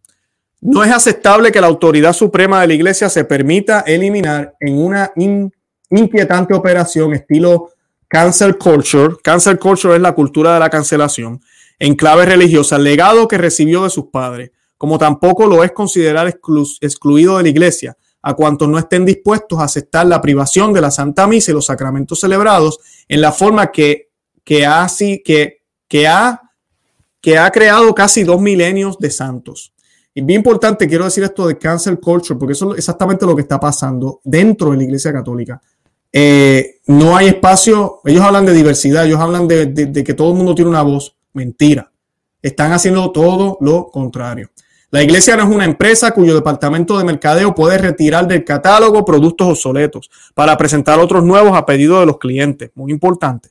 No 0.61 0.83
es 0.83 0.91
aceptable 0.91 1.51
que 1.51 1.61
la 1.61 1.67
autoridad 1.67 2.13
suprema 2.13 2.61
de 2.61 2.67
la 2.67 2.73
iglesia 2.73 3.09
se 3.09 3.23
permita 3.23 3.81
eliminar 3.81 4.55
en 4.59 4.77
una 4.77 5.11
inquietante 5.89 6.53
operación 6.53 7.13
estilo 7.13 7.71
cancel 8.07 8.57
culture. 8.57 9.15
Cancel 9.23 9.57
culture 9.57 9.95
es 9.95 10.01
la 10.01 10.13
cultura 10.13 10.53
de 10.53 10.59
la 10.59 10.69
cancelación 10.69 11.41
en 11.79 11.95
clave 11.95 12.25
religiosa, 12.25 12.75
el 12.75 12.83
legado 12.83 13.27
que 13.27 13.37
recibió 13.37 13.83
de 13.83 13.89
sus 13.89 14.07
padres, 14.07 14.51
como 14.79 14.97
tampoco 14.97 15.45
lo 15.45 15.63
es 15.63 15.71
considerar 15.73 16.27
excluido 16.81 17.37
de 17.37 17.43
la 17.43 17.49
iglesia 17.49 17.95
a 18.23 18.33
cuantos 18.33 18.67
no 18.67 18.79
estén 18.79 19.05
dispuestos 19.05 19.59
a 19.59 19.65
aceptar 19.65 20.07
la 20.07 20.19
privación 20.19 20.73
de 20.73 20.81
la 20.81 20.89
Santa 20.89 21.27
Misa 21.27 21.51
y 21.51 21.53
los 21.53 21.67
sacramentos 21.67 22.19
celebrados 22.19 22.79
en 23.07 23.21
la 23.21 23.31
forma 23.31 23.71
que 23.71 24.09
que 24.49 24.65
ha, 24.65 24.87
que, 25.23 25.61
que 25.87 26.07
ha, 26.07 26.41
que 27.21 27.37
ha 27.37 27.51
creado 27.51 27.93
casi 27.93 28.23
dos 28.23 28.41
milenios 28.41 28.97
de 28.97 29.11
santos. 29.11 29.75
Y 30.11 30.21
bien 30.21 30.39
importante, 30.39 30.87
quiero 30.87 31.05
decir 31.05 31.23
esto 31.23 31.47
de 31.47 31.55
cancel 31.55 31.99
culture, 31.99 32.39
porque 32.39 32.53
eso 32.53 32.73
es 32.73 32.79
exactamente 32.79 33.27
lo 33.27 33.35
que 33.35 33.43
está 33.43 33.59
pasando 33.59 34.21
dentro 34.23 34.71
de 34.71 34.77
la 34.77 34.83
Iglesia 34.85 35.13
Católica. 35.13 35.61
Eh, 36.11 36.79
no 36.87 37.15
hay 37.15 37.27
espacio, 37.27 37.99
ellos 38.05 38.23
hablan 38.23 38.47
de 38.47 38.53
diversidad, 38.53 39.05
ellos 39.05 39.19
hablan 39.19 39.47
de, 39.47 39.67
de, 39.67 40.03
que 40.03 40.15
todo 40.15 40.31
el 40.31 40.37
mundo 40.37 40.55
tiene 40.55 40.71
una 40.71 40.81
voz. 40.81 41.15
Mentira. 41.33 41.91
Están 42.41 42.71
haciendo 42.71 43.11
todo 43.11 43.59
lo 43.61 43.91
contrario. 43.91 44.49
La 44.91 45.03
iglesia 45.03 45.35
no 45.35 45.43
es 45.43 45.49
una 45.49 45.65
empresa 45.65 46.11
cuyo 46.11 46.33
departamento 46.33 46.97
de 46.97 47.03
mercadeo 47.03 47.53
puede 47.53 47.77
retirar 47.77 48.27
del 48.27 48.43
catálogo 48.43 49.05
productos 49.05 49.47
obsoletos 49.47 50.09
para 50.33 50.57
presentar 50.57 50.99
otros 50.99 51.23
nuevos 51.23 51.55
a 51.55 51.65
pedido 51.65 51.99
de 51.99 52.07
los 52.07 52.17
clientes. 52.17 52.71
Muy 52.73 52.91
importante 52.91 53.49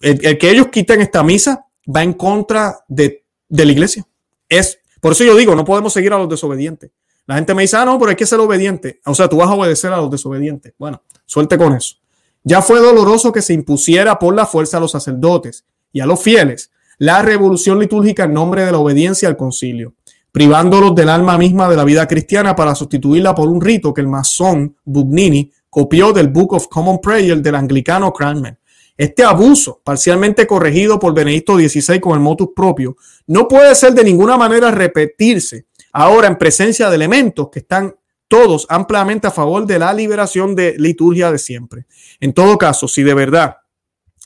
el, 0.00 0.38
que 0.38 0.50
ellos 0.50 0.68
quiten 0.68 1.00
esta 1.00 1.22
misa 1.22 1.66
va 1.94 2.02
en 2.02 2.12
contra 2.12 2.84
de, 2.88 3.24
la 3.48 3.64
iglesia. 3.64 4.06
Es, 4.48 4.78
por 5.00 5.12
eso 5.12 5.24
yo 5.24 5.36
digo, 5.36 5.54
no 5.54 5.64
podemos 5.64 5.92
seguir 5.92 6.12
a 6.12 6.18
los 6.18 6.28
desobedientes. 6.28 6.90
La 7.26 7.34
gente 7.34 7.54
me 7.54 7.62
dice, 7.62 7.76
ah, 7.76 7.84
no, 7.84 7.98
pero 7.98 8.10
hay 8.10 8.16
que 8.16 8.26
ser 8.26 8.40
obediente. 8.40 9.00
O 9.04 9.14
sea, 9.14 9.28
tú 9.28 9.36
vas 9.36 9.48
a 9.48 9.54
obedecer 9.54 9.92
a 9.92 9.98
los 9.98 10.10
desobedientes. 10.10 10.72
Bueno, 10.78 11.02
suelte 11.26 11.58
con 11.58 11.74
eso. 11.74 11.96
Ya 12.42 12.62
fue 12.62 12.80
doloroso 12.80 13.32
que 13.32 13.42
se 13.42 13.52
impusiera 13.52 14.18
por 14.18 14.34
la 14.34 14.46
fuerza 14.46 14.78
a 14.78 14.80
los 14.80 14.92
sacerdotes 14.92 15.64
y 15.92 16.00
a 16.00 16.06
los 16.06 16.22
fieles 16.22 16.70
la 16.96 17.22
revolución 17.22 17.78
litúrgica 17.78 18.24
en 18.24 18.32
nombre 18.32 18.64
de 18.64 18.72
la 18.72 18.78
obediencia 18.78 19.28
al 19.28 19.36
concilio, 19.36 19.94
privándolos 20.32 20.94
del 20.94 21.08
alma 21.08 21.38
misma 21.38 21.68
de 21.68 21.76
la 21.76 21.84
vida 21.84 22.06
cristiana 22.06 22.54
para 22.54 22.74
sustituirla 22.74 23.34
por 23.34 23.48
un 23.48 23.60
rito 23.60 23.94
que 23.94 24.00
el 24.00 24.08
masón 24.08 24.76
Bugnini 24.84 25.50
copió 25.70 26.12
del 26.12 26.28
Book 26.28 26.54
of 26.54 26.68
Common 26.68 27.00
Prayer 27.00 27.40
del 27.40 27.54
anglicano 27.54 28.12
Cranmer. 28.12 28.58
Este 28.96 29.22
abuso, 29.22 29.80
parcialmente 29.84 30.46
corregido 30.46 30.98
por 30.98 31.14
Benedicto 31.14 31.56
XVI 31.56 32.00
con 32.00 32.14
el 32.14 32.20
motus 32.20 32.48
propio, 32.54 32.96
no 33.28 33.46
puede 33.46 33.74
ser 33.74 33.92
de 33.94 34.02
ninguna 34.02 34.36
manera 34.36 34.72
repetirse 34.72 35.66
ahora 35.92 36.26
en 36.26 36.36
presencia 36.36 36.88
de 36.88 36.96
elementos 36.96 37.48
que 37.50 37.60
están 37.60 37.94
todos 38.26 38.66
ampliamente 38.68 39.26
a 39.26 39.30
favor 39.30 39.66
de 39.66 39.78
la 39.78 39.92
liberación 39.92 40.54
de 40.54 40.74
liturgia 40.78 41.30
de 41.30 41.38
siempre. 41.38 41.86
En 42.20 42.32
todo 42.32 42.58
caso, 42.58 42.88
si 42.88 43.02
de 43.02 43.14
verdad 43.14 43.56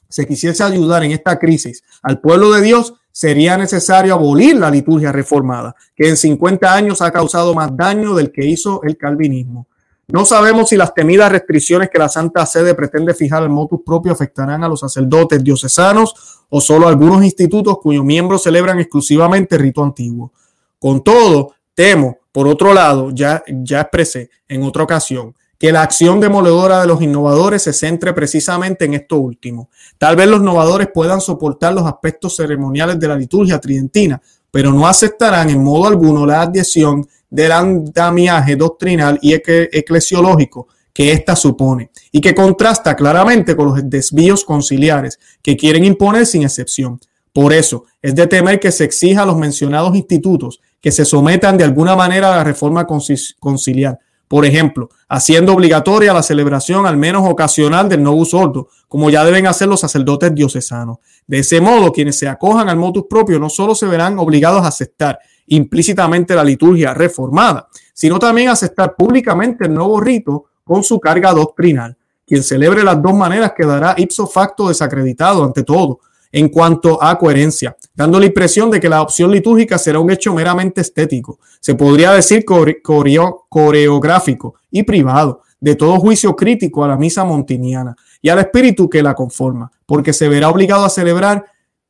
se 0.08 0.26
quisiese 0.26 0.62
ayudar 0.64 1.04
en 1.04 1.12
esta 1.12 1.38
crisis 1.38 1.82
al 2.02 2.20
pueblo 2.20 2.50
de 2.52 2.62
Dios, 2.62 2.94
sería 3.12 3.56
necesario 3.56 4.14
abolir 4.14 4.56
la 4.56 4.70
liturgia 4.70 5.12
reformada, 5.12 5.76
que 5.94 6.08
en 6.08 6.16
50 6.16 6.74
años 6.74 7.02
ha 7.02 7.12
causado 7.12 7.54
más 7.54 7.76
daño 7.76 8.14
del 8.14 8.32
que 8.32 8.46
hizo 8.46 8.82
el 8.82 8.96
calvinismo. 8.96 9.66
No 10.08 10.24
sabemos 10.24 10.70
si 10.70 10.76
las 10.76 10.94
temidas 10.94 11.30
restricciones 11.30 11.88
que 11.90 11.98
la 11.98 12.08
Santa 12.08 12.44
Sede 12.44 12.74
pretende 12.74 13.14
fijar 13.14 13.42
al 13.42 13.50
motus 13.50 13.80
propio 13.84 14.12
afectarán 14.12 14.64
a 14.64 14.68
los 14.68 14.80
sacerdotes 14.80 15.42
diocesanos 15.44 16.44
o 16.48 16.60
solo 16.60 16.86
a 16.86 16.90
algunos 16.90 17.24
institutos 17.24 17.78
cuyos 17.78 18.04
miembros 18.04 18.42
celebran 18.42 18.80
exclusivamente 18.80 19.56
rito 19.56 19.82
antiguo. 19.82 20.32
Con 20.78 21.02
todo, 21.02 21.54
temo, 21.74 22.18
por 22.32 22.48
otro 22.48 22.74
lado, 22.74 23.10
ya, 23.10 23.42
ya 23.46 23.82
expresé 23.82 24.30
en 24.48 24.62
otra 24.64 24.82
ocasión, 24.82 25.34
que 25.62 25.70
la 25.70 25.82
acción 25.82 26.18
demoledora 26.18 26.80
de 26.80 26.88
los 26.88 27.00
innovadores 27.00 27.62
se 27.62 27.72
centre 27.72 28.12
precisamente 28.12 28.84
en 28.84 28.94
esto 28.94 29.18
último. 29.18 29.70
Tal 29.96 30.16
vez 30.16 30.26
los 30.26 30.40
innovadores 30.40 30.88
puedan 30.92 31.20
soportar 31.20 31.72
los 31.72 31.86
aspectos 31.86 32.34
ceremoniales 32.34 32.98
de 32.98 33.06
la 33.06 33.14
liturgia 33.14 33.60
tridentina, 33.60 34.20
pero 34.50 34.72
no 34.72 34.88
aceptarán 34.88 35.50
en 35.50 35.62
modo 35.62 35.86
alguno 35.86 36.26
la 36.26 36.42
adhesión 36.42 37.06
del 37.30 37.52
andamiaje 37.52 38.56
doctrinal 38.56 39.20
y 39.22 39.34
eclesiológico 39.34 40.66
que 40.92 41.12
ésta 41.12 41.36
supone 41.36 41.90
y 42.10 42.20
que 42.20 42.34
contrasta 42.34 42.96
claramente 42.96 43.54
con 43.54 43.66
los 43.66 43.88
desvíos 43.88 44.44
conciliares 44.44 45.20
que 45.40 45.56
quieren 45.56 45.84
imponer 45.84 46.26
sin 46.26 46.42
excepción. 46.42 46.98
Por 47.32 47.52
eso, 47.52 47.84
es 48.02 48.16
de 48.16 48.26
temer 48.26 48.58
que 48.58 48.72
se 48.72 48.82
exija 48.82 49.22
a 49.22 49.26
los 49.26 49.36
mencionados 49.36 49.94
institutos 49.94 50.60
que 50.80 50.90
se 50.90 51.04
sometan 51.04 51.56
de 51.56 51.62
alguna 51.62 51.94
manera 51.94 52.34
a 52.34 52.38
la 52.38 52.42
reforma 52.42 52.84
conciliar. 52.84 54.00
Por 54.32 54.46
ejemplo, 54.46 54.88
haciendo 55.10 55.52
obligatoria 55.52 56.14
la 56.14 56.22
celebración 56.22 56.86
al 56.86 56.96
menos 56.96 57.28
ocasional 57.28 57.86
del 57.90 58.02
novus 58.02 58.30
sordo, 58.30 58.68
como 58.88 59.10
ya 59.10 59.26
deben 59.26 59.46
hacer 59.46 59.68
los 59.68 59.80
sacerdotes 59.80 60.34
diocesanos. 60.34 61.00
De 61.26 61.40
ese 61.40 61.60
modo, 61.60 61.92
quienes 61.92 62.18
se 62.18 62.26
acojan 62.26 62.70
al 62.70 62.78
motus 62.78 63.04
propio 63.10 63.38
no 63.38 63.50
solo 63.50 63.74
se 63.74 63.84
verán 63.84 64.18
obligados 64.18 64.64
a 64.64 64.68
aceptar 64.68 65.18
implícitamente 65.48 66.34
la 66.34 66.44
liturgia 66.44 66.94
reformada, 66.94 67.68
sino 67.92 68.18
también 68.18 68.48
aceptar 68.48 68.96
públicamente 68.96 69.66
el 69.66 69.74
nuevo 69.74 70.00
rito 70.00 70.46
con 70.64 70.82
su 70.82 70.98
carga 70.98 71.34
doctrinal. 71.34 71.94
Quien 72.26 72.42
celebre 72.42 72.82
las 72.82 73.02
dos 73.02 73.12
maneras 73.12 73.52
quedará 73.54 73.94
ipso 73.98 74.26
facto 74.26 74.68
desacreditado 74.68 75.44
ante 75.44 75.62
todo 75.62 76.00
en 76.32 76.48
cuanto 76.48 77.02
a 77.02 77.18
coherencia, 77.18 77.76
dando 77.94 78.18
la 78.18 78.26
impresión 78.26 78.70
de 78.70 78.80
que 78.80 78.88
la 78.88 79.02
opción 79.02 79.30
litúrgica 79.30 79.78
será 79.78 80.00
un 80.00 80.10
hecho 80.10 80.34
meramente 80.34 80.80
estético, 80.80 81.38
se 81.60 81.74
podría 81.74 82.12
decir 82.12 82.44
coreográfico 82.44 84.54
y 84.70 84.82
privado, 84.82 85.42
de 85.60 85.76
todo 85.76 86.00
juicio 86.00 86.34
crítico 86.34 86.82
a 86.82 86.88
la 86.88 86.96
misa 86.96 87.24
montiniana 87.24 87.94
y 88.20 88.30
al 88.30 88.40
espíritu 88.40 88.90
que 88.90 89.00
la 89.00 89.14
conforma, 89.14 89.70
porque 89.86 90.12
se 90.12 90.28
verá 90.28 90.48
obligado 90.48 90.84
a 90.84 90.90
celebrar 90.90 91.44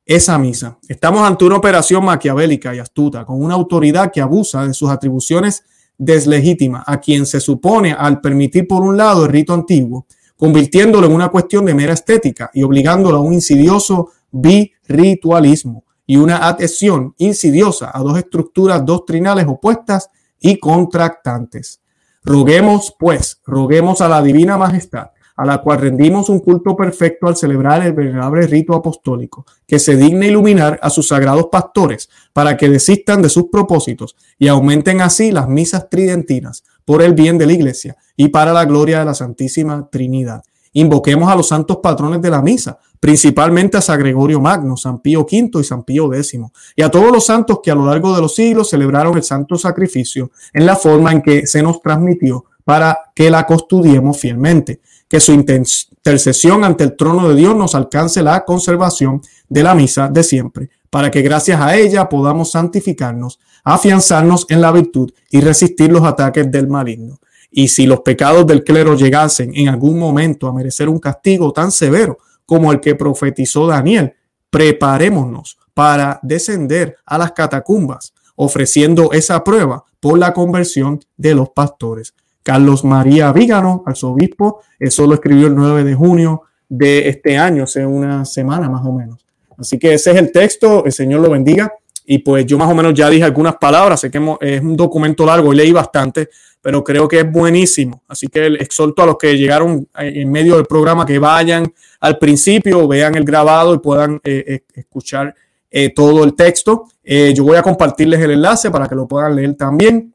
esa 0.04 0.36
misa. 0.36 0.76
Estamos 0.88 1.26
ante 1.26 1.46
una 1.46 1.56
operación 1.56 2.04
maquiavélica 2.04 2.74
y 2.74 2.80
astuta, 2.80 3.24
con 3.24 3.42
una 3.42 3.54
autoridad 3.54 4.12
que 4.12 4.20
abusa 4.20 4.66
de 4.66 4.74
sus 4.74 4.90
atribuciones 4.90 5.62
deslegítimas 5.96 6.82
a 6.86 7.00
quien 7.00 7.24
se 7.24 7.40
supone 7.40 7.92
al 7.92 8.20
permitir 8.20 8.66
por 8.66 8.82
un 8.82 8.96
lado 8.96 9.24
el 9.24 9.32
rito 9.32 9.54
antiguo, 9.54 10.06
convirtiéndolo 10.36 11.06
en 11.06 11.14
una 11.14 11.28
cuestión 11.28 11.64
de 11.64 11.74
mera 11.74 11.94
estética 11.94 12.50
y 12.52 12.64
obligándolo 12.64 13.18
a 13.18 13.20
un 13.20 13.32
insidioso 13.32 14.10
birritualismo 14.32 15.84
y 16.06 16.16
una 16.16 16.48
adhesión 16.48 17.14
insidiosa 17.18 17.90
a 17.94 18.00
dos 18.00 18.18
estructuras 18.18 18.84
doctrinales 18.84 19.46
opuestas 19.46 20.10
y 20.40 20.58
contractantes. 20.58 21.80
Roguemos, 22.24 22.94
pues, 22.98 23.40
roguemos 23.46 24.00
a 24.00 24.08
la 24.08 24.22
Divina 24.22 24.58
Majestad 24.58 25.12
a 25.36 25.44
la 25.44 25.58
cual 25.58 25.80
rendimos 25.80 26.28
un 26.28 26.40
culto 26.40 26.76
perfecto 26.76 27.26
al 27.26 27.36
celebrar 27.36 27.82
el 27.82 27.92
venerable 27.92 28.46
rito 28.46 28.74
apostólico, 28.74 29.44
que 29.66 29.78
se 29.78 29.96
digne 29.96 30.28
iluminar 30.28 30.78
a 30.82 30.90
sus 30.90 31.08
sagrados 31.08 31.46
pastores 31.50 32.08
para 32.32 32.56
que 32.56 32.68
desistan 32.68 33.22
de 33.22 33.28
sus 33.28 33.44
propósitos 33.50 34.16
y 34.38 34.48
aumenten 34.48 35.00
así 35.00 35.32
las 35.32 35.48
misas 35.48 35.88
tridentinas 35.88 36.64
por 36.84 37.02
el 37.02 37.14
bien 37.14 37.38
de 37.38 37.46
la 37.46 37.52
iglesia 37.54 37.96
y 38.16 38.28
para 38.28 38.52
la 38.52 38.64
gloria 38.64 39.00
de 39.00 39.06
la 39.06 39.14
Santísima 39.14 39.88
Trinidad. 39.90 40.42
invoquemos 40.74 41.30
a 41.30 41.36
los 41.36 41.48
santos 41.48 41.78
patrones 41.82 42.22
de 42.22 42.30
la 42.30 42.40
misa, 42.40 42.78
principalmente 43.02 43.76
a 43.76 43.80
San 43.80 43.98
Gregorio 43.98 44.40
Magno, 44.40 44.76
San 44.76 45.00
Pío 45.00 45.22
V 45.22 45.50
y 45.60 45.64
San 45.64 45.82
Pío 45.82 46.14
X, 46.14 46.38
y 46.76 46.82
a 46.82 46.88
todos 46.88 47.10
los 47.10 47.26
santos 47.26 47.58
que 47.60 47.72
a 47.72 47.74
lo 47.74 47.84
largo 47.84 48.14
de 48.14 48.20
los 48.20 48.36
siglos 48.36 48.70
celebraron 48.70 49.16
el 49.16 49.24
santo 49.24 49.58
sacrificio 49.58 50.30
en 50.52 50.64
la 50.64 50.76
forma 50.76 51.10
en 51.10 51.20
que 51.20 51.48
se 51.48 51.64
nos 51.64 51.82
transmitió 51.82 52.44
para 52.62 52.96
que 53.12 53.28
la 53.28 53.44
custodiemos 53.44 54.20
fielmente. 54.20 54.82
Que 55.08 55.18
su 55.18 55.32
intercesión 55.32 56.62
ante 56.62 56.84
el 56.84 56.96
trono 56.96 57.28
de 57.28 57.34
Dios 57.34 57.56
nos 57.56 57.74
alcance 57.74 58.22
la 58.22 58.44
conservación 58.44 59.20
de 59.48 59.64
la 59.64 59.74
misa 59.74 60.08
de 60.08 60.22
siempre, 60.22 60.70
para 60.88 61.10
que 61.10 61.22
gracias 61.22 61.60
a 61.60 61.74
ella 61.74 62.08
podamos 62.08 62.52
santificarnos, 62.52 63.40
afianzarnos 63.64 64.46
en 64.48 64.60
la 64.60 64.70
virtud 64.70 65.10
y 65.28 65.40
resistir 65.40 65.90
los 65.90 66.04
ataques 66.04 66.48
del 66.52 66.68
maligno. 66.68 67.18
Y 67.50 67.66
si 67.66 67.84
los 67.84 68.02
pecados 68.02 68.46
del 68.46 68.62
clero 68.62 68.94
llegasen 68.94 69.50
en 69.56 69.68
algún 69.68 69.98
momento 69.98 70.46
a 70.46 70.52
merecer 70.52 70.88
un 70.88 71.00
castigo 71.00 71.52
tan 71.52 71.72
severo 71.72 72.18
como 72.46 72.72
el 72.72 72.80
que 72.80 72.94
profetizó 72.94 73.66
Daniel, 73.66 74.14
preparémonos 74.50 75.58
para 75.74 76.20
descender 76.22 76.96
a 77.06 77.18
las 77.18 77.32
catacumbas, 77.32 78.12
ofreciendo 78.36 79.12
esa 79.12 79.42
prueba 79.42 79.84
por 80.00 80.18
la 80.18 80.32
conversión 80.32 81.00
de 81.16 81.34
los 81.34 81.50
pastores. 81.50 82.14
Carlos 82.42 82.84
María 82.84 83.32
Vígano, 83.32 83.84
arzobispo, 83.86 84.60
eso 84.78 85.06
lo 85.06 85.14
escribió 85.14 85.46
el 85.46 85.54
9 85.54 85.84
de 85.84 85.94
junio 85.94 86.42
de 86.68 87.08
este 87.08 87.38
año, 87.38 87.64
hace 87.64 87.86
una 87.86 88.24
semana 88.24 88.68
más 88.68 88.84
o 88.84 88.92
menos. 88.92 89.24
Así 89.56 89.78
que 89.78 89.94
ese 89.94 90.10
es 90.10 90.16
el 90.16 90.32
texto, 90.32 90.84
el 90.84 90.92
Señor 90.92 91.20
lo 91.20 91.30
bendiga. 91.30 91.72
Y 92.04 92.18
pues 92.18 92.44
yo 92.46 92.58
más 92.58 92.68
o 92.68 92.74
menos 92.74 92.94
ya 92.94 93.08
dije 93.08 93.22
algunas 93.22 93.56
palabras, 93.56 94.00
sé 94.00 94.10
que 94.10 94.18
es 94.40 94.60
un 94.60 94.76
documento 94.76 95.24
largo 95.24 95.52
y 95.52 95.56
leí 95.56 95.70
bastante, 95.70 96.30
pero 96.62 96.82
creo 96.82 97.08
que 97.08 97.18
es 97.18 97.30
buenísimo. 97.30 98.02
Así 98.08 98.28
que 98.28 98.46
exhorto 98.46 99.02
a 99.02 99.06
los 99.06 99.18
que 99.18 99.36
llegaron 99.36 99.86
en 99.98 100.30
medio 100.30 100.56
del 100.56 100.64
programa 100.64 101.04
que 101.04 101.18
vayan 101.18 101.74
al 102.00 102.18
principio, 102.18 102.86
vean 102.86 103.16
el 103.16 103.24
grabado 103.24 103.74
y 103.74 103.78
puedan 103.80 104.20
eh, 104.22 104.44
eh, 104.46 104.64
escuchar 104.74 105.34
eh, 105.70 105.92
todo 105.92 106.22
el 106.22 106.34
texto. 106.34 106.86
yo 107.04 107.44
voy 107.44 107.56
a 107.56 107.62
compartirles 107.62 108.20
el 108.20 108.30
enlace 108.30 108.70
para 108.70 108.86
que 108.86 108.94
lo 108.94 109.08
puedan 109.08 109.34
leer 109.34 109.54
también. 109.56 110.14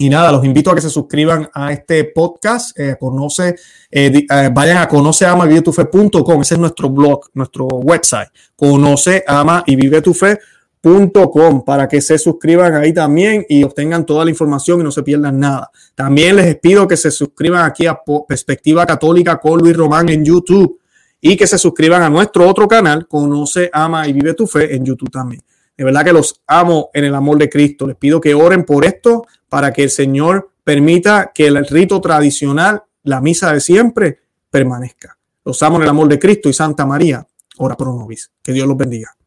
Y 0.00 0.08
nada, 0.08 0.30
los 0.30 0.44
invito 0.44 0.70
a 0.70 0.74
que 0.74 0.80
se 0.80 0.90
suscriban 0.90 1.48
a 1.54 1.72
este 1.72 2.04
podcast. 2.04 2.76
conoce, 2.98 3.56
vayan 4.52 4.78
a 4.78 4.88
conoceamavivetufe.com. 4.88 6.42
Ese 6.42 6.54
es 6.54 6.60
nuestro 6.60 6.88
blog, 6.88 7.28
nuestro 7.34 7.66
website. 7.66 8.28
Conoce, 8.54 9.24
ama 9.26 9.62
y 9.66 9.76
vive 9.76 10.02
tu 10.02 10.14
fe 10.14 10.38
Para 11.64 11.88
que 11.88 12.00
se 12.00 12.18
suscriban 12.18 12.74
ahí 12.74 12.92
también 12.92 13.44
y 13.48 13.62
obtengan 13.64 14.06
toda 14.06 14.24
la 14.24 14.30
información 14.30 14.80
y 14.80 14.84
no 14.84 14.90
se 14.90 15.02
pierdan 15.02 15.38
nada. 15.38 15.70
También 15.94 16.36
les 16.36 16.56
pido 16.58 16.88
que 16.88 16.96
se 16.96 17.10
suscriban 17.10 17.64
aquí 17.64 17.86
a 17.86 17.98
Perspectiva 18.26 18.86
Católica 18.86 19.38
con 19.38 19.58
Luis 19.58 19.76
Román 19.76 20.08
en 20.08 20.24
YouTube 20.24 20.80
y 21.20 21.36
que 21.36 21.46
se 21.46 21.58
suscriban 21.58 22.02
a 22.02 22.08
nuestro 22.08 22.48
otro 22.48 22.68
canal, 22.68 23.06
Conoce, 23.06 23.70
Ama 23.72 24.06
y 24.06 24.12
Vive 24.12 24.34
tu 24.34 24.46
Fe 24.46 24.74
en 24.74 24.84
YouTube 24.84 25.10
también. 25.10 25.42
De 25.76 25.84
verdad 25.84 26.04
que 26.04 26.12
los 26.12 26.42
amo 26.46 26.90
en 26.92 27.04
el 27.04 27.14
amor 27.14 27.38
de 27.38 27.48
Cristo. 27.48 27.86
Les 27.86 27.96
pido 27.96 28.20
que 28.20 28.34
oren 28.34 28.64
por 28.64 28.84
esto 28.84 29.26
para 29.48 29.72
que 29.72 29.84
el 29.84 29.90
Señor 29.90 30.50
permita 30.64 31.30
que 31.32 31.46
el 31.46 31.64
rito 31.66 32.00
tradicional, 32.00 32.82
la 33.04 33.20
misa 33.20 33.52
de 33.52 33.60
siempre, 33.60 34.20
permanezca. 34.50 35.16
Los 35.44 35.62
amo 35.62 35.76
en 35.76 35.84
el 35.84 35.88
amor 35.88 36.08
de 36.08 36.18
Cristo 36.18 36.48
y 36.48 36.52
Santa 36.52 36.84
María. 36.84 37.26
Ora 37.58 37.76
pro 37.76 37.94
nobis. 37.94 38.30
Que 38.42 38.52
Dios 38.52 38.66
los 38.66 38.76
bendiga. 38.76 39.17